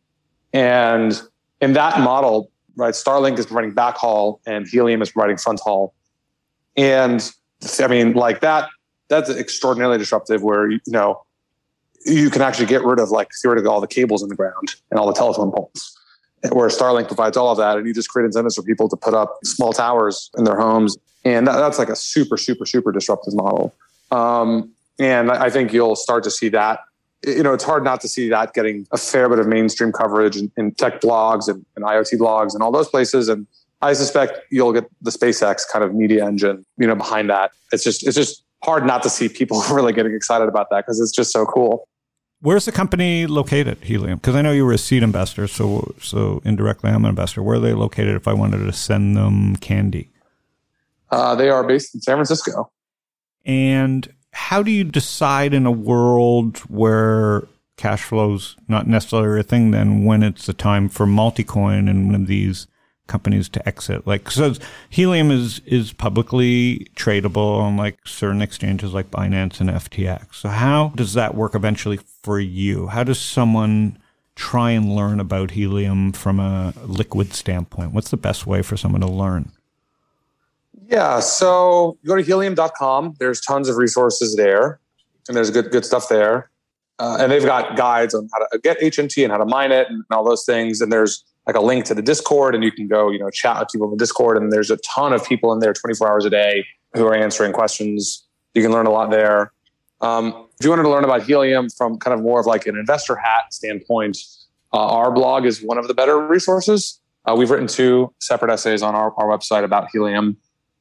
And 0.52 1.20
in 1.60 1.72
that 1.74 2.00
model, 2.00 2.50
right, 2.76 2.94
Starlink 2.94 3.38
is 3.38 3.46
providing 3.46 3.74
backhaul 3.74 4.40
and 4.46 4.66
Helium 4.66 5.02
is 5.02 5.10
providing 5.10 5.36
front 5.36 5.60
haul. 5.60 5.94
And 6.76 7.30
I 7.80 7.86
mean, 7.88 8.14
like 8.14 8.40
that, 8.40 8.68
that's 9.08 9.30
extraordinarily 9.30 9.98
disruptive. 9.98 10.42
Where 10.42 10.70
you 10.70 10.80
know 10.86 11.22
you 12.04 12.30
can 12.30 12.42
actually 12.42 12.66
get 12.66 12.84
rid 12.84 13.00
of 13.00 13.10
like 13.10 13.30
theoretically 13.42 13.68
all 13.68 13.80
the 13.80 13.86
cables 13.86 14.22
in 14.22 14.28
the 14.28 14.36
ground 14.36 14.76
and 14.90 15.00
all 15.00 15.06
the 15.06 15.14
telephone 15.14 15.50
poles. 15.50 15.92
Where 16.52 16.68
Starlink 16.68 17.08
provides 17.08 17.36
all 17.36 17.50
of 17.50 17.58
that, 17.58 17.78
and 17.78 17.86
you 17.86 17.94
just 17.94 18.10
create 18.10 18.26
incentives 18.26 18.54
for 18.54 18.62
people 18.62 18.88
to 18.88 18.96
put 18.96 19.14
up 19.14 19.38
small 19.42 19.72
towers 19.72 20.30
in 20.36 20.44
their 20.44 20.56
homes, 20.56 20.96
and 21.24 21.46
that, 21.46 21.56
that's 21.56 21.78
like 21.78 21.88
a 21.88 21.96
super, 21.96 22.36
super, 22.36 22.66
super 22.66 22.92
disruptive 22.92 23.34
model. 23.34 23.74
Um, 24.12 24.70
and 24.98 25.30
I 25.30 25.50
think 25.50 25.72
you'll 25.72 25.96
start 25.96 26.24
to 26.24 26.30
see 26.30 26.48
that 26.50 26.80
you 27.26 27.42
know, 27.42 27.52
it's 27.52 27.64
hard 27.64 27.84
not 27.84 28.00
to 28.00 28.08
see 28.08 28.28
that 28.28 28.54
getting 28.54 28.86
a 28.92 28.96
fair 28.96 29.28
bit 29.28 29.38
of 29.38 29.46
mainstream 29.46 29.92
coverage 29.92 30.36
in, 30.36 30.50
in 30.56 30.72
tech 30.72 31.00
blogs 31.00 31.48
and, 31.48 31.66
and, 31.74 31.84
IoT 31.84 32.18
blogs 32.18 32.54
and 32.54 32.62
all 32.62 32.70
those 32.70 32.88
places. 32.88 33.28
And 33.28 33.46
I 33.82 33.92
suspect 33.92 34.40
you'll 34.50 34.72
get 34.72 34.88
the 35.02 35.10
SpaceX 35.10 35.62
kind 35.70 35.84
of 35.84 35.94
media 35.94 36.24
engine, 36.24 36.64
you 36.78 36.86
know, 36.86 36.94
behind 36.94 37.28
that. 37.30 37.50
It's 37.72 37.82
just 37.82 38.06
it's 38.06 38.16
just 38.16 38.44
hard 38.62 38.86
not 38.86 39.02
to 39.02 39.10
see 39.10 39.28
people 39.28 39.60
really 39.72 39.92
getting 39.92 40.14
excited 40.14 40.48
about 40.48 40.70
that 40.70 40.86
because 40.86 41.00
it's 41.00 41.12
just 41.12 41.32
so 41.32 41.44
cool. 41.44 41.88
Where's 42.40 42.66
the 42.66 42.72
company 42.72 43.26
located, 43.26 43.78
Helium? 43.82 44.18
Because 44.18 44.36
I 44.36 44.42
know 44.42 44.52
you 44.52 44.64
were 44.64 44.72
a 44.72 44.78
seed 44.78 45.02
investor, 45.02 45.48
so 45.48 45.94
so 46.00 46.40
indirectly 46.44 46.90
I'm 46.90 47.04
an 47.04 47.08
investor. 47.08 47.42
Where 47.42 47.56
are 47.56 47.60
they 47.60 47.72
located 47.72 48.14
if 48.14 48.28
I 48.28 48.34
wanted 48.34 48.58
to 48.58 48.72
send 48.72 49.16
them 49.16 49.56
candy? 49.56 50.10
Uh, 51.10 51.34
they 51.34 51.48
are 51.48 51.64
based 51.64 51.94
in 51.94 52.00
San 52.00 52.16
Francisco. 52.16 52.70
And 53.44 54.12
how 54.36 54.62
do 54.62 54.70
you 54.70 54.84
decide 54.84 55.54
in 55.54 55.64
a 55.64 55.72
world 55.72 56.58
where 56.68 57.48
cash 57.78 58.02
flow's 58.02 58.54
not 58.68 58.86
necessarily 58.86 59.40
a 59.40 59.42
thing 59.42 59.70
then 59.70 60.04
when 60.04 60.22
it's 60.22 60.44
the 60.44 60.52
time 60.52 60.90
for 60.90 61.06
Multicoin 61.06 61.88
and 61.88 62.26
these 62.26 62.66
companies 63.06 63.48
to 63.48 63.66
exit? 63.66 64.06
Like, 64.06 64.30
so 64.30 64.52
Helium 64.90 65.30
is, 65.30 65.60
is 65.60 65.94
publicly 65.94 66.86
tradable 66.96 67.58
on 67.58 67.78
like 67.78 67.98
certain 68.04 68.42
exchanges 68.42 68.92
like 68.92 69.10
Binance 69.10 69.58
and 69.58 69.70
FTX. 69.70 70.34
So 70.34 70.50
how 70.50 70.92
does 70.94 71.14
that 71.14 71.34
work 71.34 71.54
eventually 71.54 71.98
for 72.22 72.38
you? 72.38 72.88
How 72.88 73.04
does 73.04 73.18
someone 73.18 73.98
try 74.34 74.72
and 74.72 74.94
learn 74.94 75.18
about 75.18 75.52
Helium 75.52 76.12
from 76.12 76.40
a 76.40 76.74
liquid 76.84 77.32
standpoint? 77.32 77.92
What's 77.92 78.10
the 78.10 78.18
best 78.18 78.46
way 78.46 78.60
for 78.60 78.76
someone 78.76 79.00
to 79.00 79.08
learn? 79.08 79.50
Yeah, 80.88 81.20
so 81.20 81.98
go 82.06 82.16
to 82.16 82.22
helium.com. 82.22 83.16
There's 83.18 83.40
tons 83.40 83.68
of 83.68 83.76
resources 83.76 84.36
there, 84.36 84.80
and 85.28 85.36
there's 85.36 85.50
good 85.50 85.70
good 85.70 85.84
stuff 85.84 86.08
there. 86.08 86.50
Uh, 86.98 87.18
and 87.20 87.30
they've 87.30 87.44
got 87.44 87.76
guides 87.76 88.14
on 88.14 88.28
how 88.32 88.38
to 88.38 88.58
get 88.58 88.80
HNT 88.80 89.22
and 89.22 89.30
how 89.30 89.38
to 89.38 89.44
mine 89.44 89.70
it 89.70 89.88
and 89.90 90.02
all 90.10 90.24
those 90.24 90.44
things. 90.46 90.80
And 90.80 90.90
there's 90.90 91.24
like 91.46 91.56
a 91.56 91.60
link 91.60 91.84
to 91.86 91.94
the 91.94 92.02
Discord, 92.02 92.54
and 92.54 92.64
you 92.64 92.72
can 92.72 92.88
go, 92.88 93.10
you 93.10 93.18
know, 93.18 93.28
chat 93.30 93.58
with 93.58 93.68
people 93.68 93.86
in 93.86 93.90
the 93.90 93.98
Discord. 93.98 94.38
And 94.38 94.50
there's 94.50 94.70
a 94.70 94.78
ton 94.78 95.12
of 95.12 95.24
people 95.24 95.52
in 95.52 95.58
there 95.58 95.72
24 95.72 96.08
hours 96.08 96.24
a 96.24 96.30
day 96.30 96.64
who 96.94 97.06
are 97.06 97.14
answering 97.14 97.52
questions. 97.52 98.24
You 98.54 98.62
can 98.62 98.72
learn 98.72 98.86
a 98.86 98.90
lot 98.90 99.10
there. 99.10 99.52
Um, 100.00 100.46
if 100.58 100.64
you 100.64 100.70
wanted 100.70 100.84
to 100.84 100.88
learn 100.88 101.04
about 101.04 101.22
helium 101.22 101.68
from 101.68 101.98
kind 101.98 102.14
of 102.14 102.22
more 102.22 102.40
of 102.40 102.46
like 102.46 102.66
an 102.66 102.76
investor 102.76 103.16
hat 103.16 103.52
standpoint, 103.52 104.18
uh, 104.72 104.78
our 104.78 105.12
blog 105.12 105.44
is 105.44 105.62
one 105.62 105.78
of 105.78 105.88
the 105.88 105.94
better 105.94 106.18
resources. 106.26 107.00
Uh, 107.26 107.34
we've 107.36 107.50
written 107.50 107.66
two 107.66 108.12
separate 108.20 108.50
essays 108.50 108.82
on 108.82 108.94
our, 108.94 109.12
our 109.18 109.26
website 109.26 109.64
about 109.64 109.88
helium. 109.92 110.36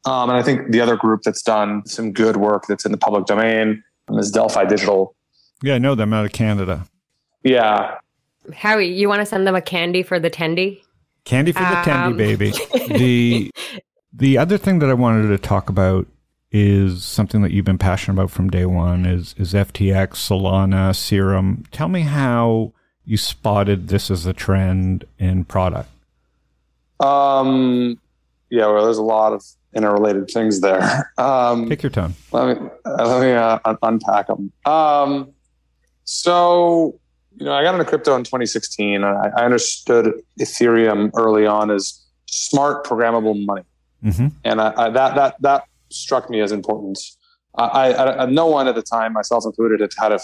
Um, 0.06 0.30
and 0.30 0.38
I 0.38 0.44
think 0.44 0.72
the 0.72 0.82
other 0.82 0.96
group 0.96 1.24
that's 1.24 1.41
done 1.41 1.86
some 1.86 2.12
good 2.12 2.38
work 2.38 2.65
that's 2.68 2.86
in 2.86 2.91
the 2.91 2.98
public 2.98 3.26
domain 3.26 3.84
is 4.12 4.30
Delphi 4.32 4.65
Digital. 4.65 5.15
Yeah, 5.63 5.76
I 5.76 5.78
know 5.80 5.96
them 5.96 6.13
out 6.13 6.26
of 6.26 6.32
Canada. 6.32 6.86
Yeah. 7.44 7.98
Howie, 8.54 8.88
you 8.88 9.10
want 9.10 9.22
to 9.22 9.26
send 9.26 9.48
them 9.48 9.56
a 9.56 9.62
candy 9.62 10.04
for 10.04 10.20
the 10.20 10.30
tendy? 10.30 10.82
Candy 11.24 11.52
for 11.52 11.60
the 11.62 11.65
tendy, 11.65 12.06
Um, 12.06 12.18
baby. 12.18 12.52
the 12.88 13.52
the 14.13 14.38
other 14.38 14.58
thing 14.58 14.80
that 14.80 14.89
I 14.89 14.94
wanted 14.94 15.30
to 15.30 15.38
talk 15.39 15.70
about 15.70 16.06
is 16.52 17.04
something 17.04 17.41
that 17.41 17.52
you've 17.52 17.65
been 17.65 17.80
passionate 17.80 18.13
about 18.13 18.30
from 18.32 18.50
day 18.50 18.65
one 18.65 19.06
is 19.08 19.34
is 19.38 19.54
FTX, 19.54 20.10
Solana, 20.10 20.96
Serum. 20.96 21.63
Tell 21.72 21.88
me 21.88 22.02
how 22.02 22.74
you 23.06 23.18
spotted 23.18 23.88
this 23.88 24.12
as 24.12 24.26
a 24.28 24.34
trend 24.34 25.06
in 25.18 25.46
product. 25.46 25.89
Um, 27.00 28.00
yeah, 28.50 28.68
well, 28.68 28.86
there's 28.86 28.98
a 28.98 29.04
lot 29.04 29.34
of 29.34 29.44
interrelated 29.76 30.30
things 30.30 30.62
there. 30.62 31.12
Um, 31.18 31.70
Take 31.70 31.84
your 31.84 31.90
time. 31.90 32.14
let 32.32 32.60
me 32.62 32.70
uh, 32.86 33.08
let 33.08 33.22
me 33.22 33.32
uh, 33.32 33.60
un- 33.66 33.78
unpack 33.84 34.28
them. 34.28 34.52
Um, 34.66 35.32
so 36.04 37.00
you 37.38 37.46
know, 37.46 37.54
I 37.54 37.64
got 37.64 37.74
into 37.76 37.86
crypto 37.86 38.16
in 38.16 38.24
2016. 38.24 38.96
And 38.96 39.06
I, 39.06 39.30
I 39.38 39.46
understood 39.46 40.14
Ethereum 40.40 41.12
early 41.16 41.46
on 41.46 41.72
as 41.72 42.02
smart 42.28 42.86
programmable 42.86 43.46
money, 43.46 43.64
hmm 44.02 44.28
and 44.44 44.62
I, 44.62 44.74
I, 44.78 44.90
that 44.90 45.16
that 45.16 45.36
that 45.42 45.64
struck 45.90 46.30
me 46.30 46.42
as 46.42 46.52
important. 46.52 47.00
I, 47.58 47.94
I, 47.94 48.24
I, 48.24 48.26
no 48.26 48.48
one 48.48 48.68
at 48.68 48.76
the 48.76 48.82
time, 48.82 49.14
myself 49.14 49.46
included, 49.46 49.80
had 49.80 49.96
kind 49.96 50.14
of 50.14 50.22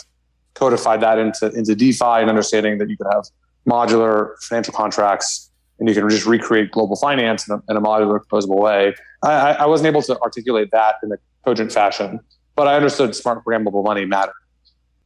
codified 0.53 1.01
that 1.01 1.17
into 1.17 1.49
into 1.51 1.75
DeFi 1.75 2.03
and 2.05 2.29
understanding 2.29 2.77
that 2.79 2.89
you 2.89 2.97
could 2.97 3.07
have 3.13 3.25
modular 3.67 4.33
financial 4.41 4.73
contracts 4.73 5.50
and 5.81 5.89
you 5.89 5.95
can 5.95 6.07
just 6.09 6.27
recreate 6.27 6.69
global 6.69 6.95
finance 6.95 7.47
in 7.47 7.55
a, 7.55 7.71
in 7.71 7.75
a 7.75 7.81
modular, 7.81 8.19
composable 8.19 8.59
way. 8.59 8.93
I, 9.23 9.53
I 9.53 9.65
wasn't 9.65 9.87
able 9.87 10.03
to 10.03 10.17
articulate 10.19 10.69
that 10.71 10.95
in 11.01 11.11
a 11.11 11.15
cogent 11.43 11.71
fashion, 11.71 12.19
but 12.55 12.67
I 12.67 12.75
understood 12.75 13.15
smart 13.15 13.43
programmable 13.43 13.83
money 13.83 14.05
mattered. 14.05 14.35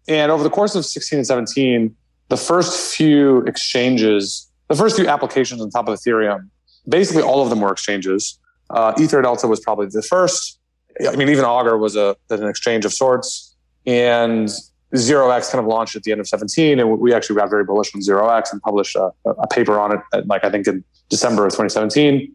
And 0.09 0.33
over 0.33 0.43
the 0.43 0.49
course 0.49 0.75
of 0.75 0.85
16 0.85 1.19
and 1.19 1.25
17, 1.25 1.95
the 2.27 2.35
first 2.35 2.93
few 2.93 3.39
exchanges, 3.43 4.51
the 4.67 4.75
first 4.75 4.97
few 4.97 5.07
applications 5.07 5.61
on 5.61 5.69
top 5.69 5.87
of 5.87 5.97
Ethereum, 5.97 6.49
basically 6.89 7.23
all 7.23 7.41
of 7.41 7.49
them 7.49 7.61
were 7.61 7.71
exchanges. 7.71 8.37
Uh, 8.69 8.91
Ether 8.99 9.21
Delta 9.21 9.47
was 9.47 9.61
probably 9.61 9.87
the 9.87 10.01
first. 10.01 10.59
I 11.09 11.15
mean, 11.15 11.29
even 11.29 11.45
Augur 11.45 11.77
was 11.77 11.95
a 11.95 12.17
an 12.29 12.47
exchange 12.47 12.83
of 12.83 12.93
sorts, 12.93 13.55
and 13.85 14.49
Zero 14.97 15.29
X 15.29 15.49
kind 15.49 15.59
of 15.59 15.67
launched 15.67 15.95
at 15.95 16.03
the 16.03 16.11
end 16.11 16.21
of 16.21 16.27
17, 16.27 16.79
and 16.79 16.99
we 16.99 17.13
actually 17.13 17.35
got 17.35 17.49
very 17.49 17.63
bullish 17.63 17.93
on 17.95 18.01
Zero 18.01 18.29
X 18.29 18.51
and 18.51 18.61
published 18.61 18.95
a, 18.95 19.11
a 19.25 19.47
paper 19.47 19.79
on 19.79 19.93
it, 19.93 19.99
at, 20.13 20.27
like 20.27 20.43
I 20.43 20.49
think 20.49 20.67
in 20.67 20.83
December 21.09 21.45
of 21.45 21.51
2017. 21.51 22.33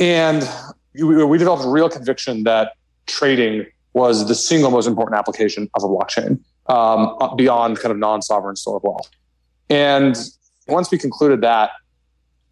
And 0.00 0.48
we, 0.94 1.24
we 1.24 1.38
developed 1.38 1.64
a 1.64 1.68
real 1.68 1.88
conviction 1.88 2.44
that 2.44 2.72
trading 3.06 3.66
was 3.92 4.26
the 4.26 4.34
single 4.34 4.70
most 4.70 4.86
important 4.86 5.18
application 5.18 5.70
of 5.74 5.84
a 5.84 5.88
blockchain 5.88 6.40
um, 6.66 7.36
beyond 7.36 7.78
kind 7.78 7.92
of 7.92 7.98
non-sovereign 7.98 8.56
store 8.56 8.76
of 8.76 8.82
wealth. 8.82 9.08
And 9.70 10.16
once 10.66 10.90
we 10.90 10.98
concluded 10.98 11.40
that, 11.42 11.70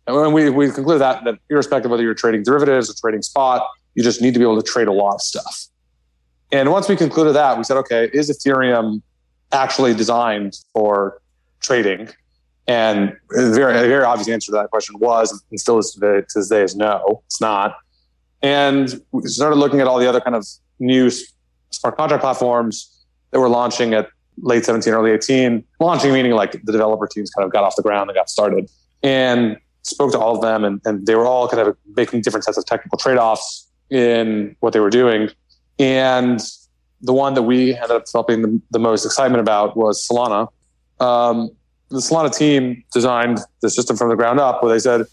and 0.07 0.33
we, 0.33 0.51
we 0.51 0.71
concluded 0.71 1.01
that, 1.01 1.25
that 1.25 1.39
irrespective 1.49 1.87
of 1.87 1.93
whether 1.93 2.03
you're 2.03 2.15
trading 2.15 2.43
derivatives 2.43 2.91
or 2.91 2.95
trading 3.01 3.23
spot, 3.23 3.67
you 3.95 4.03
just 4.03 4.21
need 4.21 4.35
to 4.35 4.39
be 4.39 4.45
able 4.45 4.61
to 4.61 4.69
trade 4.69 4.89
a 4.89 4.93
lot 4.93 5.15
of 5.15 5.23
stuff. 5.23 5.67
And 6.51 6.71
once 6.71 6.89
we 6.89 6.97
concluded 6.97 7.33
that, 7.35 7.57
we 7.57 7.65
said, 7.65 7.77
okay, 7.79 8.11
is 8.13 8.31
Ethereum 8.31 9.03
actually 9.53 9.95
designed 9.95 10.59
for 10.73 11.21
trading? 11.61 12.09
And 12.67 13.17
a 13.37 13.51
very, 13.51 13.89
very 13.89 14.05
obvious 14.05 14.29
answer 14.29 14.53
to 14.53 14.53
that 14.53 14.71
question 14.71 14.99
was, 14.99 15.43
and 15.51 15.61
still 15.61 15.79
is 15.79 15.93
to 15.93 16.25
this 16.35 16.49
day, 16.49 16.63
is 16.63 16.77
no, 16.77 17.23
it's 17.27 17.41
not. 17.41 17.77
And 18.43 19.01
we 19.13 19.27
started 19.27 19.57
looking 19.57 19.81
at 19.81 19.87
all 19.87 19.99
the 19.99 20.09
other 20.09 20.21
kind 20.21 20.37
of 20.37 20.47
new 20.79 21.11
smart 21.71 21.97
contract 21.97 22.23
platforms 22.23 23.05
that 23.31 23.41
were 23.41 23.49
launching 23.49 23.95
at 23.95 24.09
late 24.39 24.65
17, 24.65 24.93
early 24.93 25.11
18. 25.11 25.65
Launching 25.81 26.13
meaning 26.13 26.33
like 26.33 26.53
the 26.53 26.73
developer 26.73 27.07
teams 27.07 27.31
kind 27.31 27.45
of 27.45 27.53
got 27.53 27.65
off 27.65 27.77
the 27.77 27.83
ground 27.83 28.11
and 28.11 28.17
got 28.17 28.29
started. 28.29 28.71
And 29.03 29.57
spoke 29.83 30.13
to 30.13 30.19
all 30.19 30.35
of 30.35 30.43
them, 30.43 30.65
and, 30.65 30.81
and 30.85 31.07
they 31.07 31.15
were 31.15 31.27
all 31.27 31.49
kind 31.49 31.67
of 31.67 31.77
making 31.97 32.23
different 32.23 32.45
sets 32.45 32.57
of 32.57 32.65
technical 32.65 32.99
trade 32.99 33.19
offs 33.19 33.67
in 33.91 34.57
what 34.61 34.73
they 34.73 34.81
were 34.81 34.91
doing. 34.91 35.29
And 35.79 36.41
the 37.03 37.13
one 37.13 37.35
that 37.35 37.43
we 37.43 37.75
ended 37.75 37.91
up 37.91 38.07
developing 38.07 38.43
the, 38.43 38.61
the 38.71 38.79
most 38.79 39.05
excitement 39.05 39.41
about 39.41 39.77
was 39.77 40.07
Solana. 40.07 40.49
Um, 41.01 41.51
the 41.91 41.99
Solana 41.99 42.35
team 42.35 42.83
designed 42.93 43.41
the 43.61 43.69
system 43.69 43.97
from 43.97 44.09
the 44.09 44.17
ground 44.17 44.41
up 44.41 44.63
where 44.63 44.73
they 44.73 44.79
said, 44.79 45.05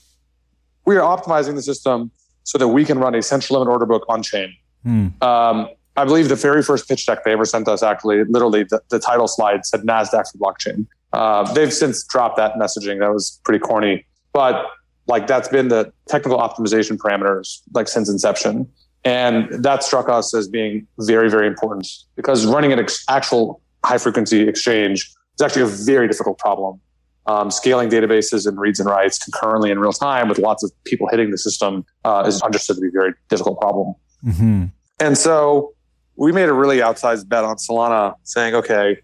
we 0.86 0.96
are 0.96 1.18
optimizing 1.18 1.56
the 1.56 1.62
system 1.62 2.12
so 2.44 2.58
that 2.58 2.70
we 2.70 2.86
can 2.86 3.00
run 3.00 3.16
a 3.16 3.22
central 3.22 3.60
limit 3.60 3.72
order 3.72 3.86
book 3.86 4.06
on 4.08 4.24
chain. 4.24 4.56
Hmm. 4.84 5.08
Um, 5.22 5.70
I 5.98 6.06
believe 6.06 6.30
the 6.30 6.36
very 6.36 6.64
first 6.64 6.88
pitch 6.88 7.06
deck 7.06 7.26
they 7.26 7.34
ever 7.34 7.46
sent 7.46 7.68
us, 7.68 7.84
actually, 7.84 8.24
literally 8.24 8.64
the, 8.64 8.82
the 8.90 9.00
title 9.00 9.28
slide 9.28 9.66
said 9.66 9.82
NASDAQ 9.82 10.32
for 10.32 10.38
blockchain. 10.38 10.88
Uh, 11.12 11.52
they've 11.54 11.74
since 11.74 12.04
dropped 12.06 12.38
that 12.38 12.54
messaging. 12.56 13.00
That 13.00 13.12
was 13.12 13.42
pretty 13.44 13.60
corny. 13.60 14.06
But 14.32 14.66
like 15.08 15.28
that's 15.28 15.48
been 15.50 15.68
the 15.68 15.92
technical 16.08 16.38
optimization 16.40 16.98
parameters 16.98 17.62
like 17.74 17.88
since 17.88 18.10
inception. 18.10 18.70
And 19.06 19.64
that 19.64 19.84
struck 19.84 20.10
us 20.10 20.34
as 20.34 20.48
being 20.48 20.86
very, 21.00 21.30
very 21.30 21.48
important 21.48 21.88
because 22.16 22.46
running 22.46 22.74
an 22.74 22.80
ex- 22.80 23.04
actual 23.10 23.62
high 23.86 23.98
frequency 23.98 24.48
exchange 24.48 25.10
is 25.36 25.42
actually 25.42 25.62
a 25.62 25.68
very 25.68 26.08
difficult 26.08 26.38
problem. 26.38 26.82
Um, 27.26 27.52
scaling 27.52 27.90
databases 27.90 28.48
and 28.48 28.60
reads 28.60 28.80
and 28.80 28.90
writes 28.90 29.20
concurrently 29.20 29.72
in 29.72 29.80
real 29.80 29.94
time 29.94 30.28
with 30.30 30.40
lots 30.40 30.64
of 30.64 30.72
people 30.84 31.08
hitting 31.08 31.30
the 31.32 31.38
system 31.38 31.86
uh, 32.04 32.24
is 32.28 32.42
understood 32.42 32.78
to 32.78 32.82
be 32.82 32.88
a 32.88 32.92
very 32.92 33.14
difficult 33.30 33.60
problem. 33.62 33.94
hmm 34.24 34.66
And 35.00 35.18
so 35.18 35.74
we 36.16 36.32
made 36.32 36.50
a 36.50 36.54
really 36.54 36.80
outsized 36.80 37.30
bet 37.30 37.44
on 37.44 37.56
Solana, 37.56 38.16
saying, 38.24 38.56
okay, 38.56 38.98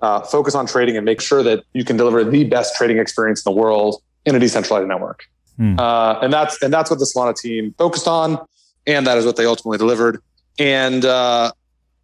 uh, 0.00 0.20
focus 0.22 0.54
on 0.54 0.66
trading 0.66 0.96
and 0.96 1.04
make 1.04 1.20
sure 1.20 1.42
that 1.42 1.64
you 1.72 1.84
can 1.84 1.96
deliver 1.96 2.24
the 2.24 2.44
best 2.44 2.74
trading 2.76 2.98
experience 2.98 3.44
in 3.44 3.52
the 3.52 3.60
world 3.60 4.02
in 4.24 4.34
a 4.34 4.38
decentralized 4.38 4.88
network. 4.88 5.24
Hmm. 5.56 5.78
Uh, 5.78 6.20
and 6.20 6.32
that's 6.32 6.62
and 6.62 6.72
that's 6.72 6.90
what 6.90 6.98
the 6.98 7.06
Solana 7.06 7.34
team 7.34 7.74
focused 7.78 8.06
on, 8.06 8.38
and 8.86 9.06
that 9.06 9.18
is 9.18 9.24
what 9.24 9.36
they 9.36 9.46
ultimately 9.46 9.78
delivered. 9.78 10.20
And 10.58 11.04
uh, 11.04 11.52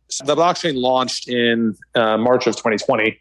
so 0.09 0.25
the 0.25 0.37
blockchain 0.37 0.77
launched 0.77 1.29
in 1.29 1.77
uh, 1.95 2.16
March 2.18 2.47
of 2.47 2.57
2020. 2.57 3.18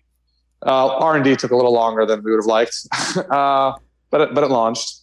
Uh, 0.63 0.97
R 0.97 1.15
and 1.15 1.23
D 1.23 1.35
took 1.35 1.51
a 1.51 1.55
little 1.55 1.73
longer 1.73 2.05
than 2.05 2.23
we 2.23 2.31
would 2.31 2.37
have 2.37 2.45
liked, 2.45 2.75
uh, 3.31 3.73
but 4.11 4.21
it, 4.21 4.33
but 4.33 4.43
it 4.43 4.51
launched. 4.51 4.99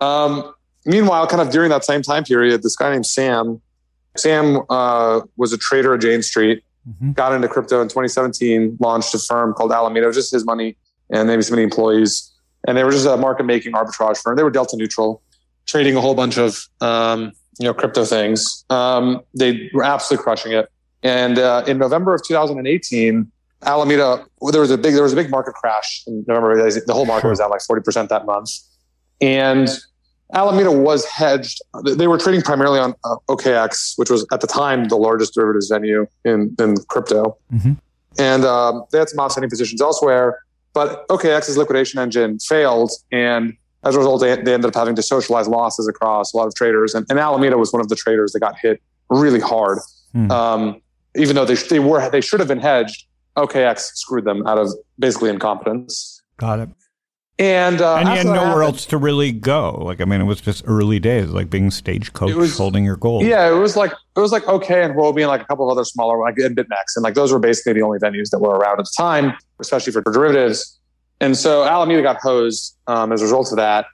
Um, 0.00 0.54
meanwhile, 0.86 1.26
kind 1.26 1.42
of 1.42 1.50
during 1.50 1.70
that 1.70 1.84
same 1.84 2.02
time 2.02 2.22
period, 2.22 2.62
this 2.62 2.76
guy 2.76 2.92
named 2.92 3.06
Sam 3.06 3.60
Sam 4.16 4.60
uh, 4.68 5.22
was 5.36 5.52
a 5.52 5.58
trader 5.58 5.94
at 5.94 6.00
Jane 6.00 6.22
Street, 6.22 6.62
hmm 6.98 7.12
got 7.12 7.32
into 7.32 7.48
crypto 7.48 7.80
in 7.80 7.88
2017, 7.88 8.76
launched 8.80 9.14
a 9.14 9.18
firm 9.18 9.54
called 9.54 9.72
Alameda, 9.72 10.12
just 10.12 10.32
his 10.32 10.44
money 10.44 10.76
and 11.10 11.28
maybe 11.28 11.42
some 11.42 11.58
employees. 11.58 12.30
And 12.66 12.76
they 12.76 12.84
were 12.84 12.90
just 12.90 13.06
a 13.06 13.16
market 13.16 13.44
making 13.44 13.72
arbitrage 13.72 14.18
firm. 14.18 14.36
They 14.36 14.42
were 14.42 14.50
delta 14.50 14.76
neutral, 14.76 15.22
trading 15.66 15.96
a 15.96 16.00
whole 16.00 16.14
bunch 16.14 16.38
of 16.38 16.66
um, 16.80 17.32
you 17.58 17.66
know 17.66 17.74
crypto 17.74 18.04
things. 18.04 18.64
Um, 18.70 19.20
they 19.34 19.70
were 19.74 19.84
absolutely 19.84 20.22
crushing 20.22 20.52
it. 20.52 20.68
And 21.02 21.38
uh, 21.38 21.64
in 21.66 21.78
November 21.78 22.14
of 22.14 22.22
2018, 22.24 23.30
Alameda, 23.64 24.24
there 24.50 24.60
was 24.60 24.70
a 24.70 24.78
big 24.78 24.94
there 24.94 25.02
was 25.02 25.12
a 25.12 25.16
big 25.16 25.30
market 25.30 25.54
crash 25.54 26.02
in 26.06 26.24
November. 26.26 26.56
The 26.70 26.92
whole 26.94 27.06
market 27.06 27.28
was 27.28 27.38
down 27.38 27.50
like 27.50 27.60
forty 27.62 27.82
percent 27.82 28.08
that 28.10 28.24
month, 28.26 28.50
and 29.20 29.68
Alameda 30.34 30.72
was 30.72 31.04
hedged. 31.04 31.60
They 31.84 32.06
were 32.06 32.18
trading 32.18 32.42
primarily 32.42 32.78
on 32.80 32.94
uh, 33.04 33.16
OKX, 33.28 33.98
which 33.98 34.10
was 34.10 34.26
at 34.32 34.40
the 34.40 34.46
time 34.46 34.88
the 34.88 34.96
largest 34.96 35.34
derivatives 35.34 35.68
venue 35.68 36.06
in 36.24 36.54
in 36.58 36.74
crypto, 36.88 37.36
Mhm. 37.52 37.76
and 38.18 38.44
um, 38.44 38.84
they 38.90 38.98
had 38.98 39.08
some 39.08 39.18
offsetting 39.18 39.50
positions 39.50 39.80
elsewhere. 39.80 40.38
But 40.74 41.06
OKX's 41.08 41.56
liquidation 41.58 42.00
engine 42.00 42.38
failed, 42.38 42.90
and 43.12 43.54
as 43.84 43.94
a 43.94 43.98
result, 43.98 44.20
they, 44.20 44.34
they 44.36 44.54
ended 44.54 44.66
up 44.66 44.74
having 44.74 44.94
to 44.94 45.02
socialize 45.02 45.48
losses 45.48 45.88
across 45.88 46.32
a 46.32 46.36
lot 46.36 46.46
of 46.46 46.54
traders. 46.54 46.94
And, 46.94 47.04
and 47.10 47.18
Alameda 47.18 47.58
was 47.58 47.72
one 47.72 47.80
of 47.80 47.88
the 47.88 47.96
traders 47.96 48.32
that 48.32 48.40
got 48.40 48.56
hit 48.58 48.80
really 49.10 49.40
hard. 49.40 49.78
Hmm. 50.12 50.30
Um, 50.30 50.82
even 51.16 51.36
though 51.36 51.44
they, 51.44 51.54
they 51.54 51.78
were 51.78 52.08
they 52.10 52.20
should 52.20 52.40
have 52.40 52.48
been 52.48 52.60
hedged, 52.60 53.06
OKX 53.36 53.80
screwed 53.80 54.24
them 54.24 54.46
out 54.46 54.58
of 54.58 54.72
basically 54.98 55.30
incompetence. 55.30 56.22
Got 56.38 56.60
it. 56.60 56.68
And 57.38 57.80
uh, 57.80 57.96
and 57.96 58.08
you 58.08 58.14
had 58.14 58.26
nowhere 58.26 58.40
happened- 58.40 58.64
else 58.64 58.86
to 58.86 58.98
really 58.98 59.32
go. 59.32 59.72
Like, 59.82 60.00
I 60.00 60.04
mean, 60.04 60.20
it 60.20 60.24
was 60.24 60.40
just 60.40 60.62
early 60.66 61.00
days, 61.00 61.28
like 61.30 61.50
being 61.50 61.70
stagecoach, 61.70 62.34
was- 62.34 62.56
holding 62.56 62.84
your 62.84 62.96
gold. 62.96 63.24
Yeah, 63.24 63.50
it 63.50 63.58
was 63.58 63.74
like 63.74 63.90
it 63.90 64.20
was 64.20 64.32
like 64.32 64.46
OK 64.46 64.82
and 64.82 64.94
Huobi 64.94 65.20
and 65.22 65.28
like 65.28 65.40
a 65.40 65.46
couple 65.46 65.68
of 65.68 65.76
other 65.76 65.84
smaller 65.84 66.18
like 66.18 66.36
and 66.38 66.56
BitMEX 66.56 66.94
and 66.94 67.02
like 67.02 67.14
those 67.14 67.32
were 67.32 67.38
basically 67.38 67.72
the 67.72 67.82
only 67.82 67.98
venues 67.98 68.30
that 68.30 68.38
were 68.38 68.50
around 68.50 68.78
at 68.78 68.84
the 68.84 68.92
time, 68.96 69.32
especially 69.60 69.92
for 69.92 70.02
derivatives. 70.02 70.78
And 71.22 71.36
so 71.36 71.62
Alameda 71.62 72.02
got 72.02 72.16
hosed 72.20 72.76
um, 72.88 73.12
as 73.12 73.20
a 73.20 73.24
result 73.24 73.52
of 73.52 73.56
that. 73.56 73.86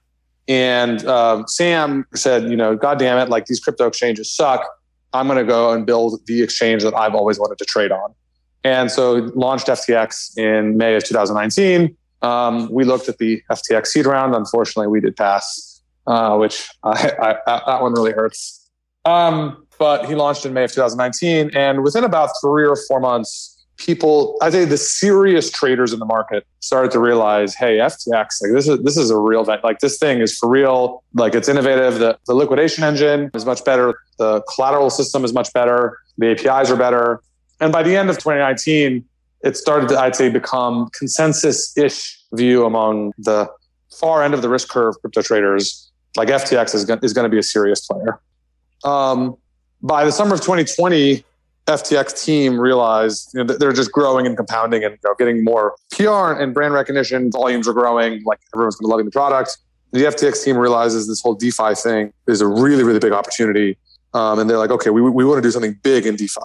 And 0.49 1.07
um, 1.07 1.47
Sam 1.47 2.07
said, 2.15 2.45
you 2.45 2.57
know, 2.57 2.75
God 2.75 2.99
damn 2.99 3.19
it, 3.19 3.29
like 3.29 3.45
these 3.45 3.61
crypto 3.61 3.87
exchanges 3.87 4.35
suck. 4.35 4.67
I'm 5.13 5.27
going 5.27 5.39
to 5.39 5.45
go 5.45 5.71
and 5.73 5.85
build 5.85 6.21
the 6.27 6.43
exchange 6.43 6.83
that 6.85 6.95
I've 6.95 7.15
always 7.15 7.39
wanted 7.39 7.59
to 7.59 7.67
trade 7.67 7.93
on. 7.93 8.15
And 8.65 8.91
so 8.91 9.31
launched 9.35 9.67
FTX 9.67 10.39
in 10.39 10.79
May 10.79 10.97
of 10.97 11.05
2019. 11.05 11.95
Um, 12.23 12.73
we 12.73 12.85
looked 12.85 13.11
at 13.11 13.19
the 13.19 13.43
FTX 13.51 13.89
seed 13.89 14.07
round. 14.07 14.35
Unfortunately, 14.35 14.89
we 14.89 15.01
did 15.01 15.15
pass, 15.15 15.83
uh, 16.07 16.35
which 16.39 16.67
I, 16.83 17.37
I, 17.47 17.61
that 17.67 17.83
one 17.83 17.93
really 17.93 18.13
hurts. 18.13 18.71
Um, 19.05 19.67
but 19.79 20.07
he 20.07 20.15
launched 20.15 20.47
in 20.47 20.55
May 20.55 20.65
of 20.65 20.73
2019, 20.73 21.51
and 21.55 21.85
within 21.85 22.05
about 22.05 22.31
three 22.43 22.67
or 22.67 22.77
four 22.89 23.01
months, 23.01 23.58
people, 23.79 24.37
I'd 24.43 24.53
say 24.53 24.65
the 24.65 24.77
serious 24.77 25.51
traders 25.51 25.93
in 25.93 25.99
the 25.99 26.05
market 26.05 26.47
started 26.61 26.91
to 26.91 26.99
realize, 26.99 27.55
hey, 27.55 27.79
FTX, 27.79 28.43
like 28.43 28.53
this 28.53 28.69
is 28.69 28.83
this 28.83 28.97
is 28.97 29.11
a 29.11 29.17
real. 29.17 29.45
Like 29.45 29.79
this 29.79 29.99
thing 29.99 30.21
is 30.21 30.37
for 30.37 30.49
real. 30.49 31.03
Like 31.15 31.35
it's 31.35 31.49
innovative. 31.49 31.99
The 31.99 32.19
the 32.27 32.35
liquidation 32.35 32.85
engine 32.85 33.31
is 33.35 33.47
much 33.47 33.65
better. 33.65 33.99
The 34.19 34.43
collateral 34.55 34.91
system 34.91 35.25
is 35.25 35.33
much 35.33 35.53
better. 35.53 35.99
The 36.19 36.33
APIs 36.33 36.71
are 36.71 36.77
better. 36.77 37.23
And 37.61 37.73
by 37.73 37.83
the 37.83 37.97
end 37.97 38.11
of 38.11 38.17
2019, 38.19 39.05
it 39.43 39.57
started 39.57 39.89
to, 39.91 39.99
I'd 39.99 40.15
say, 40.15 40.29
become 40.29 40.91
consensus-ish 40.91 42.21
view 42.33 42.65
among 42.65 43.13
the 43.19 43.49
far 43.91 44.23
end 44.23 44.35
of 44.35 44.43
the 44.43 44.49
risk 44.49 44.69
curve 44.69 44.95
crypto 45.01 45.23
traders. 45.23 45.91
Like 46.17 46.29
FTX 46.29 46.75
is 46.75 46.85
going, 46.85 47.01
is 47.03 47.13
going 47.13 47.25
to 47.25 47.29
be 47.29 47.39
a 47.39 47.43
serious 47.43 47.87
player. 47.87 48.21
Um, 48.85 49.37
by 49.83 50.05
the 50.05 50.13
summer 50.13 50.35
of 50.35 50.41
2020, 50.41 51.25
FTX 51.69 52.25
team 52.25 52.59
realized 52.59 53.31
you 53.35 53.45
know, 53.45 53.55
they're 53.55 53.73
just 53.73 53.93
growing 53.93 54.27
and 54.27 54.37
compounding 54.37 54.83
and 54.85 54.95
you 54.95 54.99
know, 55.05 55.15
getting 55.19 55.45
more 55.45 55.75
PR 55.93 56.33
and 56.33 56.55
brand 56.55 56.73
recognition. 56.75 57.31
Volumes 57.31 57.69
are 57.69 57.75
growing. 57.75 58.23
Like 58.25 58.41
everyone's 58.55 58.77
been 58.77 58.89
loving 58.89 59.05
the 59.05 59.11
product. 59.11 59.59
The 59.93 60.05
FTX 60.05 60.45
team 60.45 60.57
realizes 60.57 61.07
this 61.07 61.21
whole 61.21 61.35
DeFi 61.35 61.75
thing 61.75 62.13
is 62.27 62.41
a 62.41 62.47
really, 62.47 62.85
really 62.85 62.99
big 62.99 63.13
opportunity. 63.13 63.77
Um, 64.15 64.39
and 64.39 64.49
they're 64.49 64.59
like, 64.59 64.71
okay, 64.71 64.91
we, 64.91 65.03
we 65.03 65.25
want 65.25 65.39
to 65.39 65.43
do 65.43 65.51
something 65.51 65.79
big 65.83 66.07
in 66.07 66.17
DeFi. 66.17 66.41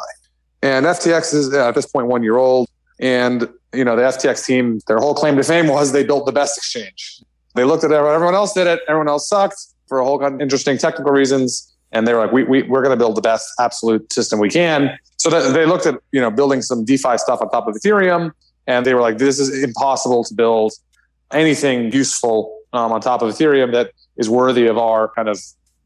And 0.61 0.85
FTX 0.85 1.33
is 1.33 1.53
uh, 1.53 1.69
at 1.69 1.75
this 1.75 1.85
point 1.85 2.07
one 2.07 2.23
year 2.23 2.37
old. 2.37 2.69
And 2.99 3.49
you 3.73 3.83
know 3.83 3.95
the 3.95 4.03
FTX 4.03 4.45
team, 4.45 4.79
their 4.87 4.97
whole 4.97 5.13
claim 5.13 5.35
to 5.37 5.43
fame 5.43 5.67
was 5.67 5.91
they 5.91 6.03
built 6.03 6.25
the 6.25 6.31
best 6.31 6.57
exchange. 6.57 7.21
They 7.55 7.63
looked 7.63 7.83
at 7.83 7.91
everyone, 7.91 8.15
everyone 8.15 8.35
else 8.35 8.53
did 8.53 8.67
it. 8.67 8.81
Everyone 8.87 9.07
else 9.07 9.27
sucked 9.27 9.57
for 9.87 9.99
a 9.99 10.05
whole 10.05 10.19
kind 10.19 10.35
of 10.35 10.41
interesting 10.41 10.77
technical 10.77 11.11
reasons. 11.11 11.69
And 11.91 12.07
they 12.07 12.13
were 12.13 12.19
like, 12.19 12.31
we, 12.31 12.43
we, 12.43 12.63
we're 12.63 12.81
going 12.81 12.97
to 12.97 12.97
build 12.97 13.15
the 13.15 13.21
best 13.21 13.47
absolute 13.59 14.11
system 14.11 14.39
we 14.39 14.49
can. 14.49 14.97
So 15.23 15.29
that 15.29 15.53
they 15.53 15.65
looked 15.65 15.85
at, 15.85 15.95
you 16.11 16.19
know, 16.19 16.29
building 16.29 16.61
some 16.61 16.83
DeFi 16.83 17.17
stuff 17.17 17.39
on 17.41 17.49
top 17.49 17.65
of 17.65 17.75
Ethereum. 17.75 18.31
And 18.67 18.85
they 18.85 18.93
were 18.93 18.99
like, 18.99 19.19
this 19.19 19.39
is 19.39 19.63
impossible 19.63 20.25
to 20.25 20.33
build 20.33 20.73
anything 21.31 21.93
useful 21.93 22.59
um, 22.73 22.91
on 22.91 22.99
top 22.99 23.21
of 23.21 23.33
Ethereum 23.33 23.71
that 23.71 23.91
is 24.17 24.29
worthy 24.29 24.67
of 24.67 24.77
our 24.77 25.07
kind 25.15 25.29
of, 25.29 25.39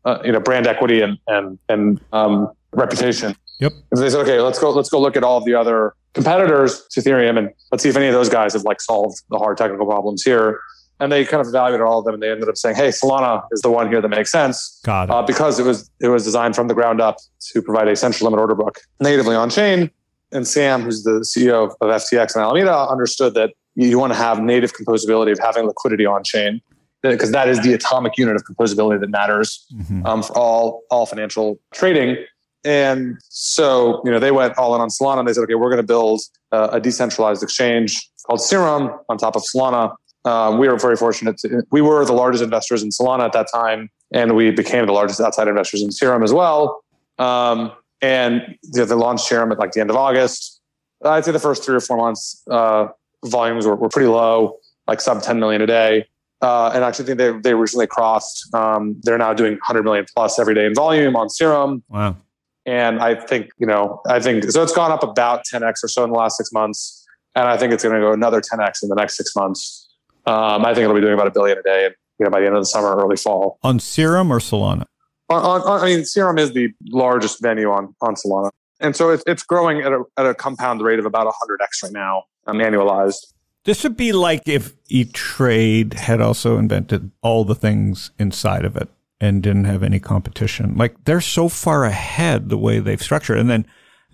uh, 0.06 0.18
you 0.26 0.32
know, 0.32 0.40
brand 0.40 0.66
equity 0.66 1.02
and, 1.02 1.20
and, 1.28 1.60
and 1.70 2.02
um, 2.14 2.52
reputation. 2.72 3.36
Yep. 3.60 3.74
And 3.92 4.02
they 4.02 4.10
said, 4.10 4.22
okay, 4.22 4.42
let's 4.42 4.58
go, 4.58 4.72
let's 4.72 4.90
go 4.90 5.00
look 5.00 5.16
at 5.16 5.24
all 5.24 5.38
of 5.38 5.46
the 5.46 5.54
other 5.54 5.94
competitors 6.16 6.88
to 6.90 7.00
Ethereum 7.00 7.38
and 7.38 7.52
let's 7.72 7.84
see 7.84 7.90
if 7.90 7.96
any 7.96 8.08
of 8.08 8.14
those 8.14 8.30
guys 8.30 8.54
have 8.54 8.64
like 8.64 8.82
solved 8.82 9.22
the 9.30 9.38
hard 9.38 9.56
technical 9.56 9.86
problems 9.86 10.24
here. 10.24 10.60
And 11.00 11.12
they 11.12 11.26
kind 11.26 11.41
of 11.41 11.48
evaluated 11.48 11.86
all 11.86 12.00
of 12.00 12.06
them 12.06 12.16
and 12.16 12.24
they 12.24 12.32
ended 12.32 12.50
up 12.50 12.58
saying, 12.58 12.76
hey, 12.76 12.88
Solana 12.89 13.43
is 13.52 13.62
the 13.62 13.70
one 13.70 13.88
here 13.89 14.02
that 14.02 14.08
makes 14.08 14.32
sense 14.32 14.80
Got 14.84 15.10
it. 15.10 15.12
uh, 15.12 15.22
because 15.22 15.60
it 15.60 15.64
was 15.66 15.89
it 16.00 16.08
was 16.08 16.24
designed 16.24 16.56
from 16.56 16.68
the 16.68 16.74
ground 16.74 17.00
up 17.02 17.18
to 17.54 17.62
provide 17.62 17.88
a 17.88 17.95
central 17.95 18.26
limit 18.30 18.39
order 18.39 18.56
book 18.56 18.80
natively 19.00 19.36
on 19.36 19.50
chain. 19.50 19.91
And 20.32 20.48
Sam, 20.48 20.82
who's 20.82 21.04
the 21.04 21.20
CEO 21.22 21.66
of, 21.66 21.72
of 21.82 21.89
FTX 22.02 22.36
and 22.36 22.43
Alameda, 22.43 22.76
understood 22.89 23.34
that 23.36 23.52
you, 23.76 23.98
want 24.00 24.12
to 24.12 24.18
have 24.18 24.41
native 24.41 24.74
composability 24.74 25.32
of 25.32 25.39
having 25.39 25.66
liquidity 25.68 26.06
on 26.06 26.24
chain 26.24 26.62
because 27.04 27.32
that 27.32 27.48
is 27.48 27.62
the 27.62 27.74
atomic 27.74 28.18
unit 28.18 28.36
of 28.36 28.43
composability 28.43 29.00
that 29.00 29.10
matters 29.10 29.66
Mhm. 29.74 30.04
um, 30.06 30.24
for 30.24 30.36
all 30.38 30.82
all 30.89 31.06
financial 31.06 31.60
trading. 31.74 32.18
And 32.66 33.18
so, 33.30 34.02
you 34.04 34.12
know, 34.12 34.20
they 34.20 34.32
went 34.32 34.58
all 34.58 34.74
in 34.76 34.82
on 34.82 34.89
Solana. 34.89 35.20
And 35.20 35.28
they 35.28 35.34
said, 35.34 35.43
okay, 35.43 35.54
we're 35.56 35.70
going 35.70 35.78
to 35.78 35.84
build 35.88 36.22
uh, 36.52 36.70
a 36.74 36.80
decentralized 36.82 37.43
exchange 37.43 38.10
called 38.26 38.41
Serum 38.41 38.89
on 39.10 39.18
top 39.18 39.36
of 39.38 39.43
Solana. 39.43 39.93
Um, 40.28 40.58
we 40.58 40.68
were 40.68 40.78
very 40.78 40.98
fortunate. 40.98 41.38
To, 41.40 41.64
we 41.72 41.82
were 41.82 42.04
the 42.06 42.14
largest 42.14 42.44
investors 42.44 42.84
in 42.84 42.90
Solana 42.90 43.24
at 43.24 43.34
that 43.34 43.48
time, 43.52 43.90
and 44.12 44.36
we 44.36 44.52
became 44.52 44.86
the 44.86 44.92
largest 44.92 45.22
outside 45.22 45.48
investors 45.48 45.82
in 45.82 45.92
Serum 45.92 46.22
as 46.22 46.34
well. 46.34 46.84
Um, 47.18 47.72
and 48.02 48.58
you 48.64 48.82
know, 48.82 48.86
they 48.86 48.96
launched 48.96 49.26
Serum 49.26 49.52
at 49.52 49.60
like 49.60 49.72
the 49.72 49.80
end 49.80 49.90
of 49.90 49.96
August. 49.96 50.62
I'd 51.04 51.24
say 51.24 51.32
the 51.32 51.40
first 51.40 51.64
three 51.64 51.76
or 51.76 51.80
four 51.80 51.98
months, 51.98 52.44
uh, 52.50 52.88
volumes 53.26 53.66
were, 53.66 53.76
were 53.76 53.90
pretty 53.90 54.10
low, 54.10 54.58
like 54.88 55.00
sub 55.00 55.22
10 55.22 55.40
million 55.40 55.62
a 55.62 55.68
day. 55.68 56.06
Uh, 56.42 56.72
and 56.74 56.84
I 56.84 56.90
actually 56.90 57.06
think 57.06 57.18
they, 57.18 57.32
they 57.32 57.54
recently 57.54 57.88
crossed. 57.88 58.54
Um, 58.54 59.00
they're 59.04 59.18
now 59.18 59.34
doing 59.34 59.54
100 59.54 59.84
million 59.84 60.06
plus 60.14 60.38
every 60.38 60.54
day 60.54 60.66
in 60.66 60.76
volume 60.76 61.16
on 61.16 61.30
Serum. 61.30 61.84
Wow. 61.90 62.18
And 62.66 63.00
I 63.00 63.16
think, 63.16 63.50
you 63.58 63.66
know, 63.66 64.02
I 64.08 64.20
think 64.20 64.44
so 64.52 64.62
it's 64.62 64.74
gone 64.74 64.92
up 64.92 65.02
about 65.02 65.46
10x 65.52 65.84
or 65.84 65.88
so 65.88 66.04
in 66.04 66.12
the 66.12 66.18
last 66.18 66.38
six 66.38 66.52
months. 66.52 67.06
And 67.34 67.48
I 67.48 67.58
think 67.58 67.72
it's 67.72 67.84
going 67.84 67.96
to 67.96 68.02
go 68.02 68.12
another 68.12 68.42
10x 68.42 68.84
in 68.84 68.90
the 68.90 68.96
next 68.96 69.16
six 69.16 69.36
months. 69.36 69.87
Um, 70.28 70.66
I 70.66 70.74
think 70.74 70.84
it'll 70.84 70.96
be 70.96 71.02
doing 71.02 71.14
about 71.14 71.28
a 71.28 71.32
billion 71.32 71.58
a 71.58 71.64
day, 71.64 71.86
and 71.86 71.96
you 72.20 72.26
know, 72.26 72.30
by 72.30 72.42
the 72.42 72.48
end 72.48 72.56
of 72.56 72.62
the 72.62 72.66
summer, 72.66 72.96
early 72.96 73.16
fall. 73.16 73.60
On 73.64 73.80
Serum 73.80 74.32
or 74.32 74.40
Solana? 74.40 74.86
On, 75.30 75.62
on, 75.62 75.82
I 75.82 75.86
mean, 75.86 76.06
Serum 76.06 76.38
is 76.38 76.54
the 76.54 76.74
largest 76.90 77.42
venue 77.42 77.72
on, 77.72 77.96
on 78.02 78.16
Solana. 78.16 78.50
And 78.80 78.96
so 78.96 79.10
it's, 79.10 79.24
it's 79.26 79.44
growing 79.44 79.82
at 79.82 79.92
a, 79.92 80.04
at 80.18 80.26
a 80.26 80.36
compound 80.36 80.82
rate 80.82 81.00
of 81.00 81.06
about 81.06 81.28
100x 81.28 81.84
right 81.84 81.92
now, 81.92 82.24
um, 82.46 82.58
annualized. 82.58 83.34
This 83.64 83.84
would 83.84 83.98
be 83.98 84.12
like 84.12 84.48
if 84.48 84.74
E 84.88 85.06
Trade 85.06 85.94
had 85.94 86.22
also 86.22 86.58
invented 86.58 87.12
all 87.22 87.44
the 87.44 87.56
things 87.56 88.12
inside 88.20 88.66
of 88.66 88.78
it 88.78 88.90
and 89.20 89.42
didn't 89.42 89.66
have 89.66 89.84
any 89.84 90.00
competition. 90.00 90.76
Like 90.78 91.04
they're 91.06 91.22
so 91.22 91.50
far 91.50 91.84
ahead 91.84 92.50
the 92.50 92.58
way 92.58 92.80
they've 92.80 93.02
structured. 93.02 93.38
And 93.40 93.50
then, 93.50 93.66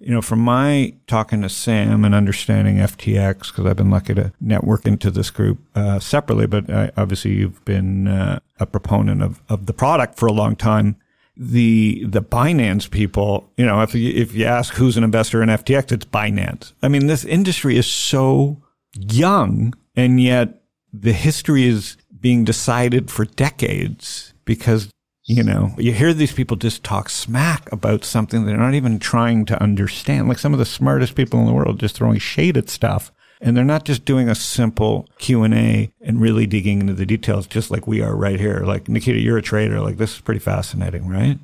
you 0.04 0.14
know, 0.14 0.22
from 0.22 0.40
my 0.40 0.94
talking 1.08 1.42
to 1.42 1.50
Sam 1.50 2.04
and 2.04 2.14
understanding 2.14 2.78
FTX, 2.78 3.48
because 3.48 3.66
I've 3.66 3.78
been 3.78 3.90
lucky 3.90 4.14
to 4.16 4.34
network 4.42 4.86
into 4.86 5.10
this 5.10 5.30
group 5.30 5.60
uh, 5.76 6.00
separately, 6.00 6.46
but 6.46 6.70
I, 6.70 6.92
obviously 6.98 7.36
you've 7.36 7.64
been 7.64 8.08
uh, 8.08 8.40
a 8.60 8.66
proponent 8.66 9.24
of, 9.24 9.42
of 9.48 9.66
the 9.66 9.74
product 9.74 10.20
for 10.20 10.28
a 10.28 10.34
long 10.34 10.56
time. 10.56 10.98
The 11.36 12.06
the 12.06 12.22
Binance 12.22 12.92
people, 12.92 13.50
you 13.58 13.66
know, 13.66 13.82
if 13.82 13.96
you, 13.96 14.12
if 14.14 14.36
you 14.36 14.46
ask 14.46 14.76
who's 14.76 14.98
an 14.98 15.04
investor 15.04 15.42
in 15.42 15.50
FTX, 15.50 15.92
it's 15.92 16.06
Binance. 16.06 16.74
I 16.84 16.90
mean, 16.90 17.08
this 17.08 17.26
industry 17.26 17.76
is 17.76 17.88
so 17.88 18.62
young 18.94 19.74
and 19.96 20.22
yet 20.22 20.62
the 20.92 21.14
history 21.14 21.66
is 21.66 21.98
being 22.20 22.44
decided 22.44 23.10
for 23.10 23.26
decades 23.26 24.34
because 24.46 24.90
you 25.26 25.44
know. 25.44 25.74
You 25.78 25.94
hear 25.94 26.14
these 26.14 26.34
people 26.34 26.58
just 26.58 26.84
talk 26.84 27.10
smack 27.10 27.72
about 27.72 28.04
something 28.04 28.46
they're 28.46 28.58
not 28.58 28.74
even 28.74 29.00
trying 29.00 29.46
to 29.46 29.62
understand. 29.62 30.28
Like 30.28 30.40
some 30.40 30.54
of 30.54 30.60
the 30.60 30.66
smartest 30.66 31.16
people 31.16 31.40
in 31.40 31.46
the 31.46 31.54
world 31.54 31.80
just 31.80 31.96
throwing 31.96 32.20
shade 32.20 32.58
at 32.58 32.70
stuff. 32.70 33.12
And 33.42 33.58
they're 33.58 33.66
not 33.66 33.84
just 33.84 34.06
doing 34.06 34.30
a 34.30 34.36
simple 34.36 35.08
q&a 35.18 35.92
and 36.02 36.22
really 36.22 36.46
digging 36.46 36.80
into 36.80 36.94
the 36.94 37.06
details 37.06 37.46
just 37.46 37.72
like 37.72 37.86
we 37.88 38.02
are 38.02 38.16
right 38.16 38.40
here. 38.40 38.64
Like 38.66 38.88
nikita 38.88 39.20
you're 39.20 39.38
a 39.38 39.42
trader. 39.42 39.82
Like 39.82 39.98
this 39.98 40.16
is 40.16 40.22
pretty 40.22 40.40
fascinating 40.40 41.10
right? 41.10 41.38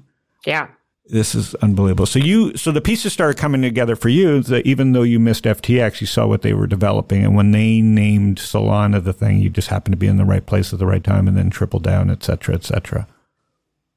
Yeah. 0.45 0.67
this 1.09 1.35
is 1.35 1.55
unbelievable. 1.55 2.05
So 2.05 2.19
you, 2.19 2.55
so 2.55 2.71
the 2.71 2.81
pieces 2.81 3.11
started 3.11 3.37
coming 3.39 3.61
together 3.61 3.95
for 3.95 4.09
you 4.09 4.41
that 4.43 4.65
even 4.65 4.93
though 4.93 5.01
you 5.03 5.19
missed 5.19 5.43
FTX, 5.43 6.01
you 6.01 6.07
saw 6.07 6.27
what 6.27 6.43
they 6.43 6.53
were 6.53 6.67
developing, 6.67 7.23
and 7.25 7.35
when 7.35 7.51
they 7.51 7.81
named 7.81 8.37
Solana 8.37 9.03
the 9.03 9.11
thing, 9.13 9.39
you 9.39 9.49
just 9.49 9.69
happened 9.69 9.93
to 9.93 9.97
be 9.97 10.07
in 10.07 10.17
the 10.17 10.25
right 10.25 10.45
place 10.45 10.71
at 10.71 10.79
the 10.79 10.85
right 10.85 11.03
time, 11.03 11.27
and 11.27 11.35
then 11.35 11.49
triple 11.49 11.79
down, 11.79 12.09
et 12.11 12.23
cetera, 12.23 12.55
et 12.55 12.63
cetera. 12.63 13.07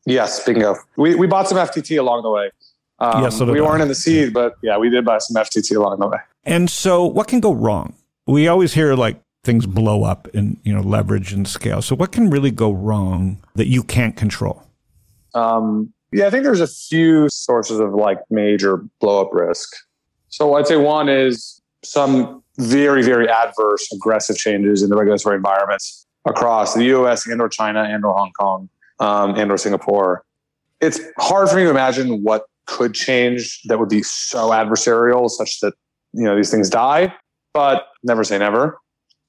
Yes, 0.06 0.44
bingo. 0.44 0.76
We, 0.96 1.14
we 1.14 1.26
bought 1.26 1.48
some 1.48 1.58
FTT 1.58 1.98
along 1.98 2.22
the 2.22 2.30
way. 2.30 2.50
Um, 2.98 3.22
Yeah, 3.22 3.28
so 3.28 3.44
we 3.44 3.60
I. 3.60 3.62
weren't 3.62 3.82
in 3.82 3.88
the 3.88 3.94
seed, 3.94 4.32
but 4.32 4.54
yeah, 4.62 4.76
we 4.76 4.90
did 4.90 5.04
buy 5.04 5.18
some 5.18 5.42
FTT 5.42 5.76
along 5.76 5.98
the 6.00 6.08
way. 6.08 6.18
And 6.44 6.68
so, 6.68 7.04
what 7.04 7.28
can 7.28 7.40
go 7.40 7.52
wrong? 7.52 7.94
We 8.26 8.48
always 8.48 8.74
hear 8.74 8.94
like 8.94 9.20
things 9.44 9.66
blow 9.66 10.04
up 10.04 10.28
in 10.28 10.60
you 10.64 10.74
know 10.74 10.80
leverage 10.80 11.32
and 11.32 11.46
scale. 11.46 11.82
So, 11.82 11.94
what 11.94 12.10
can 12.12 12.30
really 12.30 12.50
go 12.50 12.72
wrong 12.72 13.42
that 13.54 13.68
you 13.68 13.82
can't 13.84 14.16
control? 14.16 14.62
Um, 15.34 15.92
yeah, 16.12 16.26
I 16.26 16.30
think 16.30 16.44
there's 16.44 16.60
a 16.60 16.66
few 16.66 17.28
sources 17.30 17.80
of 17.80 17.94
like 17.94 18.18
major 18.30 18.84
blow 19.00 19.22
up 19.22 19.32
risk. 19.32 19.70
So 20.28 20.54
I'd 20.54 20.66
say 20.66 20.76
one 20.76 21.08
is 21.08 21.60
some 21.84 22.42
very, 22.58 23.02
very 23.02 23.28
adverse, 23.28 23.86
aggressive 23.92 24.36
changes 24.36 24.82
in 24.82 24.90
the 24.90 24.96
regulatory 24.96 25.36
environments 25.36 26.06
across 26.26 26.74
the 26.74 26.84
US 26.84 27.26
and 27.26 27.40
or 27.40 27.48
China 27.48 27.82
and 27.82 28.04
or 28.04 28.12
Hong 28.14 28.32
Kong 28.38 28.68
um, 29.02 29.34
and 29.36 29.50
or 29.50 29.58
Singapore. 29.58 30.24
It's 30.80 31.00
hard 31.18 31.50
for 31.50 31.56
me 31.56 31.64
to 31.64 31.70
imagine 31.70 32.22
what 32.22 32.44
could 32.66 32.94
change 32.94 33.60
that 33.64 33.78
would 33.78 33.88
be 33.88 34.02
so 34.02 34.50
adversarial 34.50 35.28
such 35.28 35.60
that 35.60 35.74
you 36.12 36.24
know 36.24 36.36
these 36.36 36.50
things 36.50 36.70
die, 36.70 37.12
but 37.52 37.88
never 38.02 38.24
say 38.24 38.38
never. 38.38 38.78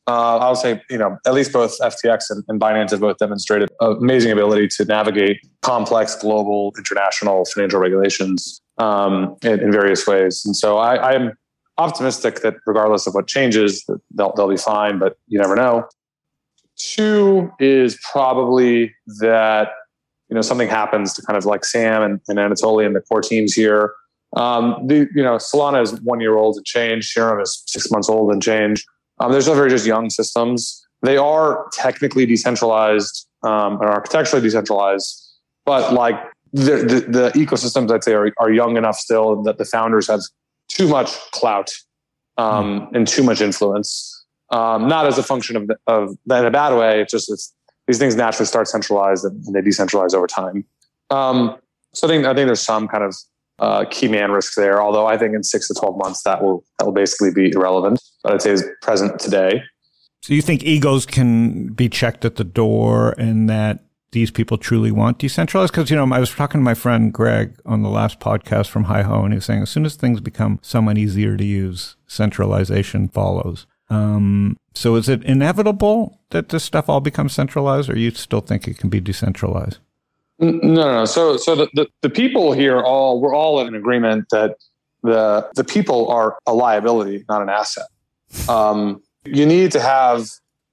Uh, 0.06 0.38
I'll 0.38 0.56
say, 0.56 0.82
you 0.90 0.98
know, 0.98 1.18
at 1.26 1.34
least 1.34 1.54
both 1.54 1.80
FTX 1.80 2.26
and, 2.30 2.44
and 2.50 2.60
Binance 2.60 2.92
have 2.92 3.00
both 3.00 3.18
demonstrated 3.20 3.70
amazing 3.80 4.34
ability 4.34 4.68
to 4.76 4.84
navigate 4.84 5.38
complex 5.62 6.16
global 6.16 6.74
international 6.78 7.46
financial 7.46 7.80
regulations 7.80 8.60
um, 8.80 9.38
in, 9.44 9.62
in 9.62 9.72
various 9.72 10.06
ways. 10.06 10.44
And 10.46 10.58
so 10.58 10.78
I, 10.78 11.14
I'm 11.14 11.32
optimistic 11.78 12.42
that 12.42 12.56
regardless 12.66 13.08
of 13.08 13.14
what 13.14 13.28
changes, 13.28 13.86
they'll, 14.14 14.34
they'll 14.34 14.50
be 14.50 14.58
fine, 14.58 15.00
but 15.00 15.18
you 15.28 15.40
never 15.40 15.56
know. 15.56 15.88
Two 16.78 17.52
is 17.60 18.00
probably 18.12 18.94
that, 19.20 19.70
you 20.30 20.36
know, 20.36 20.42
something 20.42 20.68
happens 20.68 21.14
to 21.14 21.22
kind 21.22 21.38
of 21.38 21.46
like 21.46 21.66
Sam 21.66 22.02
and, 22.02 22.20
and 22.28 22.40
Anatoly 22.40 22.86
and 22.86 22.96
the 22.96 23.02
core 23.02 23.22
teams 23.22 23.54
here. 23.54 23.94
Um, 24.36 24.88
the, 24.88 25.08
you 25.16 25.24
know, 25.24 25.36
Solana 25.36 25.84
is 25.84 26.00
one 26.02 26.20
year 26.20 26.36
old 26.36 26.58
and 26.58 26.66
change. 26.66 27.12
Serum 27.12 27.40
is 27.40 27.64
six 27.68 27.92
months 27.92 28.10
old 28.10 28.32
and 28.32 28.42
change. 28.42 28.84
Um, 29.20 29.32
they're 29.32 29.42
still 29.42 29.56
very 29.56 29.70
just 29.70 29.86
young 29.86 30.10
systems. 30.10 30.86
They 31.04 31.18
are 31.18 31.68
technically 31.74 32.26
decentralized 32.26 33.28
um, 33.44 33.74
and 33.74 33.90
architecturally 33.90 34.42
decentralized, 34.42 35.22
but 35.66 35.94
like 35.94 36.16
the, 36.54 36.78
the, 36.78 37.00
the 37.10 37.32
ecosystems, 37.36 37.92
I'd 37.92 38.04
say, 38.04 38.14
are, 38.14 38.32
are 38.40 38.52
young 38.52 38.78
enough 38.78 38.96
still 38.96 39.42
that 39.44 39.58
the 39.58 39.66
founders 39.66 40.08
have 40.08 40.22
too 40.70 40.88
much 40.88 41.10
clout 41.32 41.72
um, 42.38 42.90
and 42.94 43.08
too 43.08 43.24
much 43.24 43.42
influence. 43.42 44.13
Um, 44.50 44.88
not 44.88 45.06
as 45.08 45.18
a 45.18 45.24
function 45.24 45.56
of, 45.56 45.72
of 45.88 46.10
in 46.10 46.46
a 46.46 46.52
bad 46.52 46.78
way. 46.78 47.02
It's 47.02 47.12
just 47.12 47.32
it's, 47.32 47.54
these 47.88 47.98
things 47.98 48.16
naturally 48.16 48.46
start 48.46 48.68
centralized 48.68 49.26
and, 49.26 49.44
and 49.46 49.56
they 49.56 49.62
decentralize 49.62 50.14
over 50.14 50.28
time. 50.28 50.66
Um, 51.10 51.58
so 51.94 52.08
I 52.08 52.10
think 52.10 52.26
I 52.26 52.34
think 52.34 52.48
there's 52.48 52.62
some 52.62 52.88
kind 52.88 53.04
of 53.04 53.16
uh, 53.60 53.86
key 53.90 54.08
man 54.08 54.32
risk 54.32 54.56
there. 54.56 54.82
Although 54.82 55.06
I 55.06 55.18
think 55.18 55.36
in 55.36 55.44
six 55.44 55.68
to 55.68 55.74
twelve 55.74 55.98
months 55.98 56.24
that 56.24 56.44
will 56.44 56.64
that 56.78 56.86
will 56.86 56.94
basically 56.94 57.32
be 57.32 57.52
irrelevant. 57.52 58.02
But 58.24 58.34
I'd 58.34 58.42
say 58.42 58.52
is 58.52 58.64
present 58.82 59.20
today. 59.20 59.64
So, 60.22 60.34
you 60.34 60.42
think 60.42 60.64
egos 60.64 61.06
can 61.06 61.74
be 61.74 61.90
checked 61.90 62.24
at 62.24 62.38
the 62.38 62.46
door, 62.46 63.14
and 63.18 63.50
that 63.50 63.84
these 64.14 64.32
people 64.32 64.58
truly 64.58 64.90
want 64.90 65.18
decentralized? 65.18 65.74
Because 65.74 65.90
you 65.90 65.98
know, 65.98 66.08
I 66.16 66.20
was 66.20 66.32
talking 66.32 66.62
to 66.62 66.64
my 66.64 66.76
friend 66.76 67.12
Greg 67.12 67.60
on 67.66 67.82
the 67.82 67.90
last 67.90 68.22
podcast 68.22 68.68
from 68.68 68.86
Hi 68.86 69.02
Ho, 69.02 69.24
and 69.24 69.34
he 69.34 69.36
was 69.36 69.46
saying 69.46 69.64
as 69.64 69.70
soon 69.70 69.86
as 69.86 69.96
things 69.96 70.22
become 70.22 70.60
somewhat 70.62 70.98
easier 70.98 71.36
to 71.36 71.44
use, 71.44 71.98
centralization 72.08 73.10
follows. 73.10 73.68
Um, 73.94 74.58
so, 74.74 74.96
is 74.96 75.08
it 75.08 75.24
inevitable 75.24 76.20
that 76.32 76.50
this 76.50 76.64
stuff 76.64 76.90
all 76.90 77.00
becomes 77.00 77.34
centralized, 77.34 77.90
or 77.90 77.98
you 77.98 78.12
still 78.12 78.42
think 78.42 78.68
it 78.68 78.78
can 78.78 78.90
be 78.90 79.00
decentralized? 79.00 79.78
No, 80.40 80.50
no, 80.52 80.92
no. 80.92 81.06
So, 81.06 81.38
so 81.38 81.56
the, 81.56 81.70
the, 81.74 81.88
the 82.02 82.10
people 82.10 82.54
here 82.54 82.82
all 82.82 83.22
we're 83.22 83.36
all 83.36 83.66
in 83.66 83.76
agreement 83.76 84.26
that 84.32 84.56
the 85.04 85.48
the 85.56 85.64
people 85.64 86.10
are 86.10 86.38
a 86.48 86.54
liability, 86.54 87.24
not 87.30 87.42
an 87.42 87.50
asset. 87.50 87.88
Um, 88.50 89.02
you 89.26 89.46
need 89.46 89.72
to 89.74 89.80
have. 89.80 90.28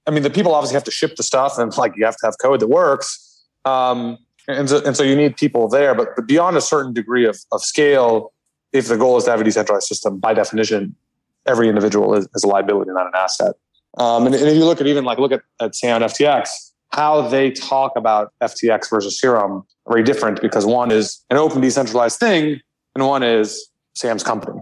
I 0.07 0.11
mean, 0.11 0.23
the 0.23 0.31
people 0.31 0.55
obviously 0.55 0.73
have 0.73 0.83
to 0.85 0.91
ship 0.91 1.15
the 1.15 1.23
stuff, 1.23 1.59
and 1.59 1.75
like 1.77 1.95
you 1.95 2.05
have 2.05 2.17
to 2.17 2.25
have 2.25 2.35
code 2.41 2.59
that 2.61 2.69
works. 2.69 3.45
Um, 3.65 4.17
and 4.47 4.67
so, 4.67 4.81
and 4.83 4.97
so 4.97 5.03
you 5.03 5.15
need 5.15 5.37
people 5.37 5.67
there. 5.67 5.93
But, 5.93 6.15
but 6.15 6.27
beyond 6.27 6.57
a 6.57 6.61
certain 6.61 6.91
degree 6.91 7.25
of, 7.27 7.37
of 7.51 7.61
scale, 7.61 8.33
if 8.73 8.87
the 8.87 8.97
goal 8.97 9.17
is 9.17 9.25
to 9.25 9.31
have 9.31 9.41
a 9.41 9.43
decentralized 9.43 9.85
system, 9.85 10.17
by 10.17 10.33
definition, 10.33 10.95
every 11.47 11.69
individual 11.69 12.13
is, 12.15 12.27
is 12.35 12.43
a 12.43 12.47
liability, 12.47 12.91
not 12.93 13.07
an 13.07 13.13
asset. 13.15 13.55
Um, 13.97 14.25
and, 14.25 14.35
and 14.35 14.47
if 14.47 14.55
you 14.55 14.65
look 14.65 14.79
at 14.79 14.87
even 14.87 15.03
like 15.03 15.17
look 15.17 15.31
at, 15.31 15.41
at 15.59 15.75
Sam 15.75 16.01
and 16.01 16.11
FTX, 16.11 16.49
how 16.89 17.27
they 17.27 17.51
talk 17.51 17.93
about 17.95 18.33
FTX 18.41 18.89
versus 18.89 19.19
Serum 19.19 19.63
are 19.85 19.93
very 19.93 20.03
different 20.03 20.41
because 20.41 20.65
one 20.65 20.91
is 20.91 21.23
an 21.29 21.37
open 21.37 21.61
decentralized 21.61 22.19
thing 22.19 22.59
and 22.95 23.07
one 23.07 23.23
is 23.23 23.69
Sam's 23.95 24.23
company. 24.23 24.61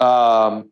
Um, 0.00 0.70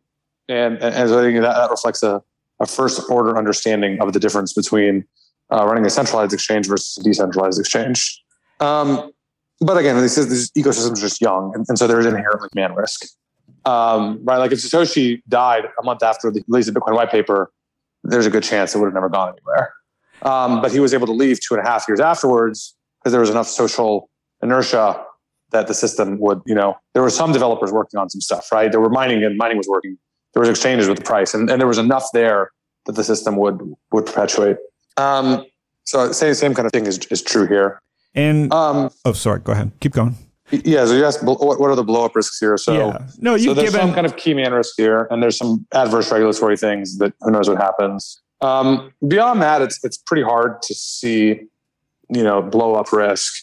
and, 0.49 0.77
and, 0.77 1.09
so 1.09 1.19
I 1.19 1.23
think 1.23 1.41
that, 1.41 1.53
that 1.53 1.69
reflects 1.69 2.03
a, 2.03 2.21
a 2.59 2.65
first 2.65 3.01
order 3.09 3.37
understanding 3.37 3.99
of 4.01 4.13
the 4.13 4.19
difference 4.19 4.53
between 4.53 5.05
uh, 5.51 5.65
running 5.65 5.85
a 5.85 5.89
centralized 5.89 6.33
exchange 6.33 6.67
versus 6.67 6.97
a 6.97 7.03
decentralized 7.03 7.59
exchange. 7.59 8.21
Um, 8.59 9.11
but 9.59 9.77
again, 9.77 9.97
this 9.97 10.17
is 10.17 10.29
this 10.29 10.51
ecosystem 10.51 10.93
is 10.93 11.01
just 11.01 11.21
young, 11.21 11.51
and, 11.55 11.65
and 11.67 11.79
so 11.79 11.87
there 11.87 11.99
is 11.99 12.05
inherently 12.05 12.49
man 12.53 12.73
risk. 12.73 13.05
Um, 13.67 14.19
right, 14.23 14.37
like 14.37 14.51
if 14.51 14.59
Satoshi 14.59 15.21
died 15.27 15.65
a 15.79 15.83
month 15.83 16.01
after 16.01 16.31
the 16.31 16.41
release 16.47 16.67
of 16.69 16.75
Bitcoin 16.75 16.95
white 16.95 17.11
paper, 17.11 17.51
there's 18.03 18.25
a 18.25 18.29
good 18.29 18.43
chance 18.43 18.73
it 18.73 18.79
would 18.79 18.85
have 18.85 18.93
never 18.93 19.09
gone 19.09 19.33
anywhere. 19.35 19.73
Um, 20.21 20.61
but 20.61 20.71
he 20.71 20.79
was 20.79 20.93
able 20.93 21.07
to 21.07 21.13
leave 21.13 21.39
two 21.39 21.53
and 21.53 21.65
a 21.65 21.69
half 21.69 21.87
years 21.87 21.99
afterwards 21.99 22.75
because 22.99 23.11
there 23.11 23.21
was 23.21 23.29
enough 23.29 23.47
social 23.47 24.09
inertia 24.41 25.03
that 25.51 25.67
the 25.67 25.73
system 25.73 26.17
would, 26.19 26.41
you 26.45 26.55
know, 26.55 26.77
there 26.93 27.03
were 27.03 27.09
some 27.09 27.31
developers 27.31 27.71
working 27.71 27.99
on 27.99 28.09
some 28.09 28.21
stuff, 28.21 28.51
right? 28.51 28.71
There 28.71 28.81
were 28.81 28.89
mining 28.89 29.23
and 29.23 29.37
mining 29.37 29.57
was 29.57 29.67
working. 29.67 29.97
There 30.33 30.41
was 30.41 30.49
exchanges 30.49 30.87
with 30.87 30.97
the 30.97 31.03
price, 31.03 31.33
and, 31.33 31.49
and 31.49 31.59
there 31.59 31.67
was 31.67 31.77
enough 31.77 32.05
there 32.13 32.51
that 32.85 32.93
the 32.93 33.03
system 33.03 33.37
would 33.37 33.59
would 33.91 34.05
perpetuate. 34.05 34.57
Um, 34.97 35.45
so 35.83 36.11
same 36.11 36.33
same 36.33 36.53
kind 36.53 36.65
of 36.65 36.71
thing 36.71 36.85
is 36.85 36.99
is 37.09 37.21
true 37.21 37.47
here. 37.47 37.81
And 38.13 38.51
Um, 38.53 38.89
oh, 39.05 39.13
sorry, 39.13 39.39
go 39.39 39.51
ahead, 39.53 39.71
keep 39.79 39.93
going. 39.93 40.15
Yeah. 40.51 40.85
So 40.85 40.95
you 40.95 41.05
asked 41.05 41.23
what, 41.23 41.59
are 41.59 41.75
the 41.75 41.83
blow 41.83 42.05
up 42.05 42.15
risks 42.15 42.39
here? 42.39 42.57
So 42.57 42.73
yeah, 42.73 43.07
no, 43.19 43.35
you've 43.35 43.55
there's 43.55 43.71
given 43.71 43.87
some 43.87 43.93
kind 43.93 44.05
of 44.05 44.17
key 44.17 44.33
man 44.33 44.53
risk 44.53 44.75
here, 44.77 45.07
and 45.11 45.21
there's 45.21 45.37
some 45.37 45.65
adverse 45.73 46.11
regulatory 46.11 46.57
things 46.57 46.97
that 46.99 47.13
who 47.21 47.31
knows 47.31 47.49
what 47.49 47.57
happens. 47.57 48.21
Um, 48.41 48.93
beyond 49.07 49.41
that, 49.41 49.61
it's 49.61 49.83
it's 49.83 49.97
pretty 49.97 50.23
hard 50.23 50.61
to 50.63 50.73
see, 50.73 51.41
you 52.09 52.23
know, 52.23 52.41
blow 52.41 52.75
up 52.75 52.91
risk. 52.91 53.33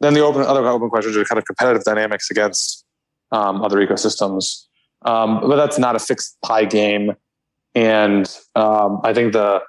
Then 0.00 0.14
the 0.14 0.20
open 0.20 0.42
other 0.42 0.66
open 0.66 0.90
questions 0.90 1.16
are 1.16 1.24
kind 1.24 1.38
of 1.38 1.44
competitive 1.44 1.84
dynamics 1.84 2.30
against 2.30 2.84
um, 3.32 3.62
other 3.62 3.78
ecosystems, 3.84 4.64
um, 5.02 5.40
but 5.40 5.56
that's 5.56 5.78
not 5.78 5.96
a 5.96 5.98
fixed 5.98 6.36
pie 6.42 6.64
game. 6.64 7.12
And 7.74 8.32
um, 8.54 9.00
I 9.02 9.12
think 9.12 9.32
the 9.32 9.62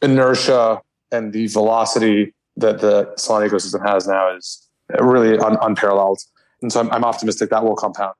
inertia 0.00 0.80
and 1.12 1.32
the 1.32 1.46
velocity 1.48 2.32
that 2.56 2.80
the 2.80 3.12
Solana 3.18 3.50
ecosystem 3.50 3.86
has 3.86 4.06
now 4.06 4.34
is 4.34 4.63
really 5.00 5.38
un- 5.38 5.58
unparalleled. 5.60 6.20
And 6.62 6.72
so 6.72 6.80
I'm, 6.80 6.90
I'm 6.90 7.04
optimistic 7.04 7.50
that 7.50 7.64
will 7.64 7.76
compound. 7.76 8.14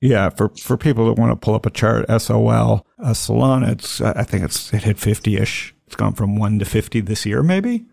Yeah, 0.00 0.28
for, 0.28 0.50
for 0.60 0.76
people 0.76 1.06
that 1.06 1.18
want 1.18 1.32
to 1.32 1.36
pull 1.36 1.54
up 1.54 1.64
a 1.64 1.70
chart, 1.70 2.04
SOL, 2.20 2.86
uh, 2.98 3.10
Solana, 3.10 3.70
it's 3.70 4.00
I 4.00 4.24
think 4.24 4.44
it's 4.44 4.72
it 4.74 4.82
hit 4.82 4.98
fifty 4.98 5.36
ish. 5.36 5.74
It's 5.86 5.96
gone 5.96 6.12
from 6.12 6.36
one 6.36 6.58
to 6.58 6.64
fifty 6.64 7.00
this 7.00 7.24
year, 7.24 7.42
maybe. 7.42 7.86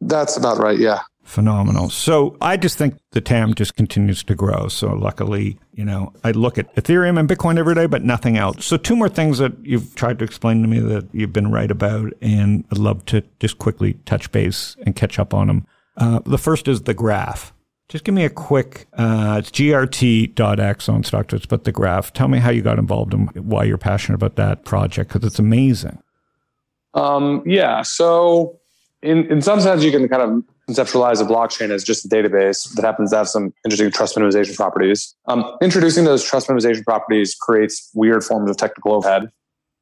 That's 0.00 0.36
about 0.36 0.58
right. 0.58 0.78
Yeah. 0.78 1.02
Phenomenal. 1.22 1.88
So 1.88 2.36
I 2.40 2.56
just 2.56 2.78
think 2.78 2.98
the 3.12 3.20
TAM 3.20 3.54
just 3.54 3.76
continues 3.76 4.24
to 4.24 4.34
grow. 4.34 4.66
So 4.66 4.92
luckily, 4.92 5.56
you 5.72 5.84
know, 5.84 6.12
I 6.24 6.32
look 6.32 6.58
at 6.58 6.74
Ethereum 6.74 7.16
and 7.16 7.28
Bitcoin 7.28 7.58
every 7.58 7.76
day, 7.76 7.86
but 7.86 8.02
nothing 8.02 8.36
else. 8.36 8.66
So 8.66 8.76
two 8.76 8.96
more 8.96 9.08
things 9.08 9.38
that 9.38 9.52
you've 9.64 9.94
tried 9.94 10.18
to 10.18 10.24
explain 10.24 10.62
to 10.62 10.68
me 10.68 10.80
that 10.80 11.06
you've 11.12 11.32
been 11.32 11.52
right 11.52 11.70
about, 11.70 12.12
and 12.20 12.64
I'd 12.72 12.78
love 12.78 13.04
to 13.06 13.22
just 13.38 13.58
quickly 13.58 13.94
touch 14.04 14.32
base 14.32 14.76
and 14.84 14.96
catch 14.96 15.20
up 15.20 15.32
on 15.32 15.46
them. 15.46 15.66
Uh, 15.96 16.20
the 16.26 16.38
first 16.38 16.66
is 16.66 16.82
the 16.82 16.94
graph. 16.94 17.52
Just 17.88 18.04
give 18.04 18.14
me 18.14 18.24
a 18.24 18.30
quick, 18.30 18.86
uh, 18.94 19.36
it's 19.38 19.50
grt.x 19.50 20.88
on 20.88 21.02
StockTwits, 21.02 21.46
but 21.46 21.64
the 21.64 21.72
graph. 21.72 22.12
Tell 22.12 22.28
me 22.28 22.38
how 22.38 22.50
you 22.50 22.62
got 22.62 22.78
involved 22.78 23.12
and 23.12 23.30
why 23.34 23.64
you're 23.64 23.76
passionate 23.76 24.14
about 24.14 24.36
that 24.36 24.64
project 24.64 25.12
because 25.12 25.26
it's 25.26 25.38
amazing. 25.38 25.98
Um, 26.94 27.42
yeah. 27.44 27.82
So, 27.82 28.58
in, 29.02 29.30
in 29.30 29.42
some 29.42 29.60
sense, 29.60 29.82
you 29.82 29.90
can 29.90 30.08
kind 30.08 30.22
of 30.22 30.44
conceptualize 30.68 31.20
a 31.20 31.24
blockchain 31.24 31.70
as 31.70 31.84
just 31.84 32.04
a 32.04 32.08
database 32.08 32.72
that 32.74 32.84
happens 32.84 33.10
to 33.10 33.16
have 33.16 33.28
some 33.28 33.52
interesting 33.64 33.90
trust 33.90 34.16
minimization 34.16 34.56
properties. 34.56 35.14
Um, 35.26 35.56
introducing 35.60 36.04
those 36.04 36.24
trust 36.24 36.48
minimization 36.48 36.84
properties 36.84 37.34
creates 37.34 37.90
weird 37.94 38.24
forms 38.24 38.50
of 38.50 38.56
technical 38.56 38.94
overhead. 38.94 39.30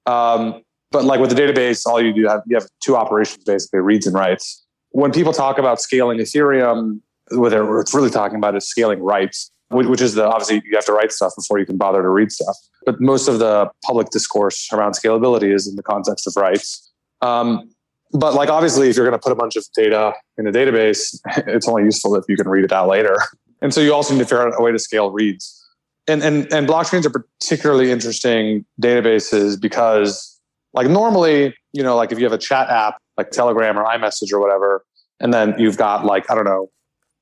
Um, 0.06 0.62
but 0.90 1.04
like 1.04 1.20
with 1.20 1.30
the 1.30 1.40
database, 1.40 1.86
all 1.86 2.02
you 2.02 2.12
do 2.12 2.26
have 2.26 2.42
you 2.46 2.56
have 2.56 2.68
two 2.82 2.96
operations 2.96 3.44
basically: 3.44 3.80
reads 3.80 4.06
and 4.06 4.14
writes. 4.14 4.64
When 4.90 5.12
people 5.12 5.32
talk 5.32 5.58
about 5.58 5.80
scaling 5.80 6.18
Ethereum, 6.18 7.00
what 7.32 7.50
they're 7.50 7.64
really 7.64 8.10
talking 8.10 8.36
about 8.36 8.56
is 8.56 8.68
scaling 8.68 9.00
writes, 9.00 9.50
which 9.70 10.00
is 10.00 10.14
the 10.14 10.26
obviously 10.26 10.62
you 10.64 10.74
have 10.74 10.84
to 10.86 10.92
write 10.92 11.12
stuff 11.12 11.32
before 11.36 11.58
you 11.58 11.66
can 11.66 11.76
bother 11.76 12.02
to 12.02 12.08
read 12.08 12.32
stuff. 12.32 12.56
But 12.84 13.00
most 13.00 13.28
of 13.28 13.38
the 13.38 13.70
public 13.84 14.10
discourse 14.10 14.68
around 14.72 14.92
scalability 14.92 15.54
is 15.54 15.66
in 15.66 15.76
the 15.76 15.82
context 15.82 16.26
of 16.26 16.34
writes. 16.36 16.90
Um, 17.22 17.70
but 18.12 18.34
like 18.34 18.48
obviously, 18.48 18.88
if 18.88 18.96
you're 18.96 19.06
going 19.06 19.18
to 19.18 19.22
put 19.22 19.32
a 19.32 19.36
bunch 19.36 19.56
of 19.56 19.64
data 19.74 20.14
in 20.36 20.46
a 20.46 20.52
database, 20.52 21.18
it's 21.46 21.68
only 21.68 21.84
useful 21.84 22.16
if 22.16 22.24
you 22.28 22.36
can 22.36 22.48
read 22.48 22.64
it 22.64 22.72
out 22.72 22.88
later. 22.88 23.16
And 23.62 23.74
so 23.74 23.82
you 23.82 23.92
also 23.92 24.14
need 24.14 24.20
to 24.20 24.24
figure 24.24 24.48
out 24.48 24.58
a 24.58 24.62
way 24.62 24.72
to 24.72 24.78
scale 24.78 25.10
reads. 25.10 25.62
and, 26.08 26.22
and, 26.22 26.50
and 26.50 26.66
blockchains 26.66 27.04
are 27.04 27.10
particularly 27.10 27.90
interesting 27.90 28.64
databases 28.80 29.60
because 29.60 30.40
like 30.72 30.88
normally, 30.88 31.54
you 31.74 31.82
know, 31.82 31.94
like 31.94 32.10
if 32.10 32.18
you 32.18 32.24
have 32.24 32.32
a 32.32 32.38
chat 32.38 32.70
app 32.70 32.96
like 33.18 33.32
Telegram 33.32 33.78
or 33.78 33.84
iMessage 33.84 34.32
or 34.32 34.40
whatever, 34.40 34.82
and 35.20 35.34
then 35.34 35.54
you've 35.58 35.76
got 35.76 36.06
like, 36.06 36.30
I 36.30 36.34
don't 36.34 36.44
know, 36.44 36.70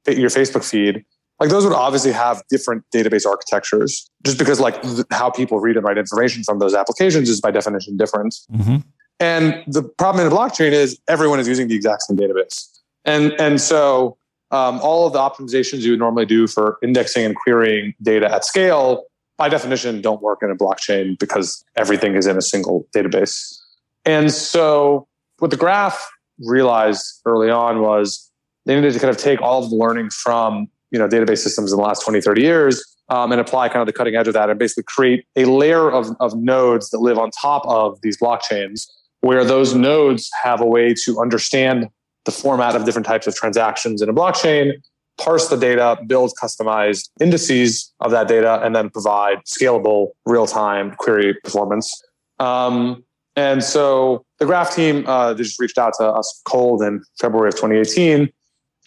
your 0.06 0.30
Facebook 0.30 0.68
feed, 0.68 1.04
like 1.40 1.50
those 1.50 1.64
would 1.64 1.72
obviously 1.72 2.12
have 2.12 2.42
different 2.50 2.84
database 2.94 3.26
architectures 3.26 4.10
just 4.24 4.38
because 4.38 4.60
like 4.60 4.80
th- 4.82 5.06
how 5.10 5.30
people 5.30 5.60
read 5.60 5.76
and 5.76 5.84
write 5.84 5.98
information 5.98 6.42
from 6.42 6.58
those 6.58 6.74
applications 6.74 7.28
is 7.28 7.40
by 7.40 7.50
definition 7.50 7.96
different. 7.96 8.34
Mm-hmm. 8.52 8.76
And 9.20 9.64
the 9.66 9.82
problem 9.82 10.26
in 10.26 10.32
a 10.32 10.34
blockchain 10.34 10.72
is 10.72 10.98
everyone 11.08 11.40
is 11.40 11.48
using 11.48 11.68
the 11.68 11.74
exact 11.74 12.02
same 12.02 12.16
database. 12.16 12.68
And, 13.04 13.32
and 13.40 13.60
so 13.60 14.16
um, 14.50 14.80
all 14.80 15.06
of 15.06 15.12
the 15.12 15.18
optimizations 15.18 15.80
you 15.80 15.92
would 15.92 15.98
normally 16.00 16.26
do 16.26 16.46
for 16.46 16.78
indexing 16.82 17.24
and 17.24 17.36
querying 17.36 17.94
data 18.02 18.32
at 18.32 18.44
scale, 18.44 19.04
by 19.36 19.48
definition, 19.48 20.00
don't 20.00 20.20
work 20.22 20.40
in 20.42 20.50
a 20.50 20.56
blockchain 20.56 21.18
because 21.18 21.64
everything 21.76 22.14
is 22.16 22.26
in 22.26 22.36
a 22.36 22.42
single 22.42 22.86
database. 22.94 23.56
And 24.04 24.32
so 24.32 25.06
what 25.38 25.50
the 25.50 25.56
graph 25.56 26.10
realized 26.40 27.20
early 27.24 27.50
on 27.50 27.80
was 27.80 28.27
they 28.68 28.74
needed 28.74 28.92
to 28.92 29.00
kind 29.00 29.10
of 29.10 29.16
take 29.16 29.40
all 29.40 29.64
of 29.64 29.70
the 29.70 29.76
learning 29.76 30.10
from 30.10 30.68
you 30.92 30.98
know 30.98 31.08
database 31.08 31.38
systems 31.38 31.72
in 31.72 31.78
the 31.78 31.82
last 31.82 32.04
20 32.04 32.20
30 32.20 32.42
years 32.42 32.84
um, 33.08 33.32
and 33.32 33.40
apply 33.40 33.68
kind 33.68 33.80
of 33.80 33.86
the 33.86 33.92
cutting 33.92 34.14
edge 34.14 34.28
of 34.28 34.34
that 34.34 34.50
and 34.50 34.58
basically 34.58 34.84
create 34.84 35.24
a 35.34 35.46
layer 35.46 35.90
of, 35.90 36.14
of 36.20 36.36
nodes 36.36 36.90
that 36.90 36.98
live 36.98 37.18
on 37.18 37.30
top 37.30 37.66
of 37.66 37.98
these 38.02 38.16
blockchains 38.18 38.86
where 39.22 39.44
those 39.44 39.74
nodes 39.74 40.30
have 40.42 40.60
a 40.60 40.66
way 40.66 40.94
to 40.94 41.18
understand 41.18 41.88
the 42.24 42.30
format 42.30 42.76
of 42.76 42.84
different 42.84 43.06
types 43.06 43.26
of 43.26 43.34
transactions 43.34 44.02
in 44.02 44.08
a 44.08 44.12
blockchain 44.12 44.72
parse 45.18 45.48
the 45.48 45.56
data 45.56 45.98
build 46.06 46.32
customized 46.40 47.08
indices 47.20 47.92
of 48.00 48.12
that 48.12 48.28
data 48.28 48.60
and 48.62 48.76
then 48.76 48.88
provide 48.90 49.38
scalable 49.44 50.08
real-time 50.26 50.94
query 50.98 51.34
performance. 51.42 52.00
Um, 52.38 53.02
and 53.34 53.64
so 53.64 54.24
the 54.38 54.46
graph 54.46 54.76
team 54.76 55.04
uh, 55.06 55.32
they 55.32 55.42
just 55.42 55.58
reached 55.58 55.78
out 55.78 55.94
to 55.98 56.04
us 56.04 56.40
cold 56.44 56.82
in 56.82 57.02
february 57.18 57.48
of 57.48 57.54
2018 57.54 58.28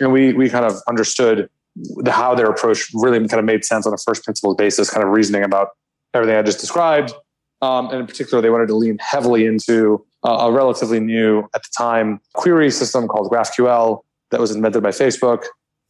and 0.02 0.12
we 0.12 0.34
we 0.34 0.50
kind 0.50 0.66
of 0.66 0.78
understood 0.88 1.50
the, 1.76 2.12
how 2.12 2.36
their 2.36 2.48
approach 2.48 2.90
really 2.94 3.20
kind 3.28 3.40
of 3.40 3.46
made 3.46 3.64
sense 3.64 3.86
on 3.86 3.94
a 3.94 3.98
first 3.98 4.24
principles 4.24 4.56
basis, 4.56 4.90
kind 4.90 5.06
of 5.06 5.12
reasoning 5.12 5.44
about 5.44 5.70
everything 6.14 6.36
I 6.36 6.42
just 6.42 6.60
described. 6.60 7.14
Um, 7.62 7.90
and 7.90 8.00
in 8.00 8.08
particular, 8.08 8.42
they 8.42 8.50
wanted 8.50 8.68
to 8.68 8.76
lean 8.76 8.98
heavily 9.00 9.46
into 9.46 10.04
uh, 10.24 10.48
a 10.48 10.52
relatively 10.52 11.00
new, 11.00 11.42
at 11.54 11.64
the 11.64 11.70
time, 11.78 12.20
query 12.34 12.72
system 12.72 13.08
called 13.08 13.32
GraphQL 13.32 14.02
that 14.32 14.40
was 14.40 14.52
invented 14.52 14.82
by 14.82 14.90
Facebook. 14.90 15.44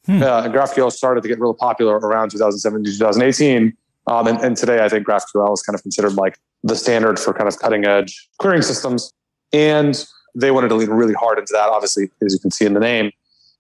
Hmm. 0.06 0.22
Uh, 0.22 0.44
and 0.44 0.54
GraphQL 0.54 0.92
started 0.92 1.22
to 1.22 1.30
get 1.30 1.40
real 1.40 1.54
popular 1.54 1.98
around 1.98 2.32
2017 2.32 2.94
2018. 2.98 3.74
Um, 4.08 4.28
and, 4.28 4.40
and 4.40 4.58
today, 4.58 4.84
I 4.84 4.90
think 4.90 5.08
GraphQL 5.08 5.54
is 5.54 5.62
kind 5.62 5.76
of 5.76 5.82
considered 5.82 6.14
like 6.14 6.40
the 6.64 6.76
standard 6.76 7.20
for 7.20 7.34
kind 7.34 7.48
of 7.48 7.58
cutting 7.60 7.86
edge 7.86 8.28
querying 8.40 8.64
systems. 8.64 9.14
And 9.54 10.06
they 10.36 10.52
wanted 10.52 10.70
to 10.70 10.76
lean 10.76 10.90
really 10.90 11.14
hard 11.14 11.38
into 11.38 11.54
that, 11.54 11.70
obviously, 11.70 12.10
as 12.26 12.34
you 12.34 12.40
can 12.40 12.52
see 12.52 12.66
in 12.66 12.74
the 12.74 12.80
name. 12.80 13.12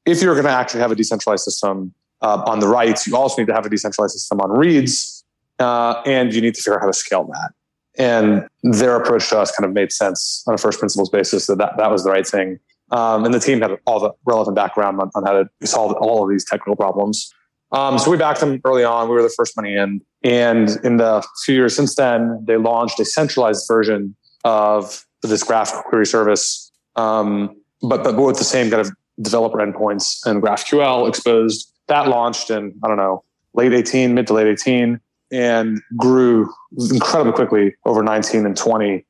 If 0.05 0.21
you're 0.21 0.33
going 0.33 0.45
to 0.45 0.51
actually 0.51 0.81
have 0.81 0.91
a 0.91 0.95
decentralized 0.95 1.43
system, 1.43 1.93
uh, 2.21 2.43
on 2.45 2.59
the 2.59 2.67
writes. 2.67 3.07
You 3.07 3.15
also 3.15 3.41
need 3.41 3.47
to 3.47 3.53
have 3.53 3.65
a 3.65 3.69
decentralized 3.69 4.13
system 4.13 4.39
on 4.41 4.51
reads, 4.51 5.23
uh, 5.59 6.01
and 6.05 6.33
you 6.33 6.41
need 6.41 6.55
to 6.55 6.61
figure 6.61 6.75
out 6.75 6.81
how 6.81 6.87
to 6.87 6.93
scale 6.93 7.25
that. 7.25 7.51
And 7.97 8.47
their 8.63 8.95
approach 8.95 9.29
to 9.29 9.39
us 9.39 9.51
kind 9.51 9.65
of 9.65 9.73
made 9.73 9.91
sense 9.91 10.43
on 10.47 10.53
a 10.53 10.57
first 10.57 10.79
principles 10.79 11.09
basis 11.09 11.47
that 11.47 11.57
that, 11.57 11.77
that 11.77 11.91
was 11.91 12.03
the 12.03 12.09
right 12.09 12.25
thing. 12.25 12.59
Um, 12.91 13.25
and 13.25 13.33
the 13.33 13.39
team 13.39 13.61
had 13.61 13.71
all 13.85 13.99
the 13.99 14.11
relevant 14.25 14.55
background 14.55 14.99
on, 14.99 15.11
on, 15.15 15.23
how 15.23 15.43
to 15.43 15.67
solve 15.67 15.93
all 15.93 16.23
of 16.23 16.29
these 16.29 16.45
technical 16.45 16.75
problems. 16.75 17.33
Um, 17.71 17.97
so 17.97 18.11
we 18.11 18.17
backed 18.17 18.41
them 18.41 18.59
early 18.65 18.83
on. 18.83 19.07
We 19.07 19.15
were 19.15 19.21
the 19.21 19.33
first 19.35 19.55
money 19.55 19.75
in. 19.75 20.01
And 20.23 20.69
in 20.83 20.97
the 20.97 21.25
few 21.45 21.55
years 21.55 21.75
since 21.75 21.95
then, 21.95 22.43
they 22.45 22.57
launched 22.57 22.99
a 22.99 23.05
centralized 23.05 23.65
version 23.67 24.15
of 24.43 25.05
this 25.21 25.43
graph 25.43 25.71
query 25.85 26.05
service, 26.05 26.71
um, 26.97 27.55
but, 27.81 28.03
but 28.03 28.17
with 28.17 28.37
the 28.37 28.43
same 28.43 28.69
kind 28.69 28.81
of 28.81 28.91
developer 29.22 29.57
endpoints 29.57 30.26
and 30.26 30.41
GraphQL 30.41 31.07
exposed 31.07 31.72
that 31.91 32.07
launched 32.07 32.49
in, 32.49 32.74
I 32.84 32.88
don't 32.88 32.97
know, 32.97 33.24
late 33.53 33.74
18, 33.74 34.14
mid 34.14 34.28
to 34.28 34.34
late 34.34 34.47
18, 34.47 34.99
and 35.32 35.82
grew 35.97 36.49
incredibly 36.89 37.34
quickly 37.34 37.76
over 37.86 38.01
19 38.01 38.45
and 38.45 38.55
20. 38.55 39.05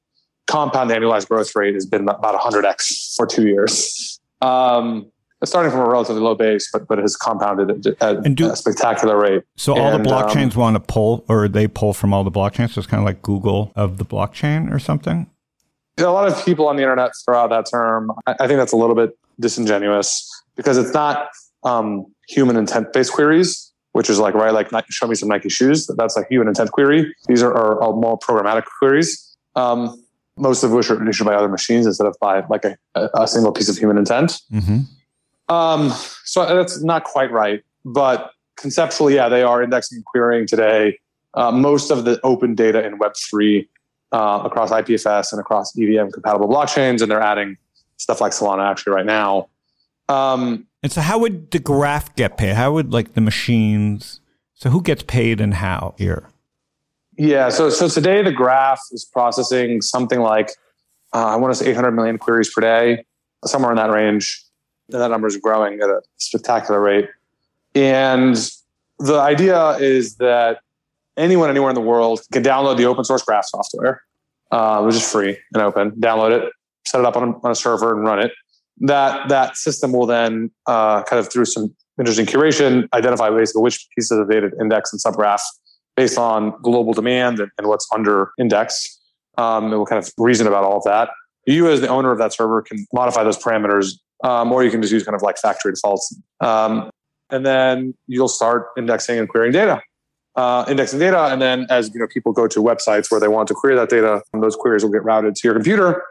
Compound 0.47 0.89
annualized 0.89 1.27
growth 1.27 1.55
rate 1.55 1.75
has 1.75 1.85
been 1.85 2.09
about 2.09 2.39
100x 2.39 3.15
for 3.15 3.25
two 3.27 3.47
years. 3.47 4.19
Um, 4.41 5.11
starting 5.43 5.71
from 5.71 5.81
a 5.81 5.89
relatively 5.89 6.21
low 6.21 6.35
base, 6.35 6.69
but 6.71 6.87
but 6.87 6.97
it 6.97 7.03
has 7.03 7.15
compounded 7.15 7.69
at, 8.01 8.35
do, 8.35 8.51
a 8.51 8.55
spectacular 8.55 9.17
rate. 9.17 9.43
So 9.55 9.73
all 9.73 9.93
and, 9.93 10.03
the 10.03 10.09
blockchains 10.09 10.55
um, 10.55 10.61
want 10.61 10.75
to 10.75 10.79
pull, 10.79 11.23
or 11.27 11.47
they 11.47 11.67
pull 11.67 11.93
from 11.93 12.13
all 12.13 12.23
the 12.23 12.31
blockchains. 12.31 12.71
So 12.71 12.79
it's 12.79 12.87
kind 12.87 12.99
of 12.99 13.05
like 13.05 13.21
Google 13.21 13.71
of 13.75 13.97
the 13.97 14.05
blockchain 14.05 14.73
or 14.73 14.79
something. 14.79 15.29
A 15.97 16.03
lot 16.05 16.27
of 16.27 16.43
people 16.43 16.67
on 16.67 16.77
the 16.77 16.81
internet 16.81 17.11
throw 17.23 17.37
out 17.37 17.51
that 17.51 17.69
term. 17.69 18.11
I, 18.25 18.35
I 18.39 18.47
think 18.47 18.57
that's 18.57 18.71
a 18.73 18.77
little 18.77 18.95
bit 18.95 19.15
disingenuous 19.41 20.27
because 20.55 20.77
it's 20.77 20.93
not 20.93 21.27
um, 21.63 22.05
human 22.27 22.55
intent 22.55 22.93
based 22.93 23.11
queries, 23.11 23.71
which 23.91 24.09
is 24.09 24.19
like, 24.19 24.33
right, 24.33 24.53
like 24.53 24.69
show 24.89 25.07
me 25.07 25.15
some 25.15 25.29
Nike 25.29 25.49
shoes. 25.49 25.89
That's 25.97 26.15
a 26.15 26.23
human 26.29 26.47
intent 26.47 26.71
query. 26.71 27.13
These 27.27 27.43
are, 27.43 27.51
are, 27.51 27.83
are 27.83 27.93
more 27.93 28.17
programmatic 28.17 28.63
queries, 28.79 29.35
um, 29.55 30.01
most 30.37 30.63
of 30.63 30.71
which 30.71 30.89
are 30.89 31.09
issued 31.09 31.25
by 31.25 31.35
other 31.35 31.49
machines 31.49 31.85
instead 31.85 32.07
of 32.07 32.15
by 32.21 32.45
like 32.49 32.63
a, 32.63 32.77
a 32.95 33.27
single 33.27 33.51
piece 33.51 33.69
of 33.69 33.77
human 33.77 33.97
intent. 33.97 34.39
Mm-hmm. 34.51 34.79
Um, 35.53 35.91
so 36.23 36.45
that's 36.45 36.81
not 36.81 37.03
quite 37.03 37.31
right. 37.31 37.61
But 37.83 38.31
conceptually, 38.57 39.15
yeah, 39.15 39.27
they 39.27 39.43
are 39.43 39.61
indexing 39.61 39.97
and 39.97 40.05
querying 40.05 40.47
today. 40.47 40.99
Uh, 41.33 41.51
most 41.51 41.91
of 41.91 42.05
the 42.05 42.19
open 42.23 42.55
data 42.55 42.85
in 42.85 42.99
Web3 42.99 43.67
uh, 44.11 44.41
across 44.45 44.71
IPFS 44.71 45.31
and 45.31 45.39
across 45.39 45.77
EVM 45.77 46.09
compatible 46.11 46.47
blockchains, 46.47 47.01
and 47.01 47.09
they're 47.09 47.21
adding 47.21 47.57
stuff 48.01 48.19
like 48.19 48.31
Solana 48.31 48.69
actually 48.69 48.93
right 48.93 49.05
now. 49.05 49.47
Um, 50.09 50.67
and 50.83 50.91
so, 50.91 51.01
how 51.01 51.19
would 51.19 51.51
the 51.51 51.59
graph 51.59 52.15
get 52.15 52.37
paid? 52.37 52.55
How 52.55 52.73
would 52.73 52.91
like 52.91 53.13
the 53.13 53.21
machines? 53.21 54.19
So, 54.53 54.69
who 54.69 54.81
gets 54.81 55.03
paid 55.03 55.39
and 55.39 55.53
how 55.53 55.95
here? 55.97 56.27
Yeah. 57.17 57.49
So, 57.49 57.69
so 57.69 57.87
today 57.87 58.23
the 58.23 58.31
graph 58.31 58.81
is 58.91 59.05
processing 59.05 59.81
something 59.81 60.19
like 60.19 60.49
uh, 61.13 61.25
I 61.25 61.35
want 61.35 61.53
to 61.53 61.63
say 61.63 61.69
800 61.69 61.91
million 61.91 62.17
queries 62.17 62.51
per 62.53 62.61
day, 62.61 63.05
somewhere 63.45 63.71
in 63.71 63.77
that 63.77 63.89
range. 63.89 64.43
And 64.91 65.01
that 65.01 65.09
number 65.09 65.27
is 65.27 65.37
growing 65.37 65.79
at 65.81 65.89
a 65.89 66.01
spectacular 66.17 66.79
rate. 66.79 67.09
And 67.75 68.35
the 68.99 69.19
idea 69.19 69.71
is 69.77 70.15
that 70.15 70.59
anyone 71.17 71.49
anywhere 71.49 71.69
in 71.69 71.75
the 71.75 71.81
world 71.81 72.21
can 72.31 72.43
download 72.43 72.77
the 72.77 72.85
open 72.85 73.03
source 73.03 73.23
graph 73.23 73.45
software, 73.45 74.01
uh, 74.51 74.81
which 74.83 74.95
is 74.95 75.09
free 75.09 75.37
and 75.53 75.61
open. 75.61 75.91
Download 75.91 76.31
it, 76.41 76.53
set 76.85 76.99
it 76.99 77.05
up 77.05 77.15
on 77.15 77.29
a, 77.29 77.39
on 77.43 77.51
a 77.51 77.55
server, 77.55 77.95
and 77.95 78.03
run 78.03 78.19
it 78.19 78.31
that 78.81 79.29
that 79.29 79.55
system 79.55 79.93
will 79.93 80.05
then 80.05 80.51
uh, 80.65 81.03
kind 81.03 81.19
of 81.19 81.31
through 81.31 81.45
some 81.45 81.73
interesting 81.99 82.25
curation 82.25 82.87
identify 82.93 83.29
basically 83.29 83.61
which 83.61 83.87
pieces 83.95 84.17
of 84.17 84.29
data 84.29 84.49
index 84.59 84.91
and 84.91 85.01
subgraph 85.01 85.41
based 85.95 86.17
on 86.17 86.53
global 86.61 86.93
demand 86.93 87.39
and, 87.39 87.51
and 87.57 87.67
what's 87.67 87.87
under 87.93 88.31
index. 88.39 88.99
Um, 89.37 89.71
it 89.71 89.77
will 89.77 89.85
kind 89.85 90.03
of 90.03 90.11
reason 90.17 90.47
about 90.47 90.63
all 90.63 90.77
of 90.77 90.83
that. 90.85 91.09
You, 91.45 91.69
as 91.69 91.81
the 91.81 91.87
owner 91.87 92.11
of 92.11 92.17
that 92.17 92.33
server, 92.33 92.61
can 92.61 92.85
modify 92.93 93.23
those 93.23 93.37
parameters, 93.37 93.93
um, 94.23 94.51
or 94.51 94.63
you 94.63 94.71
can 94.71 94.81
just 94.81 94.93
use 94.93 95.03
kind 95.03 95.15
of 95.15 95.21
like 95.21 95.37
factory 95.37 95.73
defaults. 95.73 96.15
Um, 96.39 96.89
and 97.29 97.45
then 97.45 97.93
you'll 98.07 98.27
start 98.27 98.67
indexing 98.77 99.17
and 99.17 99.29
querying 99.29 99.51
data. 99.51 99.81
Uh, 100.35 100.65
indexing 100.69 100.99
data, 100.99 101.25
and 101.25 101.41
then 101.41 101.65
as 101.69 101.93
you 101.93 101.99
know, 101.99 102.07
people 102.07 102.31
go 102.31 102.47
to 102.47 102.61
websites 102.61 103.11
where 103.11 103.19
they 103.19 103.27
want 103.27 103.47
to 103.47 103.53
query 103.53 103.75
that 103.75 103.89
data, 103.89 104.21
those 104.33 104.55
queries 104.55 104.83
will 104.83 104.91
get 104.91 105.03
routed 105.03 105.35
to 105.35 105.47
your 105.47 105.53
computer, 105.53 106.03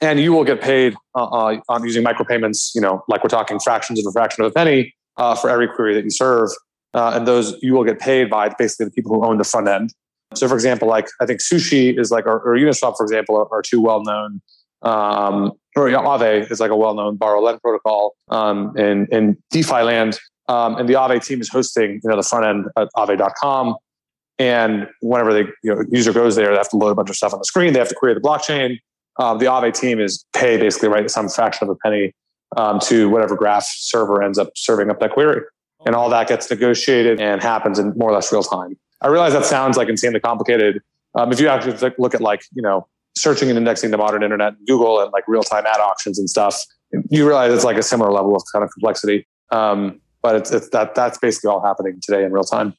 and 0.00 0.20
you 0.20 0.32
will 0.32 0.44
get 0.44 0.60
paid 0.60 0.94
uh, 1.14 1.24
uh, 1.24 1.60
on 1.68 1.84
using 1.84 2.04
micropayments. 2.04 2.74
You 2.74 2.80
know, 2.80 3.04
like 3.08 3.22
we're 3.22 3.28
talking 3.28 3.58
fractions 3.58 3.98
of 3.98 4.06
a 4.08 4.12
fraction 4.12 4.44
of 4.44 4.50
a 4.50 4.54
penny 4.54 4.94
uh, 5.16 5.34
for 5.34 5.50
every 5.50 5.68
query 5.68 5.94
that 5.94 6.04
you 6.04 6.10
serve, 6.10 6.50
uh, 6.94 7.12
and 7.14 7.26
those 7.26 7.56
you 7.62 7.74
will 7.74 7.84
get 7.84 7.98
paid 7.98 8.30
by 8.30 8.48
basically 8.50 8.86
the 8.86 8.92
people 8.92 9.12
who 9.12 9.24
own 9.24 9.38
the 9.38 9.44
front 9.44 9.68
end. 9.68 9.92
So, 10.34 10.46
for 10.46 10.54
example, 10.54 10.88
like 10.88 11.08
I 11.20 11.26
think 11.26 11.40
Sushi 11.40 11.98
is 11.98 12.10
like, 12.10 12.26
or, 12.26 12.40
or 12.40 12.56
Uniswap, 12.56 12.96
for 12.96 13.04
example, 13.04 13.36
are, 13.36 13.48
are 13.50 13.62
two 13.62 13.80
well-known. 13.80 14.40
Um, 14.82 15.52
or 15.74 15.88
Aave 15.88 16.50
is 16.52 16.60
like 16.60 16.70
a 16.70 16.76
well-known 16.76 17.16
borrow 17.16 17.40
lend 17.40 17.60
protocol 17.60 18.14
um, 18.28 18.76
in 18.76 19.06
in 19.10 19.36
DeFi 19.50 19.82
land, 19.82 20.18
um, 20.48 20.76
and 20.76 20.88
the 20.88 20.94
Aave 20.94 21.24
team 21.24 21.40
is 21.40 21.48
hosting 21.48 22.00
you 22.02 22.10
know 22.10 22.16
the 22.16 22.22
front 22.22 22.44
end 22.44 22.66
at 22.76 22.88
Aave.com. 22.96 23.76
And 24.40 24.86
whenever 25.00 25.32
the 25.32 25.46
you 25.64 25.74
know, 25.74 25.82
user 25.90 26.12
goes 26.12 26.36
there, 26.36 26.50
they 26.50 26.56
have 26.56 26.68
to 26.68 26.76
load 26.76 26.90
a 26.90 26.94
bunch 26.94 27.10
of 27.10 27.16
stuff 27.16 27.32
on 27.32 27.40
the 27.40 27.44
screen. 27.44 27.72
They 27.72 27.80
have 27.80 27.88
to 27.88 27.94
query 27.96 28.14
the 28.14 28.20
blockchain 28.20 28.78
um, 29.18 29.38
the 29.38 29.46
Aave 29.46 29.74
team 29.74 30.00
is 30.00 30.24
paid 30.34 30.60
basically 30.60 30.88
right 30.88 31.10
some 31.10 31.28
fraction 31.28 31.68
of 31.68 31.70
a 31.70 31.76
penny 31.76 32.12
um, 32.56 32.78
to 32.80 33.08
whatever 33.08 33.36
graph 33.36 33.66
server 33.66 34.22
ends 34.22 34.38
up 34.38 34.50
serving 34.56 34.90
up 34.90 35.00
that 35.00 35.12
query. 35.12 35.42
And 35.86 35.94
all 35.94 36.08
that 36.10 36.28
gets 36.28 36.50
negotiated 36.50 37.20
and 37.20 37.40
happens 37.42 37.78
in 37.78 37.92
more 37.96 38.10
or 38.10 38.12
less 38.12 38.32
real 38.32 38.42
time. 38.42 38.76
I 39.00 39.08
realize 39.08 39.32
that 39.32 39.44
sounds 39.44 39.76
like 39.76 39.88
insanely 39.88 40.20
complicated. 40.20 40.80
Um, 41.14 41.32
if 41.32 41.40
you 41.40 41.48
actually 41.48 41.92
look 41.98 42.14
at 42.14 42.20
like, 42.20 42.42
you 42.52 42.62
know, 42.62 42.86
searching 43.16 43.48
and 43.48 43.56
indexing 43.56 43.90
the 43.90 43.96
modern 43.96 44.22
internet, 44.22 44.54
Google 44.66 45.00
and 45.00 45.12
like 45.12 45.24
real 45.28 45.42
time 45.42 45.66
ad 45.66 45.80
auctions 45.80 46.18
and 46.18 46.28
stuff, 46.28 46.60
you 47.10 47.26
realize 47.26 47.52
it's 47.52 47.64
like 47.64 47.76
a 47.76 47.82
similar 47.82 48.10
level 48.10 48.34
of 48.34 48.42
kind 48.52 48.64
of 48.64 48.70
complexity. 48.72 49.26
Um, 49.50 50.00
but 50.22 50.34
it's, 50.34 50.50
it's 50.50 50.68
that 50.70 50.94
that's 50.94 51.18
basically 51.18 51.48
all 51.48 51.64
happening 51.64 52.00
today 52.02 52.24
in 52.24 52.32
real 52.32 52.42
time. 52.42 52.74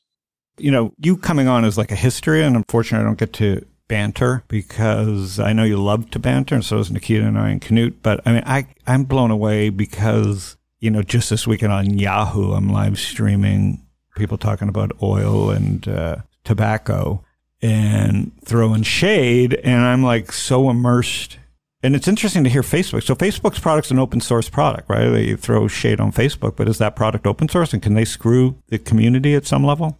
You 0.57 0.71
know, 0.71 0.93
you 0.99 1.15
coming 1.15 1.47
on 1.47 1.63
is 1.63 1.77
like 1.77 1.91
a 1.91 1.95
history, 1.95 2.43
and 2.43 2.55
unfortunately, 2.57 3.05
I 3.05 3.07
don't 3.07 3.17
get 3.17 3.31
to 3.33 3.65
banter 3.89 4.43
because 4.47 5.39
I 5.39 5.51
know 5.51 5.65
you 5.65 5.75
love 5.75 6.09
to 6.11 6.19
banter, 6.19 6.55
and 6.55 6.63
so 6.63 6.77
does 6.77 6.89
Nikita 6.89 7.25
and 7.25 7.37
I 7.37 7.49
and 7.49 7.61
Knut. 7.61 7.95
But 8.01 8.21
I 8.25 8.31
mean, 8.31 8.43
I 8.45 8.67
I'm 8.87 9.03
blown 9.03 9.31
away 9.31 9.67
because 9.67 10.55
you 10.79 10.89
know 10.89 11.03
just 11.03 11.29
this 11.29 11.45
weekend 11.45 11.73
on 11.73 11.99
Yahoo, 11.99 12.53
I'm 12.53 12.69
live 12.69 12.97
streaming 12.97 13.85
people 14.15 14.37
talking 14.37 14.69
about 14.69 14.91
oil 15.03 15.49
and 15.49 15.85
uh, 15.89 16.17
tobacco 16.45 17.25
and 17.61 18.31
throwing 18.45 18.83
shade, 18.83 19.55
and 19.55 19.81
I'm 19.81 20.03
like 20.03 20.31
so 20.31 20.69
immersed. 20.69 21.37
And 21.81 21.95
it's 21.95 22.09
interesting 22.09 22.43
to 22.43 22.49
hear 22.49 22.61
Facebook. 22.61 23.03
So 23.03 23.15
Facebook's 23.15 23.59
product's 23.59 23.89
an 23.89 23.99
open 23.99 24.19
source 24.19 24.49
product, 24.49 24.89
right? 24.89 25.09
They 25.09 25.35
throw 25.35 25.69
shade 25.69 26.01
on 26.01 26.11
Facebook, 26.11 26.57
but 26.57 26.67
is 26.67 26.77
that 26.77 26.95
product 26.95 27.25
open 27.25 27.49
source, 27.49 27.73
and 27.73 27.81
can 27.81 27.95
they 27.95 28.05
screw 28.05 28.55
the 28.67 28.77
community 28.77 29.33
at 29.33 29.45
some 29.45 29.65
level? 29.65 29.97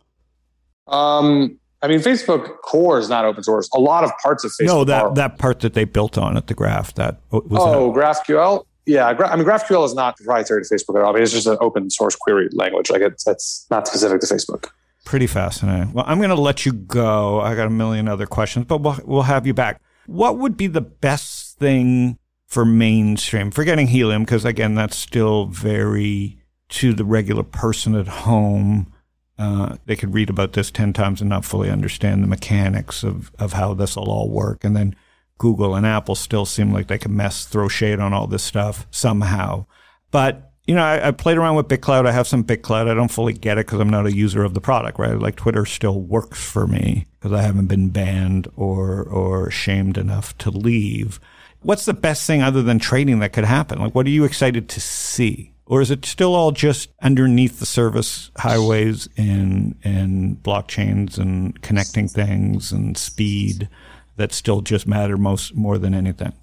Um, 0.88 1.59
I 1.82 1.88
mean, 1.88 2.00
Facebook 2.00 2.60
core 2.62 3.00
is 3.00 3.08
not 3.08 3.24
open 3.26 3.44
source. 3.44 3.70
A 3.74 3.80
lot 3.80 4.04
of 4.04 4.12
parts 4.22 4.44
of 4.44 4.52
Facebook. 4.52 4.68
No, 4.68 4.84
that 4.84 5.06
are. 5.06 5.14
that 5.14 5.38
part 5.38 5.62
that 5.62 5.74
they 5.74 5.86
built 5.86 6.18
on 6.18 6.36
at 6.36 6.48
the 6.48 6.54
graph 6.54 6.94
that 6.96 7.22
was 7.32 7.44
oh, 7.52 7.94
that, 7.94 8.26
GraphQL. 8.28 8.66
Yeah, 8.86 9.14
gra- 9.14 9.30
I 9.30 9.36
mean, 9.36 9.46
GraphQL 9.46 9.86
is 9.86 9.94
not 9.94 10.18
proprietary 10.18 10.64
to 10.64 10.74
Facebook 10.74 10.96
at 10.96 11.04
all. 11.04 11.12
I 11.12 11.14
mean, 11.14 11.24
it's 11.24 11.32
just 11.32 11.48
an 11.48 11.58
open 11.62 11.90
source 11.90 12.16
query 12.16 12.50
language. 12.52 12.90
Like 12.90 13.02
it's 13.02 13.24
that's 13.24 13.66
not 13.70 13.88
specific 13.88 14.20
to 14.22 14.28
Facebook. 14.28 14.70
pretty 15.06 15.28
fascinating. 15.28 15.94
Well, 15.94 16.06
I'm 16.08 16.18
going 16.18 16.30
to 16.30 16.36
let 16.36 16.66
you 16.66 16.74
go. 16.74 17.40
I 17.40 17.56
got 17.56 17.68
a 17.68 17.72
million 17.72 18.08
other 18.08 18.26
questions, 18.26 18.66
but 18.66 18.82
we'll 18.82 18.98
we'll 19.06 19.22
have 19.24 19.48
you 19.48 19.54
back. 19.54 19.82
What 20.06 20.38
would 20.38 20.58
be 20.58 20.68
the 20.68 20.82
best 20.82 21.58
thing 21.60 22.18
for 22.48 22.66
mainstream? 22.66 23.52
Forgetting 23.52 23.88
helium, 23.88 24.24
because 24.24 24.44
again, 24.44 24.76
that's 24.76 24.98
still 24.98 25.46
very 25.46 26.38
to 26.70 26.94
the 26.94 27.06
regular 27.06 27.44
person 27.44 27.96
at 27.96 28.08
home. 28.08 28.92
Uh, 29.40 29.78
they 29.86 29.96
could 29.96 30.14
read 30.14 30.30
about 30.30 30.52
this 30.52 30.70
10 30.70 30.92
times 30.92 31.22
and 31.22 31.30
not 31.30 31.46
fully 31.46 31.70
understand 31.70 32.22
the 32.22 32.28
mechanics 32.28 33.04
of, 33.04 33.32
of 33.40 33.54
how 33.54 33.74
this 33.74 33.96
will 33.96 34.12
all 34.12 34.30
work. 34.30 34.66
And 34.66 34.76
then 34.76 34.98
Google 35.38 35.76
and 35.76 35.86
Apple 35.86 36.16
still 36.16 36.46
seem 36.46 36.74
like 36.74 36.88
they 36.88 36.98
can 36.98 37.16
mess, 37.16 37.46
throw 37.46 37.70
shade 37.70 38.02
on 38.02 38.14
all 38.14 38.28
this 38.28 38.44
stuff 38.44 38.86
somehow. 38.92 39.66
But, 40.12 40.52
you 40.68 40.76
know, 40.76 40.84
I, 40.84 41.08
I 41.08 41.12
played 41.12 41.38
around 41.38 41.56
with 41.56 41.70
BitClout. 41.70 42.06
I 42.06 42.12
have 42.12 42.28
some 42.28 42.44
BitClout. 42.44 42.90
I 42.90 42.94
don't 42.94 43.10
fully 43.12 43.32
get 43.32 43.58
it 43.58 43.66
because 43.66 43.80
I'm 43.80 43.90
not 43.90 44.06
a 44.06 44.14
user 44.14 44.44
of 44.44 44.54
the 44.54 44.60
product, 44.60 45.00
right? 45.00 45.18
Like 45.18 45.38
Twitter 45.38 45.66
still 45.66 46.02
works 46.02 46.44
for 46.44 46.68
me 46.68 47.06
because 47.18 47.32
I 47.32 47.42
haven't 47.42 47.68
been 47.68 47.92
banned 47.92 48.50
or, 48.58 49.04
or 49.04 49.50
shamed 49.50 49.98
enough 49.98 50.38
to 50.40 50.52
leave. 50.52 51.22
What's 51.62 51.86
the 51.86 51.94
best 51.94 52.28
thing 52.28 52.42
other 52.42 52.62
than 52.62 52.78
trading 52.78 53.20
that 53.20 53.32
could 53.32 53.46
happen? 53.46 53.80
Like, 53.80 53.96
what 53.96 54.06
are 54.06 54.12
you 54.12 54.26
excited 54.26 54.68
to 54.68 54.82
see? 54.82 55.54
Or 55.70 55.82
is 55.82 55.92
it 55.92 56.04
still 56.04 56.34
all 56.34 56.52
just 56.52 56.90
underneath 57.04 57.60
the 57.60 57.66
service 57.66 58.32
highways 58.38 59.08
and 59.16 59.76
and 59.84 60.42
blockchains 60.42 61.20
and 61.20 61.62
connecting 61.62 62.08
things 62.08 62.72
and 62.72 62.98
speed 62.98 63.70
that 64.18 64.34
still 64.34 64.62
just 64.62 64.88
matter 64.88 65.16
most 65.16 65.56
more 65.56 65.78
than 65.78 65.94
anything? 65.94 66.34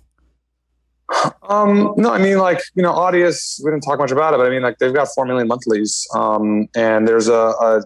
Um, 1.49 1.93
no, 1.97 2.13
I 2.13 2.19
mean, 2.19 2.39
like, 2.39 2.61
you 2.75 2.83
know, 2.83 2.93
Audius, 2.93 3.61
we 3.65 3.71
didn't 3.71 3.83
talk 3.83 3.99
much 3.99 4.11
about 4.11 4.35
it, 4.35 4.39
but 4.39 4.47
I 4.47 4.51
mean, 4.51 4.63
like, 4.63 4.79
they've 4.79 4.95
got 4.95 5.09
4 5.15 5.27
million 5.27 5.47
monthlies. 5.47 6.05
Um, 6.15 6.69
and 6.75 7.07
there's 7.07 7.29
a, 7.29 7.33
a, 7.35 7.83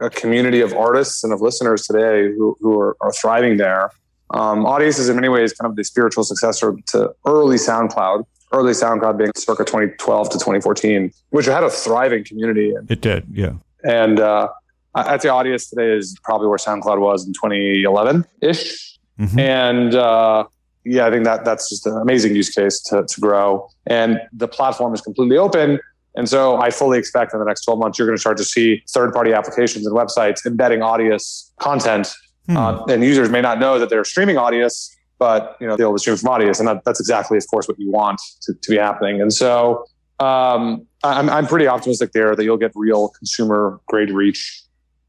a 0.00 0.10
community 0.10 0.60
of 0.60 0.72
artists 0.72 1.22
and 1.22 1.32
of 1.32 1.40
listeners 1.40 1.86
today 1.86 2.32
who, 2.32 2.56
who 2.60 2.80
are, 2.80 2.96
are 3.00 3.12
thriving 3.12 3.56
there. 3.56 3.90
Um, 4.30 4.64
Audius 4.64 4.98
is 4.98 5.08
in 5.08 5.14
many 5.14 5.28
ways 5.28 5.52
kind 5.52 5.70
of 5.70 5.76
the 5.76 5.84
spiritual 5.84 6.24
successor 6.24 6.74
to 6.88 7.14
early 7.24 7.56
SoundCloud, 7.56 8.24
early 8.52 8.72
SoundCloud 8.72 9.18
being 9.18 9.32
circa 9.36 9.64
2012 9.64 10.30
to 10.30 10.38
2014, 10.38 11.12
which 11.30 11.46
had 11.46 11.64
a 11.64 11.70
thriving 11.70 12.24
community. 12.24 12.74
And, 12.74 12.90
It 12.90 13.00
did, 13.00 13.24
yeah. 13.32 13.52
and 13.84 14.20
uh, 14.20 14.48
I'd 14.94 15.22
say 15.22 15.28
Audius 15.28 15.68
today 15.68 15.92
is 15.96 16.16
probably 16.22 16.48
where 16.48 16.58
SoundCloud 16.58 17.00
was 17.00 17.26
in 17.26 17.32
2011 17.34 18.24
ish. 18.42 18.98
Mhm. 19.18 19.38
And 19.38 19.94
uh, 19.94 20.44
yeah, 20.84 21.06
I 21.06 21.10
think 21.10 21.24
that 21.24 21.44
that's 21.44 21.68
just 21.68 21.86
an 21.86 21.96
amazing 21.98 22.34
use 22.34 22.50
case 22.50 22.80
to, 22.84 23.04
to 23.04 23.20
grow. 23.20 23.68
And 23.86 24.20
the 24.32 24.48
platform 24.48 24.94
is 24.94 25.00
completely 25.00 25.36
open. 25.36 25.80
And 26.14 26.28
so 26.28 26.56
I 26.56 26.70
fully 26.70 26.98
expect 26.98 27.34
in 27.34 27.40
the 27.40 27.44
next 27.44 27.64
12 27.64 27.78
months, 27.78 27.98
you're 27.98 28.06
going 28.06 28.16
to 28.16 28.20
start 28.20 28.38
to 28.38 28.44
see 28.44 28.82
third 28.88 29.12
party 29.12 29.32
applications 29.34 29.86
and 29.86 29.94
websites 29.94 30.46
embedding 30.46 30.80
Audius 30.80 31.50
content. 31.58 32.14
Hmm. 32.46 32.56
Uh, 32.56 32.84
and 32.84 33.02
users 33.02 33.28
may 33.28 33.40
not 33.42 33.58
know 33.58 33.78
that 33.78 33.90
they're 33.90 34.04
streaming 34.04 34.36
Audius, 34.36 34.95
but 35.18 35.56
you 35.60 35.66
know 35.66 35.76
they'll 35.76 35.92
be 35.92 35.98
streaming 35.98 36.18
from 36.18 36.30
Audius. 36.30 36.58
And 36.58 36.68
that, 36.68 36.84
that's 36.84 37.00
exactly, 37.00 37.38
of 37.38 37.46
course, 37.48 37.68
what 37.68 37.78
you 37.78 37.90
want 37.90 38.20
to, 38.42 38.54
to 38.54 38.70
be 38.70 38.76
happening. 38.76 39.20
And 39.20 39.32
so 39.32 39.84
um, 40.20 40.86
I'm, 41.04 41.28
I'm 41.28 41.46
pretty 41.46 41.66
optimistic 41.66 42.12
there 42.12 42.34
that 42.34 42.44
you'll 42.44 42.56
get 42.56 42.72
real 42.74 43.08
consumer 43.10 43.80
grade 43.86 44.10
reach. 44.10 44.62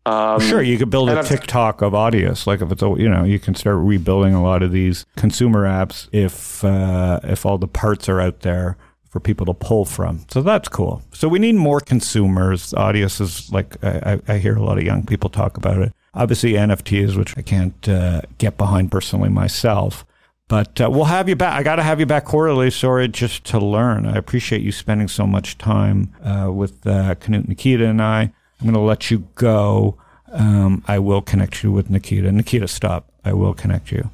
Um, 0.05 0.39
Sure, 0.39 0.61
you 0.61 0.77
could 0.77 0.89
build 0.89 1.09
a 1.09 1.19
I've- 1.19 1.27
TikTok 1.27 1.81
of 1.81 1.93
Audius. 1.93 2.47
Like 2.47 2.61
if 2.61 2.71
it's 2.71 2.81
a, 2.81 2.87
you 2.97 3.09
know, 3.09 3.23
you 3.25 3.39
can 3.39 3.55
start 3.55 3.77
rebuilding 3.77 4.33
a 4.33 4.41
lot 4.41 4.63
of 4.63 4.71
these 4.71 5.05
consumer 5.17 5.65
apps 5.65 6.07
if 6.13 6.63
uh, 6.63 7.19
if 7.23 7.45
all 7.45 7.57
the 7.57 7.67
parts 7.67 8.07
are 8.07 8.21
out 8.21 8.41
there 8.41 8.77
for 9.09 9.19
people 9.19 9.45
to 9.45 9.53
pull 9.53 9.83
from. 9.85 10.25
So 10.29 10.41
that's 10.41 10.69
cool. 10.69 11.01
So 11.13 11.27
we 11.27 11.39
need 11.39 11.55
more 11.55 11.79
consumers. 11.81 12.71
Audius 12.73 13.19
is 13.19 13.51
like 13.51 13.83
I 13.83 14.19
I 14.29 14.37
hear 14.37 14.55
a 14.55 14.63
lot 14.63 14.77
of 14.77 14.83
young 14.85 15.05
people 15.05 15.29
talk 15.29 15.57
about 15.57 15.79
it. 15.79 15.93
Obviously 16.17 16.53
NFTs, 16.53 17.15
which 17.15 17.37
I 17.37 17.41
can't 17.41 17.87
uh, 17.87 18.21
get 18.37 18.57
behind 18.57 18.91
personally 18.91 19.29
myself. 19.29 20.05
But 20.47 20.81
uh, 20.81 20.89
we'll 20.89 21.05
have 21.05 21.29
you 21.29 21.35
back. 21.35 21.53
I 21.59 21.63
got 21.63 21.75
to 21.75 21.83
have 21.83 21.99
you 21.99 22.05
back 22.05 22.25
quarterly, 22.25 22.71
sorry, 22.71 23.07
just 23.07 23.43
to 23.45 23.59
learn. 23.59 24.05
I 24.05 24.15
appreciate 24.15 24.61
you 24.61 24.71
spending 24.71 25.07
so 25.09 25.27
much 25.27 25.57
time 25.57 26.15
uh, 26.23 26.51
with 26.51 26.87
uh, 26.87 27.15
Knut 27.15 27.47
Nikita 27.47 27.85
and 27.85 28.01
I. 28.01 28.21
I'm 28.21 28.63
going 28.63 28.73
to 28.73 28.79
let 28.79 29.11
you 29.11 29.27
go. 29.35 29.97
Um, 30.31 30.83
I 30.87 30.99
will 30.99 31.21
connect 31.21 31.63
you 31.63 31.71
with 31.71 31.89
Nikita. 31.89 32.31
Nikita, 32.31 32.67
stop. 32.67 33.11
I 33.23 33.33
will 33.33 33.53
connect 33.53 33.91
you. 33.91 34.09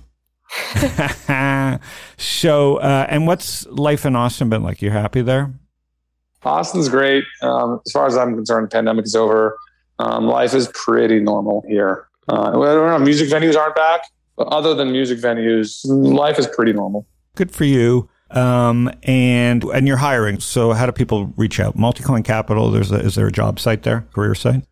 so, 2.17 2.77
uh, 2.77 3.07
and 3.09 3.27
what's 3.27 3.65
life 3.67 4.05
in 4.05 4.15
Austin 4.15 4.49
been 4.49 4.63
like? 4.63 4.81
You 4.81 4.89
happy 4.89 5.21
there? 5.21 5.53
Austin's 6.43 6.89
great. 6.89 7.23
Um, 7.41 7.79
as 7.85 7.91
far 7.91 8.05
as 8.05 8.17
I'm 8.17 8.35
concerned, 8.35 8.69
pandemic 8.71 9.05
is 9.05 9.15
over. 9.15 9.57
Um, 9.99 10.25
life 10.25 10.53
is 10.53 10.69
pretty 10.73 11.19
normal 11.19 11.63
here. 11.67 12.07
Uh, 12.27 12.49
I 12.49 12.51
don't 12.51 12.87
know, 12.87 12.99
music 12.99 13.29
venues 13.29 13.55
aren't 13.55 13.75
back, 13.75 14.01
but 14.37 14.47
other 14.47 14.73
than 14.73 14.91
music 14.91 15.19
venues, 15.19 15.81
life 15.85 16.39
is 16.39 16.47
pretty 16.47 16.73
normal. 16.73 17.05
Good 17.35 17.51
for 17.51 17.65
you. 17.65 18.09
Um, 18.31 18.91
and 19.03 19.63
and 19.63 19.87
you're 19.87 19.97
hiring. 19.97 20.39
So, 20.39 20.73
how 20.73 20.87
do 20.87 20.91
people 20.91 21.27
reach 21.37 21.59
out? 21.59 21.77
Multicoin 21.77 22.25
Capital. 22.25 22.71
There's 22.71 22.91
a, 22.91 22.95
is 22.95 23.13
there 23.13 23.27
a 23.27 23.31
job 23.31 23.59
site 23.59 23.83
there? 23.83 24.07
Career 24.13 24.33
site? 24.33 24.63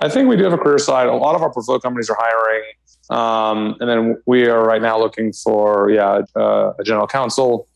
I 0.00 0.08
think 0.08 0.28
we 0.28 0.36
do 0.36 0.44
have 0.44 0.52
a 0.54 0.58
career 0.58 0.78
site. 0.78 1.08
A 1.08 1.14
lot 1.14 1.34
of 1.34 1.42
our 1.42 1.52
portfolio 1.52 1.78
companies 1.78 2.08
are 2.08 2.16
hiring. 2.18 2.62
Um, 3.10 3.76
and 3.80 3.88
then 3.88 4.22
we 4.26 4.46
are 4.48 4.64
right 4.64 4.80
now 4.80 4.98
looking 4.98 5.32
for, 5.32 5.90
yeah, 5.90 6.22
uh, 6.34 6.72
a 6.78 6.84
general 6.84 7.06
counsel 7.06 7.68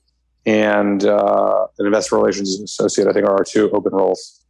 and 0.47 1.05
uh, 1.05 1.67
an 1.79 1.87
investor 1.87 2.17
relations 2.17 2.59
associate, 2.61 3.07
I 3.07 3.13
think 3.13 3.27
are 3.27 3.37
our 3.37 3.45
two 3.45 3.71
open 3.73 3.93
roles. 3.93 4.41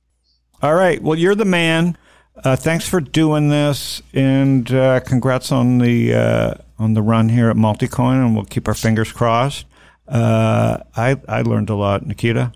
All 0.62 0.74
right. 0.74 1.02
Well, 1.02 1.18
you're 1.18 1.34
the 1.34 1.44
man. 1.44 1.98
Uh, 2.44 2.54
thanks 2.54 2.86
for 2.86 3.00
doing 3.00 3.48
this, 3.48 4.02
and 4.12 4.70
uh, 4.72 5.00
congrats 5.00 5.50
on 5.50 5.78
the 5.78 6.14
uh, 6.14 6.54
on 6.78 6.94
the 6.94 7.02
run 7.02 7.28
here 7.28 7.48
at 7.48 7.56
Multicoin, 7.56 8.24
and 8.24 8.34
we'll 8.34 8.44
keep 8.44 8.68
our 8.68 8.74
fingers 8.74 9.10
crossed. 9.10 9.64
Uh, 10.06 10.78
I 10.94 11.16
I 11.28 11.42
learned 11.42 11.70
a 11.70 11.74
lot, 11.74 12.06
Nikita. 12.06 12.52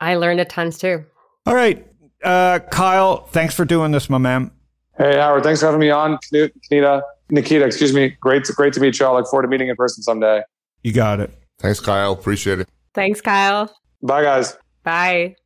I 0.00 0.14
learned 0.14 0.40
a 0.40 0.44
tons 0.44 0.78
too. 0.78 1.04
All 1.44 1.54
right, 1.54 1.86
uh, 2.22 2.60
Kyle. 2.70 3.26
Thanks 3.26 3.54
for 3.54 3.64
doing 3.64 3.90
this, 3.90 4.08
my 4.08 4.18
man. 4.18 4.52
Hey, 4.96 5.16
Howard, 5.16 5.42
thanks 5.42 5.60
for 5.60 5.66
having 5.66 5.80
me 5.80 5.90
on. 5.90 6.18
Knut, 6.18 6.52
Nikita, 6.54 7.02
Nikita, 7.30 7.64
excuse 7.64 7.94
me. 7.94 8.10
Great, 8.20 8.44
to, 8.44 8.52
great 8.52 8.74
to 8.74 8.80
meet 8.80 8.98
you. 8.98 9.06
I 9.06 9.12
look 9.12 9.26
forward 9.28 9.44
to 9.44 9.48
meeting 9.48 9.68
in 9.68 9.76
person 9.76 10.02
someday. 10.02 10.42
You 10.82 10.92
got 10.92 11.20
it. 11.20 11.30
Thanks, 11.58 11.80
Kyle. 11.80 12.12
Appreciate 12.12 12.60
it. 12.60 12.68
Thanks, 12.94 13.22
Kyle. 13.22 13.74
Bye, 14.02 14.22
guys. 14.22 14.58
Bye. 14.84 15.36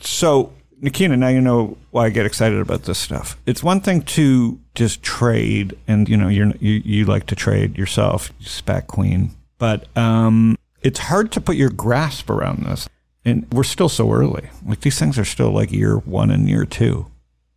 So, 0.00 0.52
Nikita, 0.80 1.16
now 1.16 1.28
you 1.28 1.40
know 1.40 1.76
why 1.90 2.06
I 2.06 2.10
get 2.10 2.26
excited 2.26 2.60
about 2.60 2.84
this 2.84 2.98
stuff. 2.98 3.36
It's 3.46 3.62
one 3.62 3.80
thing 3.80 4.02
to 4.02 4.58
just 4.74 5.02
trade, 5.02 5.76
and 5.86 6.08
you 6.08 6.16
know 6.16 6.28
you're, 6.28 6.52
you 6.60 6.82
you 6.84 7.04
like 7.04 7.26
to 7.26 7.34
trade 7.34 7.76
yourself, 7.76 8.32
you 8.38 8.46
SPAC 8.46 8.86
queen, 8.86 9.30
but 9.58 9.86
um, 9.96 10.56
it's 10.82 11.00
hard 11.00 11.32
to 11.32 11.40
put 11.40 11.56
your 11.56 11.70
grasp 11.70 12.30
around 12.30 12.64
this. 12.64 12.88
And 13.24 13.46
we're 13.52 13.64
still 13.64 13.88
so 13.88 14.10
early. 14.12 14.48
Like 14.64 14.80
these 14.80 14.98
things 14.98 15.18
are 15.18 15.24
still 15.24 15.50
like 15.50 15.70
year 15.72 15.98
one 15.98 16.30
and 16.30 16.48
year 16.48 16.64
two, 16.64 17.06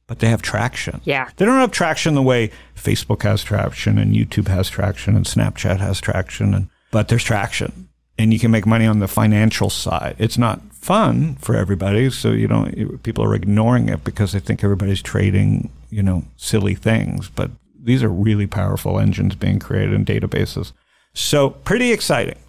but 0.07 0.19
they 0.19 0.27
have 0.27 0.41
traction. 0.41 0.99
Yeah. 1.05 1.29
They 1.37 1.45
don't 1.45 1.59
have 1.59 1.71
traction 1.71 2.15
the 2.15 2.21
way 2.21 2.51
Facebook 2.75 3.21
has 3.23 3.43
traction 3.43 3.97
and 3.97 4.13
YouTube 4.13 4.47
has 4.47 4.69
traction 4.69 5.15
and 5.15 5.25
Snapchat 5.25 5.79
has 5.79 6.01
traction, 6.01 6.53
and 6.53 6.69
but 6.89 7.07
there's 7.07 7.23
traction, 7.23 7.87
and 8.17 8.33
you 8.33 8.39
can 8.39 8.51
make 8.51 8.65
money 8.65 8.85
on 8.85 8.99
the 8.99 9.07
financial 9.07 9.69
side. 9.69 10.15
It's 10.17 10.37
not 10.37 10.61
fun 10.81 11.35
for 11.35 11.55
everybody, 11.55 12.09
so 12.09 12.31
you 12.31 12.47
don't. 12.47 13.01
People 13.03 13.23
are 13.23 13.35
ignoring 13.35 13.87
it 13.87 14.03
because 14.03 14.31
they 14.31 14.39
think 14.39 14.63
everybody's 14.63 15.01
trading, 15.01 15.69
you 15.89 16.03
know, 16.03 16.23
silly 16.37 16.75
things. 16.75 17.29
But 17.29 17.51
these 17.79 18.03
are 18.03 18.09
really 18.09 18.47
powerful 18.47 18.99
engines 18.99 19.35
being 19.35 19.59
created 19.59 19.93
in 19.93 20.05
databases. 20.05 20.71
So 21.13 21.51
pretty 21.51 21.91
exciting. 21.91 22.39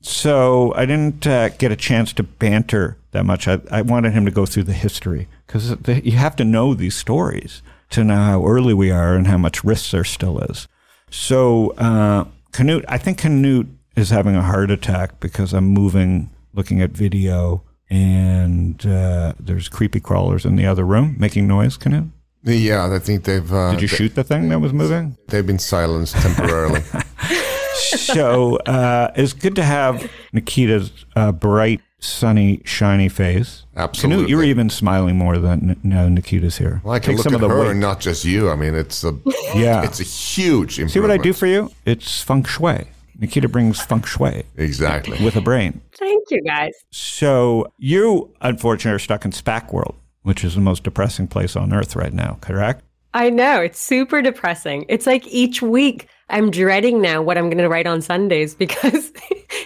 So 0.00 0.74
I 0.74 0.84
didn't 0.84 1.26
uh, 1.26 1.50
get 1.50 1.70
a 1.70 1.76
chance 1.76 2.12
to 2.14 2.22
banter 2.22 2.96
that 3.12 3.24
much. 3.24 3.46
I, 3.46 3.60
I 3.70 3.82
wanted 3.82 4.12
him 4.12 4.24
to 4.24 4.32
go 4.32 4.46
through 4.46 4.64
the 4.64 4.72
history 4.72 5.28
because 5.46 5.76
you 5.86 6.12
have 6.12 6.34
to 6.36 6.44
know 6.44 6.74
these 6.74 6.96
stories 6.96 7.62
to 7.90 8.02
know 8.02 8.16
how 8.16 8.46
early 8.46 8.74
we 8.74 8.90
are 8.90 9.14
and 9.14 9.28
how 9.28 9.38
much 9.38 9.62
risk 9.62 9.92
there 9.92 10.02
still 10.02 10.40
is. 10.40 10.66
So, 11.10 11.70
uh, 11.76 12.24
Canute, 12.52 12.84
I 12.88 12.98
think 12.98 13.18
Canute 13.18 13.68
is 13.94 14.10
having 14.10 14.34
a 14.34 14.42
heart 14.42 14.70
attack 14.70 15.20
because 15.20 15.52
I'm 15.52 15.66
moving, 15.66 16.30
looking 16.54 16.80
at 16.80 16.90
video, 16.90 17.62
and 17.92 18.86
uh, 18.86 19.34
there's 19.38 19.68
creepy 19.68 20.00
crawlers 20.00 20.44
in 20.46 20.56
the 20.56 20.64
other 20.66 20.84
room 20.84 21.14
making 21.18 21.46
noise. 21.46 21.76
Canute, 21.76 22.08
Yeah, 22.42 22.90
I 22.92 22.98
think 22.98 23.24
they've. 23.24 23.52
Uh, 23.52 23.72
did 23.72 23.82
you 23.82 23.88
shoot 23.88 24.14
the 24.14 24.24
thing 24.24 24.48
that 24.48 24.60
was 24.60 24.72
moving? 24.72 25.16
They've 25.28 25.46
been 25.46 25.58
silenced 25.58 26.14
temporarily. 26.16 26.80
so 27.74 28.56
uh, 28.56 29.12
it's 29.14 29.34
good 29.34 29.54
to 29.56 29.62
have 29.62 30.10
Nikita's 30.32 30.90
uh, 31.16 31.32
bright, 31.32 31.80
sunny, 31.98 32.62
shiny 32.64 33.08
face. 33.10 33.64
Absolutely. 33.76 34.30
You're 34.30 34.44
even 34.44 34.70
smiling 34.70 35.16
more 35.16 35.36
than 35.38 35.78
now 35.82 36.08
Nikita's 36.08 36.56
here. 36.58 36.80
well, 36.84 36.94
I 36.94 36.98
can 36.98 37.10
Take 37.10 37.18
look 37.18 37.24
some 37.24 37.34
at 37.34 37.42
of 37.42 37.50
the 37.50 37.54
her 37.56 37.68
weight. 37.68 37.76
not 37.76 38.00
just 38.00 38.24
you. 38.24 38.48
I 38.50 38.56
mean, 38.56 38.74
it's 38.74 39.04
a 39.04 39.12
Yeah. 39.54 39.82
it's 39.84 40.00
a 40.00 40.04
huge. 40.04 40.76
See 40.90 41.00
what 41.00 41.10
I 41.10 41.18
do 41.18 41.32
for 41.34 41.46
you? 41.46 41.70
It's 41.84 42.22
feng 42.22 42.44
shui. 42.44 42.86
Nikita 43.22 43.48
brings 43.48 43.80
feng 43.80 44.02
shui 44.02 44.42
exactly. 44.56 45.24
with 45.24 45.36
a 45.36 45.40
brain. 45.40 45.80
Thank 45.96 46.24
you, 46.30 46.42
guys. 46.42 46.72
So 46.90 47.72
you, 47.78 48.34
unfortunately, 48.40 48.96
are 48.96 48.98
stuck 48.98 49.24
in 49.24 49.30
SPAC 49.30 49.72
world, 49.72 49.94
which 50.22 50.42
is 50.42 50.56
the 50.56 50.60
most 50.60 50.82
depressing 50.82 51.28
place 51.28 51.54
on 51.54 51.72
earth 51.72 51.94
right 51.94 52.12
now, 52.12 52.38
correct? 52.40 52.82
I 53.14 53.30
know 53.30 53.60
it's 53.60 53.78
super 53.78 54.22
depressing. 54.22 54.86
It's 54.88 55.06
like 55.06 55.24
each 55.28 55.62
week 55.62 56.08
I'm 56.30 56.50
dreading 56.50 57.00
now 57.00 57.22
what 57.22 57.38
I'm 57.38 57.44
going 57.44 57.58
to 57.58 57.68
write 57.68 57.86
on 57.86 58.02
Sundays 58.02 58.54
because 58.64 59.12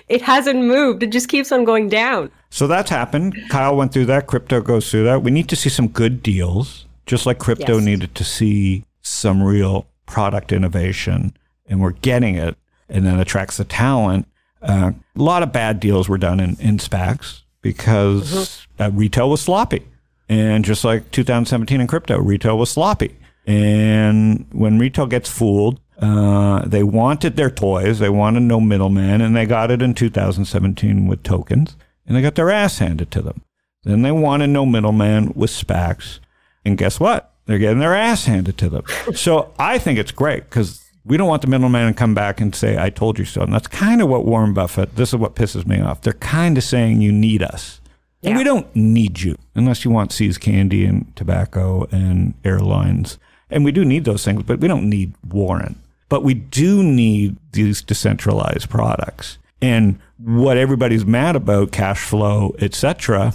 it 0.08 0.20
hasn't 0.20 0.60
moved. 0.60 1.02
It 1.02 1.10
just 1.10 1.30
keeps 1.30 1.50
on 1.50 1.64
going 1.64 1.88
down. 1.88 2.30
So 2.50 2.66
that's 2.66 2.90
happened. 2.90 3.36
Kyle 3.48 3.74
went 3.74 3.90
through 3.90 4.06
that. 4.06 4.26
Crypto 4.26 4.60
goes 4.60 4.90
through 4.90 5.04
that. 5.04 5.22
We 5.22 5.30
need 5.30 5.48
to 5.48 5.56
see 5.56 5.70
some 5.70 5.88
good 5.88 6.22
deals, 6.22 6.84
just 7.06 7.24
like 7.24 7.38
crypto 7.38 7.76
Yes. 7.76 7.84
needed 7.86 8.14
to 8.16 8.24
see 8.24 8.84
some 9.00 9.42
real 9.42 9.86
product 10.04 10.52
innovation, 10.52 11.34
and 11.66 11.80
we're 11.80 11.92
getting 11.92 12.34
it, 12.34 12.56
and 12.88 13.04
then 13.04 13.18
attracts 13.18 13.56
the 13.56 13.64
talent. 13.64 14.26
Uh, 14.62 14.92
a 15.16 15.22
lot 15.22 15.42
of 15.42 15.52
bad 15.52 15.80
deals 15.80 16.08
were 16.08 16.18
done 16.18 16.40
in, 16.40 16.56
in 16.60 16.78
SPACs 16.78 17.42
because 17.62 18.66
uh, 18.78 18.90
retail 18.92 19.30
was 19.30 19.40
sloppy. 19.40 19.86
And 20.28 20.64
just 20.64 20.84
like 20.84 21.10
2017 21.12 21.80
in 21.80 21.86
crypto, 21.86 22.18
retail 22.18 22.58
was 22.58 22.70
sloppy. 22.70 23.16
And 23.46 24.46
when 24.52 24.78
retail 24.78 25.06
gets 25.06 25.30
fooled, 25.30 25.80
uh, 25.98 26.66
they 26.66 26.82
wanted 26.82 27.36
their 27.36 27.50
toys, 27.50 28.00
they 28.00 28.08
wanted 28.08 28.40
no 28.40 28.60
middleman, 28.60 29.20
and 29.20 29.34
they 29.34 29.46
got 29.46 29.70
it 29.70 29.80
in 29.80 29.94
2017 29.94 31.06
with 31.06 31.22
tokens, 31.22 31.76
and 32.06 32.16
they 32.16 32.22
got 32.22 32.34
their 32.34 32.50
ass 32.50 32.78
handed 32.78 33.10
to 33.12 33.22
them. 33.22 33.42
Then 33.84 34.02
they 34.02 34.12
wanted 34.12 34.48
no 34.48 34.66
middleman 34.66 35.32
with 35.34 35.50
SPACs, 35.50 36.18
and 36.64 36.76
guess 36.76 37.00
what? 37.00 37.32
They're 37.46 37.58
getting 37.58 37.78
their 37.78 37.94
ass 37.94 38.26
handed 38.26 38.58
to 38.58 38.68
them. 38.68 38.82
so 39.14 39.54
I 39.58 39.78
think 39.78 39.98
it's 39.98 40.12
great 40.12 40.44
because 40.44 40.82
we 41.06 41.16
don't 41.16 41.28
want 41.28 41.42
the 41.42 41.48
middleman 41.48 41.92
to 41.92 41.98
come 41.98 42.14
back 42.14 42.40
and 42.40 42.54
say, 42.54 42.76
I 42.76 42.90
told 42.90 43.18
you 43.18 43.24
so. 43.24 43.42
And 43.42 43.52
that's 43.52 43.68
kind 43.68 44.02
of 44.02 44.08
what 44.08 44.24
Warren 44.24 44.52
Buffett, 44.52 44.96
this 44.96 45.10
is 45.10 45.16
what 45.16 45.36
pisses 45.36 45.66
me 45.66 45.80
off. 45.80 46.02
They're 46.02 46.12
kind 46.14 46.58
of 46.58 46.64
saying 46.64 47.00
you 47.00 47.12
need 47.12 47.42
us. 47.42 47.80
And 48.22 48.36
we 48.36 48.42
don't 48.42 48.74
need 48.74 49.20
you 49.20 49.36
unless 49.54 49.84
you 49.84 49.92
want 49.92 50.10
See's 50.10 50.36
candy 50.36 50.84
and 50.84 51.14
tobacco 51.14 51.86
and 51.92 52.34
airlines. 52.44 53.18
And 53.50 53.64
we 53.64 53.70
do 53.70 53.84
need 53.84 54.04
those 54.04 54.24
things, 54.24 54.42
but 54.42 54.58
we 54.58 54.66
don't 54.66 54.90
need 54.90 55.14
Warren. 55.28 55.80
But 56.08 56.24
we 56.24 56.34
do 56.34 56.82
need 56.82 57.36
these 57.52 57.82
decentralized 57.82 58.68
products. 58.68 59.38
And 59.62 60.00
what 60.18 60.56
everybody's 60.56 61.06
mad 61.06 61.36
about, 61.36 61.70
cash 61.70 62.00
flow, 62.00 62.56
etc. 62.58 63.32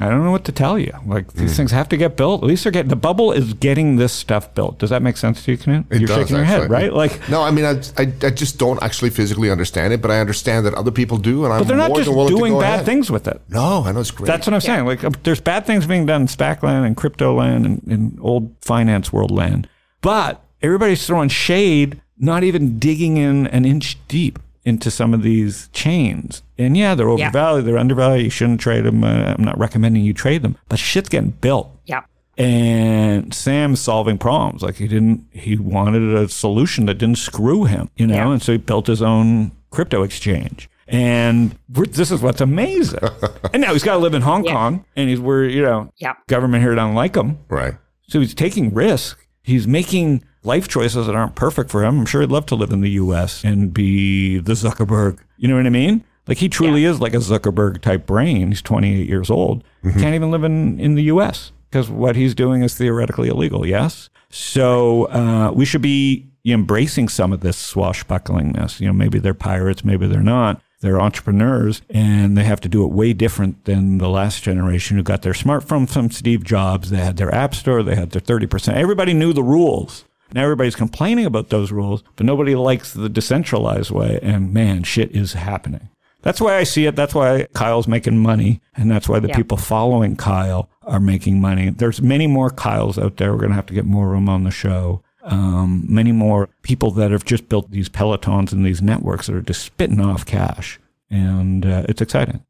I 0.00 0.08
don't 0.08 0.24
know 0.24 0.32
what 0.32 0.44
to 0.46 0.52
tell 0.52 0.76
you. 0.76 0.92
Like 1.06 1.34
these 1.34 1.56
things 1.56 1.70
have 1.70 1.88
to 1.90 1.96
get 1.96 2.16
built. 2.16 2.42
At 2.42 2.48
least 2.48 2.64
they're 2.64 2.72
getting 2.72 2.88
the 2.88 2.96
bubble 2.96 3.30
is 3.30 3.54
getting 3.54 3.94
this 3.94 4.12
stuff 4.12 4.52
built. 4.52 4.78
Does 4.80 4.90
that 4.90 5.02
make 5.02 5.16
sense 5.16 5.44
to 5.44 5.52
you, 5.52 5.58
Knut? 5.58 5.84
You're 5.90 6.08
does, 6.08 6.16
shaking 6.16 6.36
your 6.36 6.44
head, 6.44 6.68
right? 6.68 6.92
Like 6.92 7.28
No, 7.28 7.42
I 7.42 7.52
mean, 7.52 7.64
I, 7.64 7.80
I, 7.96 8.12
I 8.26 8.30
just 8.30 8.58
don't 8.58 8.82
actually 8.82 9.10
physically 9.10 9.50
understand 9.50 9.92
it, 9.92 10.02
but 10.02 10.10
I 10.10 10.18
understand 10.18 10.66
that 10.66 10.74
other 10.74 10.90
people 10.90 11.16
do, 11.16 11.44
and 11.44 11.52
I'm 11.52 11.60
but 11.60 11.68
they're 11.68 11.76
not 11.76 11.90
more 11.90 11.98
just 11.98 12.10
than 12.10 12.26
doing 12.26 12.58
bad 12.58 12.74
ahead. 12.74 12.86
things 12.86 13.08
with 13.08 13.28
it. 13.28 13.40
No, 13.48 13.84
I 13.84 13.92
know 13.92 14.00
it's 14.00 14.10
great. 14.10 14.26
That's 14.26 14.48
what 14.48 14.54
I'm 14.54 14.60
saying. 14.60 14.84
Like, 14.84 15.04
uh, 15.04 15.10
there's 15.22 15.40
bad 15.40 15.64
things 15.64 15.86
being 15.86 16.06
done 16.06 16.22
in 16.22 16.26
SPAC 16.26 16.64
land 16.64 16.84
and 16.84 16.96
crypto 16.96 17.32
land 17.32 17.64
and, 17.64 17.82
and 17.86 18.18
old 18.20 18.52
finance 18.62 19.12
world 19.12 19.30
land, 19.30 19.68
but 20.00 20.42
everybody's 20.60 21.06
throwing 21.06 21.28
shade, 21.28 22.00
not 22.18 22.42
even 22.42 22.80
digging 22.80 23.16
in 23.16 23.46
an 23.46 23.64
inch 23.64 23.96
deep 24.08 24.40
into 24.64 24.90
some 24.90 25.12
of 25.12 25.22
these 25.22 25.68
chains. 25.72 26.42
And 26.58 26.76
yeah, 26.76 26.94
they're 26.94 27.06
Yeah. 27.08 27.12
overvalued, 27.28 27.64
they're 27.66 27.78
undervalued. 27.78 28.24
You 28.24 28.30
shouldn't 28.30 28.60
trade 28.60 28.84
them. 28.84 29.04
Uh, 29.04 29.34
I'm 29.36 29.44
not 29.44 29.58
recommending 29.58 30.04
you 30.04 30.14
trade 30.14 30.42
them, 30.42 30.56
but 30.68 30.78
shit's 30.78 31.08
getting 31.08 31.30
built. 31.30 31.70
Yeah. 31.86 32.00
And 32.36 33.32
Sam's 33.32 33.80
solving 33.80 34.18
problems. 34.18 34.62
Like 34.62 34.76
he 34.76 34.88
didn't, 34.88 35.26
he 35.30 35.56
wanted 35.56 36.02
a 36.14 36.28
solution 36.28 36.86
that 36.86 36.94
didn't 36.94 37.18
screw 37.18 37.64
him, 37.64 37.90
you 37.96 38.06
know? 38.06 38.14
Yeah. 38.14 38.32
And 38.32 38.42
so 38.42 38.52
he 38.52 38.58
built 38.58 38.86
his 38.86 39.02
own 39.02 39.52
crypto 39.70 40.02
exchange. 40.02 40.68
And 40.88 41.56
this 41.68 42.10
is 42.10 42.20
what's 42.20 42.40
amazing. 42.40 43.00
and 43.52 43.62
now 43.62 43.72
he's 43.72 43.82
got 43.84 43.94
to 43.94 43.98
live 44.00 44.14
in 44.14 44.22
Hong 44.22 44.44
Yeah. 44.44 44.52
Kong 44.52 44.84
and 44.96 45.08
he's, 45.08 45.20
we're, 45.20 45.44
you 45.44 45.62
know, 45.62 45.92
Yeah. 45.98 46.14
government 46.26 46.62
here 46.62 46.74
don't 46.74 46.94
like 46.94 47.14
him. 47.16 47.38
right. 47.48 47.74
So 48.06 48.20
he's 48.20 48.34
taking 48.34 48.74
risk. 48.74 49.18
He's 49.42 49.66
making 49.66 50.24
life 50.44 50.68
choices 50.68 51.06
that 51.06 51.14
aren't 51.14 51.34
perfect 51.34 51.70
for 51.70 51.84
him. 51.84 52.00
I'm 52.00 52.06
sure 52.06 52.20
he'd 52.20 52.30
love 52.30 52.46
to 52.46 52.54
live 52.54 52.70
in 52.70 52.80
the 52.80 52.90
US 52.90 53.42
and 53.42 53.72
be 53.72 54.38
the 54.38 54.52
Zuckerberg. 54.52 55.18
You 55.36 55.48
know 55.48 55.56
what 55.56 55.66
I 55.66 55.70
mean? 55.70 56.04
Like 56.26 56.38
he 56.38 56.48
truly 56.48 56.84
is 56.84 57.00
like 57.00 57.14
a 57.14 57.18
Zuckerberg 57.18 57.80
type 57.80 58.06
brain. 58.06 58.48
He's 58.48 58.62
28 58.62 59.08
years 59.08 59.30
old. 59.30 59.64
Can't 59.82 60.14
even 60.14 60.30
live 60.30 60.44
in, 60.44 60.78
in 60.80 60.94
the 60.94 61.04
US 61.04 61.52
because 61.70 61.90
what 61.90 62.16
he's 62.16 62.34
doing 62.34 62.62
is 62.62 62.74
theoretically 62.74 63.28
illegal. 63.28 63.66
Yes. 63.66 64.08
So 64.30 65.04
uh, 65.10 65.52
we 65.52 65.64
should 65.64 65.82
be 65.82 66.26
embracing 66.44 67.08
some 67.08 67.32
of 67.32 67.40
this 67.40 67.56
swashbucklingness. 67.56 68.80
You 68.80 68.86
know, 68.86 68.92
maybe 68.92 69.18
they're 69.18 69.34
pirates, 69.34 69.84
maybe 69.84 70.06
they're 70.06 70.22
not. 70.22 70.60
They're 70.80 71.00
entrepreneurs 71.00 71.80
and 71.88 72.36
they 72.36 72.44
have 72.44 72.60
to 72.60 72.68
do 72.68 72.84
it 72.84 72.92
way 72.92 73.14
different 73.14 73.64
than 73.64 73.96
the 73.96 74.08
last 74.10 74.42
generation 74.42 74.98
who 74.98 75.02
got 75.02 75.22
their 75.22 75.32
smartphone 75.32 75.88
from 75.88 76.10
Steve 76.10 76.44
Jobs. 76.44 76.90
They 76.90 76.98
had 76.98 77.16
their 77.16 77.34
app 77.34 77.54
store, 77.54 77.82
they 77.82 77.94
had 77.94 78.10
their 78.10 78.20
30%. 78.20 78.74
Everybody 78.74 79.14
knew 79.14 79.32
the 79.32 79.42
rules. 79.42 80.04
Now 80.32 80.42
everybody's 80.42 80.74
complaining 80.76 81.26
about 81.26 81.50
those 81.50 81.70
rules, 81.70 82.02
but 82.16 82.26
nobody 82.26 82.54
likes 82.54 82.92
the 82.92 83.08
decentralized 83.08 83.90
way. 83.90 84.18
And 84.22 84.52
man, 84.52 84.82
shit 84.82 85.10
is 85.12 85.34
happening. 85.34 85.88
That's 86.22 86.40
why 86.40 86.56
I 86.56 86.64
see 86.64 86.86
it. 86.86 86.96
That's 86.96 87.14
why 87.14 87.46
Kyle's 87.52 87.86
making 87.86 88.18
money. 88.18 88.60
And 88.74 88.90
that's 88.90 89.08
why 89.08 89.20
the 89.20 89.28
Yeah. 89.28 89.36
people 89.36 89.58
following 89.58 90.16
Kyle 90.16 90.70
are 90.82 90.98
making 90.98 91.40
money. 91.40 91.68
There's 91.70 92.00
many 92.00 92.26
more 92.26 92.48
Kyles 92.50 92.98
out 92.98 93.18
there. 93.18 93.32
We're 93.32 93.38
going 93.40 93.50
to 93.50 93.56
have 93.56 93.66
to 93.66 93.74
get 93.74 93.84
more 93.84 94.08
of 94.08 94.14
them 94.14 94.28
on 94.30 94.44
the 94.44 94.50
show. 94.50 95.02
Um, 95.22 95.84
many 95.88 96.12
more 96.12 96.48
people 96.62 96.90
that 96.92 97.10
have 97.10 97.24
just 97.24 97.48
built 97.48 97.70
these 97.70 97.88
pelotons 97.88 98.52
and 98.52 98.64
these 98.64 98.82
networks 98.82 99.26
that 99.26 99.36
are 99.36 99.40
just 99.42 99.62
spitting 99.62 100.00
off 100.00 100.24
cash. 100.26 100.80
And 101.10 101.64
uh, 101.64 101.84
it's 101.88 102.00
exciting. 102.02 102.42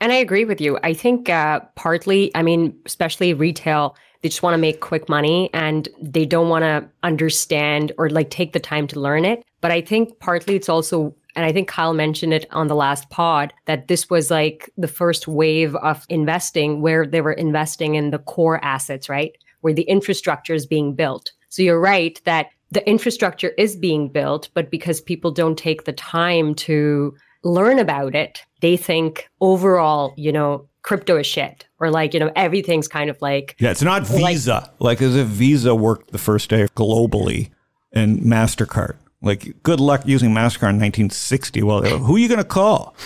And 0.00 0.12
I 0.12 0.16
agree 0.16 0.44
with 0.44 0.60
you. 0.60 0.78
I 0.82 0.94
think 0.94 1.28
uh, 1.28 1.60
partly, 1.76 2.30
I 2.34 2.42
mean, 2.42 2.74
especially 2.86 3.34
retail, 3.34 3.96
they 4.22 4.28
just 4.28 4.42
want 4.42 4.54
to 4.54 4.58
make 4.58 4.80
quick 4.80 5.08
money 5.08 5.50
and 5.52 5.88
they 6.00 6.24
don't 6.24 6.48
want 6.48 6.62
to 6.62 6.88
understand 7.02 7.92
or 7.98 8.08
like 8.08 8.30
take 8.30 8.52
the 8.52 8.60
time 8.60 8.86
to 8.88 9.00
learn 9.00 9.24
it. 9.24 9.44
But 9.60 9.72
I 9.72 9.80
think 9.80 10.18
partly 10.20 10.54
it's 10.56 10.68
also, 10.68 11.14
and 11.34 11.44
I 11.44 11.52
think 11.52 11.68
Kyle 11.68 11.92
mentioned 11.92 12.32
it 12.32 12.46
on 12.52 12.68
the 12.68 12.76
last 12.76 13.10
pod, 13.10 13.52
that 13.66 13.88
this 13.88 14.08
was 14.08 14.30
like 14.30 14.70
the 14.76 14.88
first 14.88 15.26
wave 15.26 15.74
of 15.76 16.06
investing 16.08 16.80
where 16.80 17.06
they 17.06 17.20
were 17.20 17.32
investing 17.32 17.96
in 17.96 18.10
the 18.10 18.18
core 18.18 18.64
assets, 18.64 19.08
right? 19.08 19.32
Where 19.60 19.74
the 19.74 19.82
infrastructure 19.82 20.54
is 20.54 20.66
being 20.66 20.94
built. 20.94 21.32
So 21.48 21.62
you're 21.62 21.80
right 21.80 22.20
that 22.24 22.48
the 22.70 22.88
infrastructure 22.88 23.50
is 23.58 23.76
being 23.76 24.08
built, 24.08 24.48
but 24.54 24.70
because 24.70 25.00
people 25.00 25.30
don't 25.30 25.58
take 25.58 25.84
the 25.84 25.92
time 25.92 26.54
to 26.54 27.14
learn 27.44 27.78
about 27.78 28.14
it, 28.14 28.40
they 28.60 28.76
think 28.76 29.28
overall, 29.40 30.14
you 30.16 30.32
know, 30.32 30.68
crypto 30.82 31.16
is 31.16 31.26
shit 31.26 31.66
or 31.80 31.90
like, 31.90 32.14
you 32.14 32.20
know, 32.20 32.30
everything's 32.36 32.88
kind 32.88 33.08
of 33.10 33.20
like, 33.22 33.56
Yeah, 33.58 33.70
it's 33.70 33.82
not 33.82 34.06
Visa. 34.06 34.70
Like, 34.78 35.00
as 35.02 35.16
if 35.16 35.26
Visa 35.26 35.74
worked 35.74 36.12
the 36.12 36.18
first 36.18 36.50
day 36.50 36.66
globally 36.76 37.50
and 37.92 38.20
MasterCard. 38.20 38.96
Like, 39.20 39.62
good 39.62 39.80
luck 39.80 40.02
using 40.04 40.30
MasterCard 40.30 40.70
in 40.70 40.80
1960. 40.80 41.62
Well, 41.62 41.82
who 41.82 42.16
are 42.16 42.18
you 42.18 42.28
going 42.28 42.38
to 42.38 42.44
call? 42.44 42.94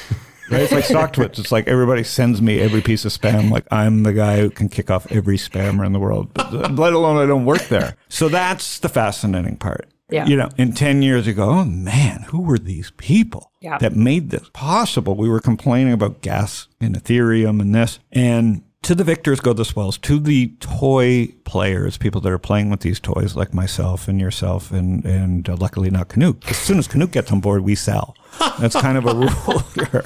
Right? 0.48 0.62
It's 0.62 0.70
like 0.70 0.84
StockTwits. 0.84 1.40
It's 1.40 1.50
like 1.50 1.66
everybody 1.66 2.04
sends 2.04 2.40
me 2.40 2.60
every 2.60 2.80
piece 2.80 3.04
of 3.04 3.10
spam. 3.10 3.50
Like, 3.50 3.66
I'm 3.72 4.04
the 4.04 4.12
guy 4.12 4.38
who 4.38 4.48
can 4.50 4.68
kick 4.68 4.92
off 4.92 5.10
every 5.10 5.38
spammer 5.38 5.84
in 5.84 5.92
the 5.92 5.98
world, 5.98 6.32
but, 6.34 6.46
uh, 6.54 6.68
let 6.68 6.92
alone 6.92 7.16
I 7.16 7.26
don't 7.26 7.46
work 7.46 7.62
there. 7.62 7.96
So 8.08 8.28
that's 8.28 8.78
the 8.78 8.88
fascinating 8.88 9.56
part. 9.56 9.88
Yeah. 10.10 10.26
You 10.26 10.36
know, 10.36 10.48
in 10.56 10.72
10 10.72 11.02
years 11.02 11.26
ago, 11.26 11.48
oh 11.50 11.64
man, 11.64 12.22
who 12.28 12.40
were 12.40 12.58
these 12.58 12.92
people 12.96 13.50
Yeah. 13.60 13.78
that 13.78 13.96
made 13.96 14.30
this 14.30 14.48
possible? 14.52 15.16
We 15.16 15.28
were 15.28 15.40
complaining 15.40 15.92
about 15.92 16.22
gas 16.22 16.68
and 16.80 16.94
Ethereum 16.94 17.60
and 17.60 17.74
this. 17.74 17.98
And 18.12 18.62
to 18.82 18.94
the 18.94 19.02
victors 19.02 19.40
go 19.40 19.52
the 19.52 19.64
spoils. 19.64 19.98
To 19.98 20.20
the 20.20 20.52
toy 20.60 21.34
players, 21.44 21.96
people 21.98 22.20
that 22.20 22.30
are 22.30 22.38
playing 22.38 22.70
with 22.70 22.80
these 22.80 23.00
toys, 23.00 23.34
like 23.34 23.52
myself 23.52 24.06
and 24.06 24.20
yourself, 24.20 24.70
and 24.70 25.04
and 25.04 25.48
uh, 25.48 25.56
luckily 25.56 25.90
not 25.90 26.06
Canute. 26.08 26.48
As 26.48 26.56
soon 26.56 26.78
as 26.78 26.86
Canute 26.86 27.10
gets 27.10 27.32
on 27.32 27.40
board, 27.40 27.62
we 27.62 27.74
sell. 27.74 28.14
That's 28.60 28.76
kind 28.80 28.96
of 28.96 29.06
a 29.06 29.14
rule 29.14 29.58
here. 29.74 30.02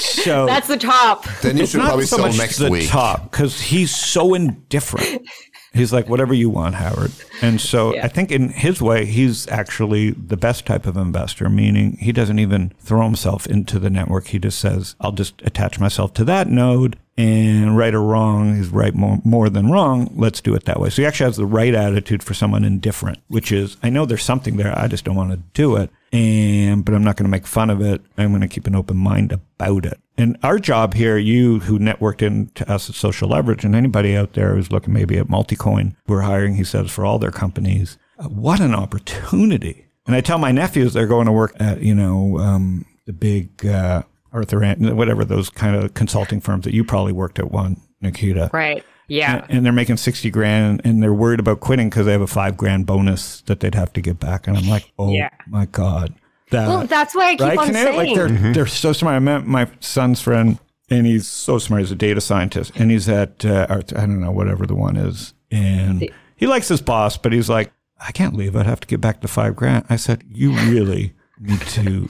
So 0.00 0.46
that's 0.46 0.66
the 0.66 0.76
top. 0.76 1.24
Then 1.40 1.56
you 1.56 1.66
should 1.66 1.80
probably 1.80 2.04
so 2.06 2.16
sell 2.16 2.32
next 2.32 2.56
the 2.58 2.70
week. 2.70 2.88
top 2.88 3.30
because 3.30 3.60
he's 3.60 3.94
so 3.94 4.34
indifferent. 4.34 5.22
He's 5.72 5.92
like, 5.92 6.08
whatever 6.08 6.34
you 6.34 6.50
want, 6.50 6.74
Howard. 6.74 7.12
And 7.42 7.60
so 7.60 7.94
Yeah. 7.94 8.04
I 8.04 8.08
think 8.08 8.32
in 8.32 8.48
his 8.48 8.82
way, 8.82 9.04
he's 9.04 9.46
actually 9.48 10.10
the 10.10 10.36
best 10.36 10.66
type 10.66 10.84
of 10.86 10.96
investor, 10.96 11.48
meaning 11.48 11.96
he 12.00 12.10
doesn't 12.12 12.38
even 12.40 12.72
throw 12.80 13.04
himself 13.04 13.46
into 13.46 13.78
the 13.78 13.90
network. 13.90 14.28
He 14.28 14.38
just 14.38 14.58
says, 14.58 14.96
I'll 15.00 15.12
just 15.12 15.40
attach 15.42 15.78
myself 15.78 16.12
to 16.14 16.24
that 16.24 16.48
node 16.48 16.98
and 17.16 17.76
right 17.76 17.94
or 17.94 18.02
wrong 18.02 18.56
is 18.56 18.70
right 18.70 18.94
more, 18.94 19.20
more 19.24 19.48
than 19.50 19.70
wrong. 19.70 20.10
Let's 20.16 20.40
do 20.40 20.54
it 20.54 20.64
that 20.64 20.80
way. 20.80 20.90
So 20.90 21.02
he 21.02 21.06
actually 21.06 21.26
has 21.26 21.36
the 21.36 21.46
right 21.46 21.74
attitude 21.74 22.22
for 22.22 22.34
someone 22.34 22.64
indifferent, 22.64 23.18
which 23.28 23.52
is, 23.52 23.76
I 23.82 23.90
know 23.90 24.06
there's 24.06 24.24
something 24.24 24.56
there. 24.56 24.76
I 24.76 24.88
just 24.88 25.04
don't 25.04 25.16
want 25.16 25.30
to 25.32 25.36
do 25.52 25.76
it. 25.76 25.90
And, 26.12 26.84
but 26.84 26.94
I'm 26.94 27.04
not 27.04 27.16
going 27.16 27.26
to 27.26 27.30
make 27.30 27.46
fun 27.46 27.70
of 27.70 27.80
it. 27.80 28.00
I'm 28.18 28.30
going 28.30 28.40
to 28.40 28.48
keep 28.48 28.66
an 28.66 28.74
open 28.74 28.96
mind 28.96 29.32
about 29.32 29.84
it. 29.86 30.00
And 30.20 30.36
our 30.42 30.58
job 30.58 30.94
here, 30.94 31.16
you 31.16 31.60
who 31.60 31.78
networked 31.78 32.20
into 32.22 32.70
us 32.70 32.88
at 32.90 32.94
Social 32.94 33.30
Leverage, 33.30 33.64
and 33.64 33.74
anybody 33.74 34.16
out 34.16 34.34
there 34.34 34.54
who's 34.54 34.70
looking 34.70 34.92
maybe 34.92 35.16
at 35.18 35.28
Multicoin, 35.28 35.94
we're 36.06 36.20
hiring, 36.20 36.54
he 36.54 36.64
says, 36.64 36.90
for 36.90 37.04
all 37.06 37.18
their 37.18 37.30
companies. 37.30 37.96
Uh, 38.18 38.24
what 38.28 38.60
an 38.60 38.74
opportunity. 38.74 39.86
And 40.06 40.14
I 40.14 40.20
tell 40.20 40.38
my 40.38 40.52
nephews 40.52 40.92
they're 40.92 41.06
going 41.06 41.26
to 41.26 41.32
work 41.32 41.54
at, 41.60 41.82
you 41.82 41.94
know, 41.94 42.38
um, 42.38 42.84
the 43.06 43.12
big 43.12 43.64
uh, 43.64 44.02
Arthur, 44.32 44.62
Ant- 44.62 44.94
whatever 44.94 45.24
those 45.24 45.48
kind 45.50 45.76
of 45.76 45.94
consulting 45.94 46.40
firms 46.40 46.64
that 46.64 46.74
you 46.74 46.84
probably 46.84 47.12
worked 47.12 47.38
at 47.38 47.50
one, 47.50 47.80
Nikita. 48.00 48.50
Right. 48.52 48.84
Yeah. 49.08 49.44
And 49.48 49.64
they're 49.64 49.72
making 49.72 49.96
60 49.96 50.30
grand 50.30 50.82
and 50.84 51.02
they're 51.02 51.12
worried 51.14 51.40
about 51.40 51.58
quitting 51.60 51.90
because 51.90 52.06
they 52.06 52.12
have 52.12 52.20
a 52.20 52.26
five 52.28 52.56
grand 52.56 52.86
bonus 52.86 53.40
that 53.42 53.58
they'd 53.60 53.74
have 53.74 53.92
to 53.94 54.00
give 54.00 54.20
back. 54.20 54.46
And 54.46 54.56
I'm 54.56 54.68
like, 54.68 54.92
oh 54.98 55.10
Yeah. 55.12 55.30
my 55.48 55.66
God. 55.66 56.14
That, 56.50 56.68
Well, 56.68 56.86
that's 56.86 57.14
why 57.14 57.30
I 57.30 57.36
keep 57.36 57.40
right, 57.40 57.58
on 57.58 57.68
Knut? 57.68 57.96
Like 57.96 58.14
they're 58.14 58.52
they're 58.52 58.66
so 58.66 58.92
smart. 58.92 59.16
I 59.16 59.18
met 59.20 59.46
my 59.46 59.68
son's 59.80 60.20
friend, 60.20 60.58
and 60.88 61.06
he's 61.06 61.26
so 61.26 61.58
smart. 61.58 61.82
He's 61.82 61.92
a 61.92 61.96
data 61.96 62.20
scientist, 62.20 62.72
and 62.74 62.90
he's 62.90 63.08
at 63.08 63.44
uh, 63.44 63.66
I 63.70 63.80
don't 63.80 64.20
know 64.20 64.32
whatever 64.32 64.66
the 64.66 64.74
one 64.74 64.96
is, 64.96 65.34
and 65.50 66.08
he 66.36 66.46
likes 66.46 66.68
his 66.68 66.80
boss, 66.80 67.16
but 67.16 67.32
he's 67.32 67.48
like, 67.48 67.72
I 68.00 68.12
can't 68.12 68.34
leave. 68.34 68.56
I'd 68.56 68.66
have 68.66 68.80
to 68.80 68.88
get 68.88 69.00
back 69.00 69.20
to 69.20 69.28
five 69.28 69.54
grand. 69.56 69.84
I 69.88 69.96
said, 69.96 70.24
you 70.28 70.52
really 70.52 71.14
need 71.40 71.60
to. 71.60 72.08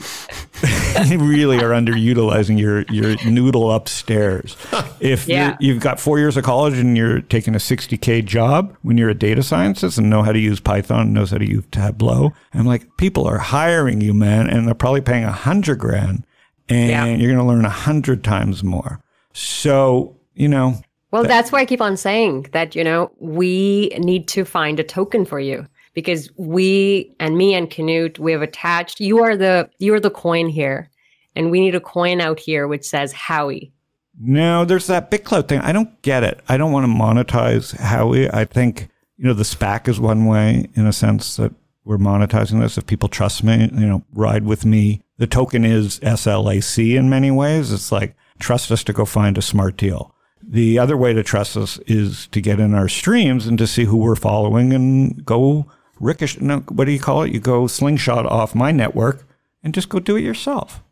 really 1.17 1.59
are 1.59 1.71
underutilizing 1.71 2.59
your 2.59 2.83
your 2.91 3.17
noodle 3.25 3.71
upstairs. 3.73 4.57
If 5.01 5.27
Yeah. 5.29 5.57
you're, 5.61 5.75
you've 5.75 5.83
got 5.83 5.99
four 6.01 6.19
years 6.19 6.37
of 6.37 6.45
college 6.45 6.75
and 6.75 6.97
you're 6.97 7.21
taking 7.21 7.55
a 7.55 7.59
60k 7.59 8.25
job 8.25 8.77
when 8.83 8.99
you're 8.99 9.09
a 9.09 9.15
data 9.15 9.43
scientist 9.43 9.97
and 9.99 10.11
know 10.11 10.23
how 10.23 10.33
to 10.33 10.39
use 10.39 10.61
Python, 10.61 11.01
and 11.03 11.15
knows 11.15 11.31
how 11.31 11.39
to 11.39 11.49
use 11.49 11.65
Tableau, 11.71 12.33
I'm 12.53 12.67
like, 12.67 12.97
people 12.99 13.27
are 13.27 13.39
hiring 13.39 14.01
you, 14.01 14.13
man, 14.13 14.49
and 14.51 14.67
they're 14.67 14.75
probably 14.75 15.01
paying 15.01 15.25
a 15.25 15.33
hundred 15.33 15.79
grand, 15.79 16.25
and 16.69 16.91
Yeah. 16.91 17.05
you're 17.07 17.33
going 17.33 17.45
to 17.45 17.51
learn 17.51 17.65
a 17.65 17.71
hundred 17.71 18.23
times 18.25 18.63
more. 18.65 19.01
So 19.33 20.17
you 20.35 20.49
know, 20.49 20.81
Well, 21.11 21.25
that's 21.25 21.51
why 21.53 21.61
I 21.61 21.65
keep 21.67 21.81
on 21.81 21.97
saying 21.97 22.47
that, 22.53 22.75
you 22.77 22.85
know, 22.85 23.11
we 23.19 23.89
need 23.99 24.29
to 24.29 24.45
find 24.45 24.79
a 24.81 24.85
token 24.85 25.25
for 25.25 25.41
you 25.41 25.67
because 25.95 26.31
we 26.37 27.15
and 27.21 27.37
me 27.37 27.55
and 27.55 27.71
Knut, 27.71 28.19
we 28.19 28.33
have 28.33 28.43
attached 28.43 29.01
you 29.01 29.23
are 29.23 29.37
the 29.37 29.69
you 29.79 29.95
are 29.95 30.01
the 30.01 30.11
coin 30.11 30.49
here. 30.49 30.91
And 31.37 31.51
we 31.51 31.61
need 31.61 31.75
a 31.75 31.81
coin 31.81 32.21
out 32.21 32.41
here 32.41 32.67
which 32.67 32.85
says 32.85 33.13
Howie. 33.13 33.73
No, 34.19 34.65
there's 34.65 34.89
that 34.89 35.11
BitClout 35.11 35.49
thing. 35.49 35.61
I 35.61 35.73
don't 35.73 36.01
get 36.03 36.25
it. 36.25 36.41
I 36.49 36.57
don't 36.57 36.73
want 36.73 36.85
to 36.85 36.93
monetize 36.93 37.77
Howie. 37.77 38.31
I 38.31 38.45
think, 38.45 38.89
you 39.17 39.25
know, 39.25 39.33
the 39.33 39.45
SPAC 39.45 39.89
is 39.89 40.01
one 40.01 40.27
way 40.27 40.67
in 40.75 40.87
a 40.87 40.93
sense 40.93 41.37
that 41.37 41.55
we're 41.85 41.99
monetizing 41.99 42.61
this. 42.61 42.77
If 42.77 42.87
people 42.87 43.09
trust 43.09 43.43
me, 43.43 43.71
you 43.73 43.87
know, 43.87 44.05
ride 44.13 44.45
with 44.45 44.65
me. 44.67 45.03
The 45.19 45.27
token 45.27 45.65
is 45.65 46.01
SPAC 46.01 46.97
in 46.97 47.09
many 47.09 47.31
ways. 47.31 47.73
It's 47.73 47.93
like, 47.93 48.15
trust 48.39 48.71
us 48.71 48.85
to 48.85 48.93
go 48.93 49.05
find 49.05 49.39
a 49.39 49.43
smart 49.43 49.77
deal. 49.77 50.15
The 50.43 50.79
other 50.79 50.97
way 50.97 51.13
to 51.13 51.23
trust 51.23 51.57
us 51.57 51.79
is 51.87 52.27
to 52.29 52.41
get 52.41 52.61
in 52.61 52.75
our 52.75 52.89
streams 52.89 53.47
and 53.47 53.57
to 53.59 53.67
see 53.67 53.85
who 53.85 53.99
we're 53.99 54.17
following 54.17 54.73
and 54.73 55.25
go 55.25 55.67
ricochet. 56.01 56.41
No, 56.41 56.59
what 56.69 56.87
do 56.87 56.93
you 56.93 56.99
call 56.99 57.23
it? 57.23 57.33
You 57.33 57.41
go 57.41 57.67
slingshot 57.67 58.27
off 58.27 58.55
my 58.55 58.73
network 58.73 59.27
and 59.63 59.73
just 59.75 59.89
go 59.89 59.99
do 60.01 60.17
it 60.17 60.23
yourself. 60.23 60.83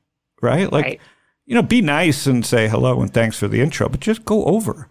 Right? 0.40 0.70
Like, 0.72 0.84
Right. 0.84 1.00
you 1.46 1.54
know, 1.54 1.62
be 1.62 1.80
nice 1.82 2.26
and 2.26 2.46
say 2.46 2.68
hello 2.68 3.00
and 3.00 3.12
thanks 3.12 3.36
for 3.38 3.48
the 3.48 3.60
intro, 3.60 3.88
but 3.88 4.00
just 4.00 4.24
go 4.24 4.44
over, 4.44 4.88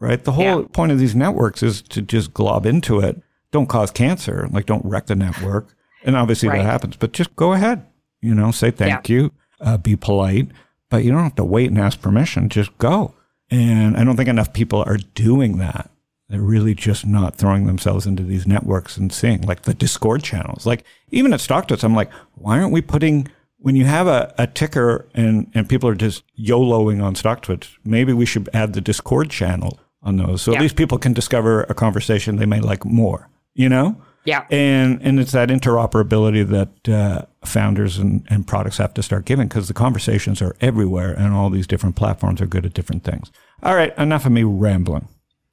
right? 0.00 0.22
The 0.24 0.32
whole 0.32 0.44
Yeah. 0.62 0.62
point 0.72 0.90
of 0.90 0.98
these 0.98 1.14
networks 1.14 1.62
is 1.62 1.82
to 1.82 2.02
just 2.02 2.34
glob 2.34 2.66
into 2.66 2.98
it. 2.98 3.22
Don't 3.52 3.68
cause 3.68 3.90
cancer, 3.92 4.48
like 4.50 4.66
don't 4.66 4.84
wreck 4.84 5.06
the 5.06 5.14
network. 5.14 5.74
And 6.04 6.16
obviously 6.16 6.48
Right. 6.48 6.58
that 6.58 6.64
happens, 6.64 6.96
but 6.96 7.12
just 7.12 7.34
go 7.36 7.52
ahead, 7.52 7.82
you 8.20 8.34
know, 8.34 8.50
say 8.50 8.70
thank 8.72 9.08
Yeah. 9.08 9.14
you, 9.16 9.32
uh, 9.60 9.76
be 9.76 9.94
polite, 9.94 10.48
but 10.90 11.04
you 11.04 11.12
don't 11.12 11.22
have 11.22 11.34
to 11.36 11.44
wait 11.44 11.68
and 11.70 11.78
ask 11.78 12.00
permission. 12.00 12.48
Just 12.48 12.76
go. 12.78 13.14
And 13.50 13.96
I 13.96 14.04
don't 14.04 14.16
think 14.16 14.28
enough 14.28 14.52
people 14.52 14.82
are 14.86 14.98
doing 15.14 15.58
that. 15.58 15.90
They're 16.28 16.40
really 16.40 16.74
just 16.74 17.06
not 17.06 17.36
throwing 17.36 17.66
themselves 17.66 18.06
into 18.06 18.22
these 18.22 18.46
networks 18.46 18.96
and 18.96 19.12
seeing 19.12 19.42
like 19.42 19.62
the 19.62 19.74
Discord 19.74 20.22
channels. 20.22 20.66
Like 20.66 20.84
even 21.10 21.32
at 21.32 21.40
StockTwits, 21.40 21.82
I'm 21.82 21.94
like, 21.94 22.12
why 22.34 22.60
aren't 22.60 22.72
we 22.72 22.82
putting 22.82 23.28
when 23.60 23.74
you 23.74 23.84
have 23.84 24.06
a, 24.06 24.32
a 24.38 24.46
ticker 24.46 25.08
and, 25.14 25.50
and 25.54 25.68
people 25.68 25.88
are 25.88 25.94
just 25.94 26.22
YOLOing 26.38 27.02
on 27.02 27.14
StockTwits, 27.14 27.76
maybe 27.84 28.12
we 28.12 28.26
should 28.26 28.48
add 28.52 28.72
the 28.72 28.80
Discord 28.80 29.30
channel 29.30 29.80
on 30.02 30.16
those. 30.16 30.42
So 30.42 30.54
at 30.54 30.60
least 30.60 30.76
people 30.76 30.98
can 30.98 31.12
discover 31.12 31.62
a 31.64 31.74
conversation 31.74 32.36
they 32.36 32.46
may 32.46 32.60
like 32.60 32.84
more, 32.84 33.28
you 33.54 33.68
know? 33.68 34.00
Yeah. 34.24 34.44
And 34.50 35.00
and 35.02 35.18
it's 35.18 35.32
that 35.32 35.48
interoperability 35.48 36.46
that 36.48 36.88
uh, 36.88 37.22
founders 37.46 37.98
and, 37.98 38.26
and 38.28 38.46
products 38.46 38.76
have 38.76 38.92
to 38.94 39.02
start 39.02 39.24
giving 39.24 39.48
because 39.48 39.68
the 39.68 39.74
conversations 39.74 40.42
are 40.42 40.54
everywhere 40.60 41.14
and 41.14 41.32
all 41.32 41.50
these 41.50 41.66
different 41.66 41.96
platforms 41.96 42.40
are 42.40 42.46
good 42.46 42.66
at 42.66 42.74
different 42.74 43.04
things. 43.04 43.32
All 43.62 43.74
right, 43.74 43.96
enough 43.96 44.26
of 44.26 44.32
me 44.32 44.44
rambling. 44.44 45.08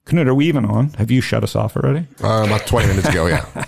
Knut, 0.05 0.27
are 0.27 0.35
we 0.35 0.47
even 0.47 0.65
on? 0.65 0.89
Have 0.93 1.09
you 1.09 1.21
shut 1.21 1.43
us 1.43 1.55
off 1.55 1.75
already? 1.75 2.05
Uh, 2.23 2.43
about 2.45 2.67
20 2.67 2.87
minutes 2.87 3.09
ago, 3.09 3.25
yeah. 3.25 3.45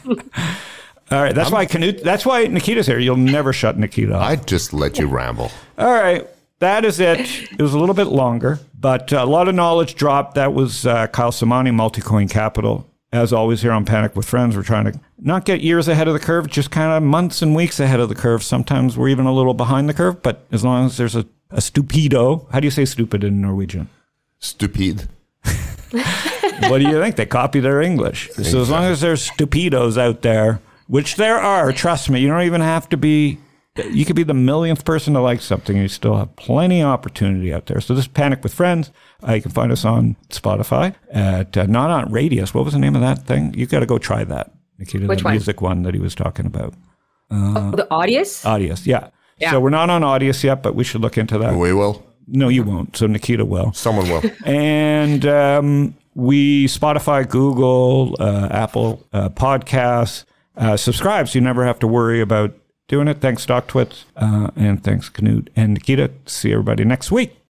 All 1.09 1.21
right, 1.21 1.33
that's 1.33 1.51
why 1.51 1.65
Knut, 1.65 2.03
that's 2.03 2.25
why 2.25 2.45
Nikita's 2.45 2.85
here. 2.85 2.99
You'll 2.99 3.15
never 3.15 3.53
shut 3.53 3.77
Nikita 3.77 4.13
off. 4.13 4.21
I 4.21 4.35
just 4.35 4.73
let 4.73 4.99
you 4.99 5.07
ramble. 5.07 5.51
All 5.77 5.93
right. 5.93 6.27
That 6.59 6.85
is 6.85 6.99
it. 6.99 7.19
It 7.51 7.61
was 7.61 7.73
a 7.73 7.79
little 7.79 7.93
bit 7.93 8.07
longer, 8.07 8.59
but 8.79 9.11
a 9.11 9.25
lot 9.25 9.47
of 9.47 9.53
knowledge 9.53 9.93
dropped. 9.93 10.35
That 10.35 10.53
was 10.53 10.87
uh, 10.87 11.05
Kyle 11.07 11.31
Samani, 11.31 11.69
Multicoin 11.69 12.29
Capital. 12.29 12.89
As 13.11 13.31
always, 13.31 13.61
here 13.61 13.71
on 13.71 13.85
Panic 13.85 14.15
with 14.15 14.25
Friends, 14.25 14.55
we're 14.55 14.63
trying 14.63 14.91
to 14.91 14.99
not 15.19 15.45
get 15.45 15.61
years 15.61 15.87
ahead 15.87 16.07
of 16.07 16.13
the 16.13 16.19
curve, 16.19 16.47
just 16.47 16.71
kind 16.71 16.91
of 16.91 17.03
months 17.03 17.41
and 17.41 17.55
weeks 17.55 17.79
ahead 17.79 17.99
of 17.99 18.09
the 18.09 18.15
curve. 18.15 18.43
Sometimes 18.43 18.97
we're 18.97 19.07
even 19.09 19.25
a 19.27 19.33
little 19.33 19.53
behind 19.53 19.87
the 19.87 19.93
curve, 19.93 20.21
but 20.23 20.45
as 20.51 20.65
long 20.65 20.87
as 20.87 20.97
there's 20.97 21.15
a, 21.15 21.25
a 21.51 21.57
stupido, 21.57 22.51
how 22.51 22.59
do 22.59 22.65
you 22.65 22.71
say 22.71 22.85
stupid 22.85 23.23
in 23.23 23.39
Norwegian? 23.39 23.87
Stupid. 24.39 25.07
what 26.69 26.79
do 26.79 26.87
you 26.87 26.99
think? 27.01 27.15
They 27.15 27.25
copy 27.25 27.59
their 27.59 27.81
English. 27.81 28.29
So 28.31 28.61
as 28.61 28.69
long 28.69 28.85
as 28.85 29.01
there's 29.01 29.29
stupidos 29.29 29.97
out 29.97 30.21
there, 30.21 30.61
which 30.87 31.15
there 31.15 31.37
are, 31.37 31.71
trust 31.71 32.09
me, 32.09 32.19
you 32.19 32.27
don't 32.27 32.43
even 32.43 32.61
have 32.61 32.89
to 32.89 32.97
be. 32.97 33.39
You 33.91 34.05
could 34.05 34.15
be 34.15 34.23
the 34.23 34.33
millionth 34.33 34.85
person 34.85 35.13
to 35.13 35.19
like 35.21 35.39
something, 35.39 35.75
and 35.75 35.83
you 35.83 35.87
still 35.87 36.17
have 36.17 36.35
plenty 36.35 36.81
of 36.81 36.87
opportunity 36.87 37.53
out 37.53 37.67
there. 37.67 37.79
So 37.79 37.93
this 37.93 38.07
Panic 38.07 38.41
with 38.41 38.53
Friends. 38.53 38.91
Uh, 39.27 39.33
you 39.33 39.41
can 39.41 39.51
find 39.51 39.71
us 39.71 39.85
on 39.85 40.15
Spotify 40.29 40.95
at 41.11 41.55
uh, 41.55 41.67
not 41.67 41.91
on 41.91 42.11
Radius. 42.11 42.55
What 42.55 42.65
was 42.65 42.73
the 42.73 42.79
name 42.79 42.95
of 42.95 43.01
that 43.01 43.27
thing? 43.27 43.53
You 43.53 43.67
got 43.67 43.81
to 43.81 43.85
go 43.85 43.99
try 43.99 44.23
that, 44.23 44.51
Nikita. 44.79 45.05
Which 45.05 45.19
the 45.19 45.25
one? 45.25 45.33
music 45.33 45.61
one 45.61 45.83
that 45.83 45.93
he 45.93 45.99
was 45.99 46.15
talking 46.15 46.47
about. 46.47 46.73
Oh, 47.29 47.71
the 47.71 47.87
Audius? 47.91 48.43
Audius, 48.45 48.87
yeah. 48.87 49.09
Yeah. 49.39 49.51
So 49.51 49.59
we're 49.59 49.69
not 49.69 49.89
on 49.89 50.01
Audius 50.01 50.43
yet, 50.43 50.63
but 50.63 50.75
we 50.75 50.83
should 50.83 51.01
look 51.01 51.17
into 51.17 51.37
that. 51.37 51.55
We 51.55 51.73
will. 51.73 52.03
No, 52.27 52.49
you 52.49 52.63
won't. 52.63 52.97
So 52.97 53.07
Nikita 53.07 53.45
will. 53.45 53.73
Someone 53.73 54.09
will. 54.09 54.23
and 54.45 55.25
um, 55.25 55.95
we 56.17 56.65
Spotify, 56.65 57.29
Google, 57.29 58.15
uh, 58.19 58.47
Apple 58.49 59.05
uh, 59.13 59.29
Podcasts. 59.29 60.25
Uh, 60.55 60.75
subscribe 60.75 61.29
so 61.29 61.37
you 61.37 61.45
never 61.45 61.63
have 61.63 61.77
to 61.77 61.87
worry 61.87 62.21
about 62.21 62.55
doing 62.87 63.07
it. 63.07 63.21
Thanks, 63.21 63.45
StockTwits, 63.45 64.05
uh, 64.15 64.49
and 64.55 64.83
thanks, 64.83 65.09
Knut 65.11 65.49
and 65.55 65.75
Nikita. 65.75 66.11
See 66.25 66.51
everybody 66.51 66.83
next 66.83 67.11
week. 67.11 67.37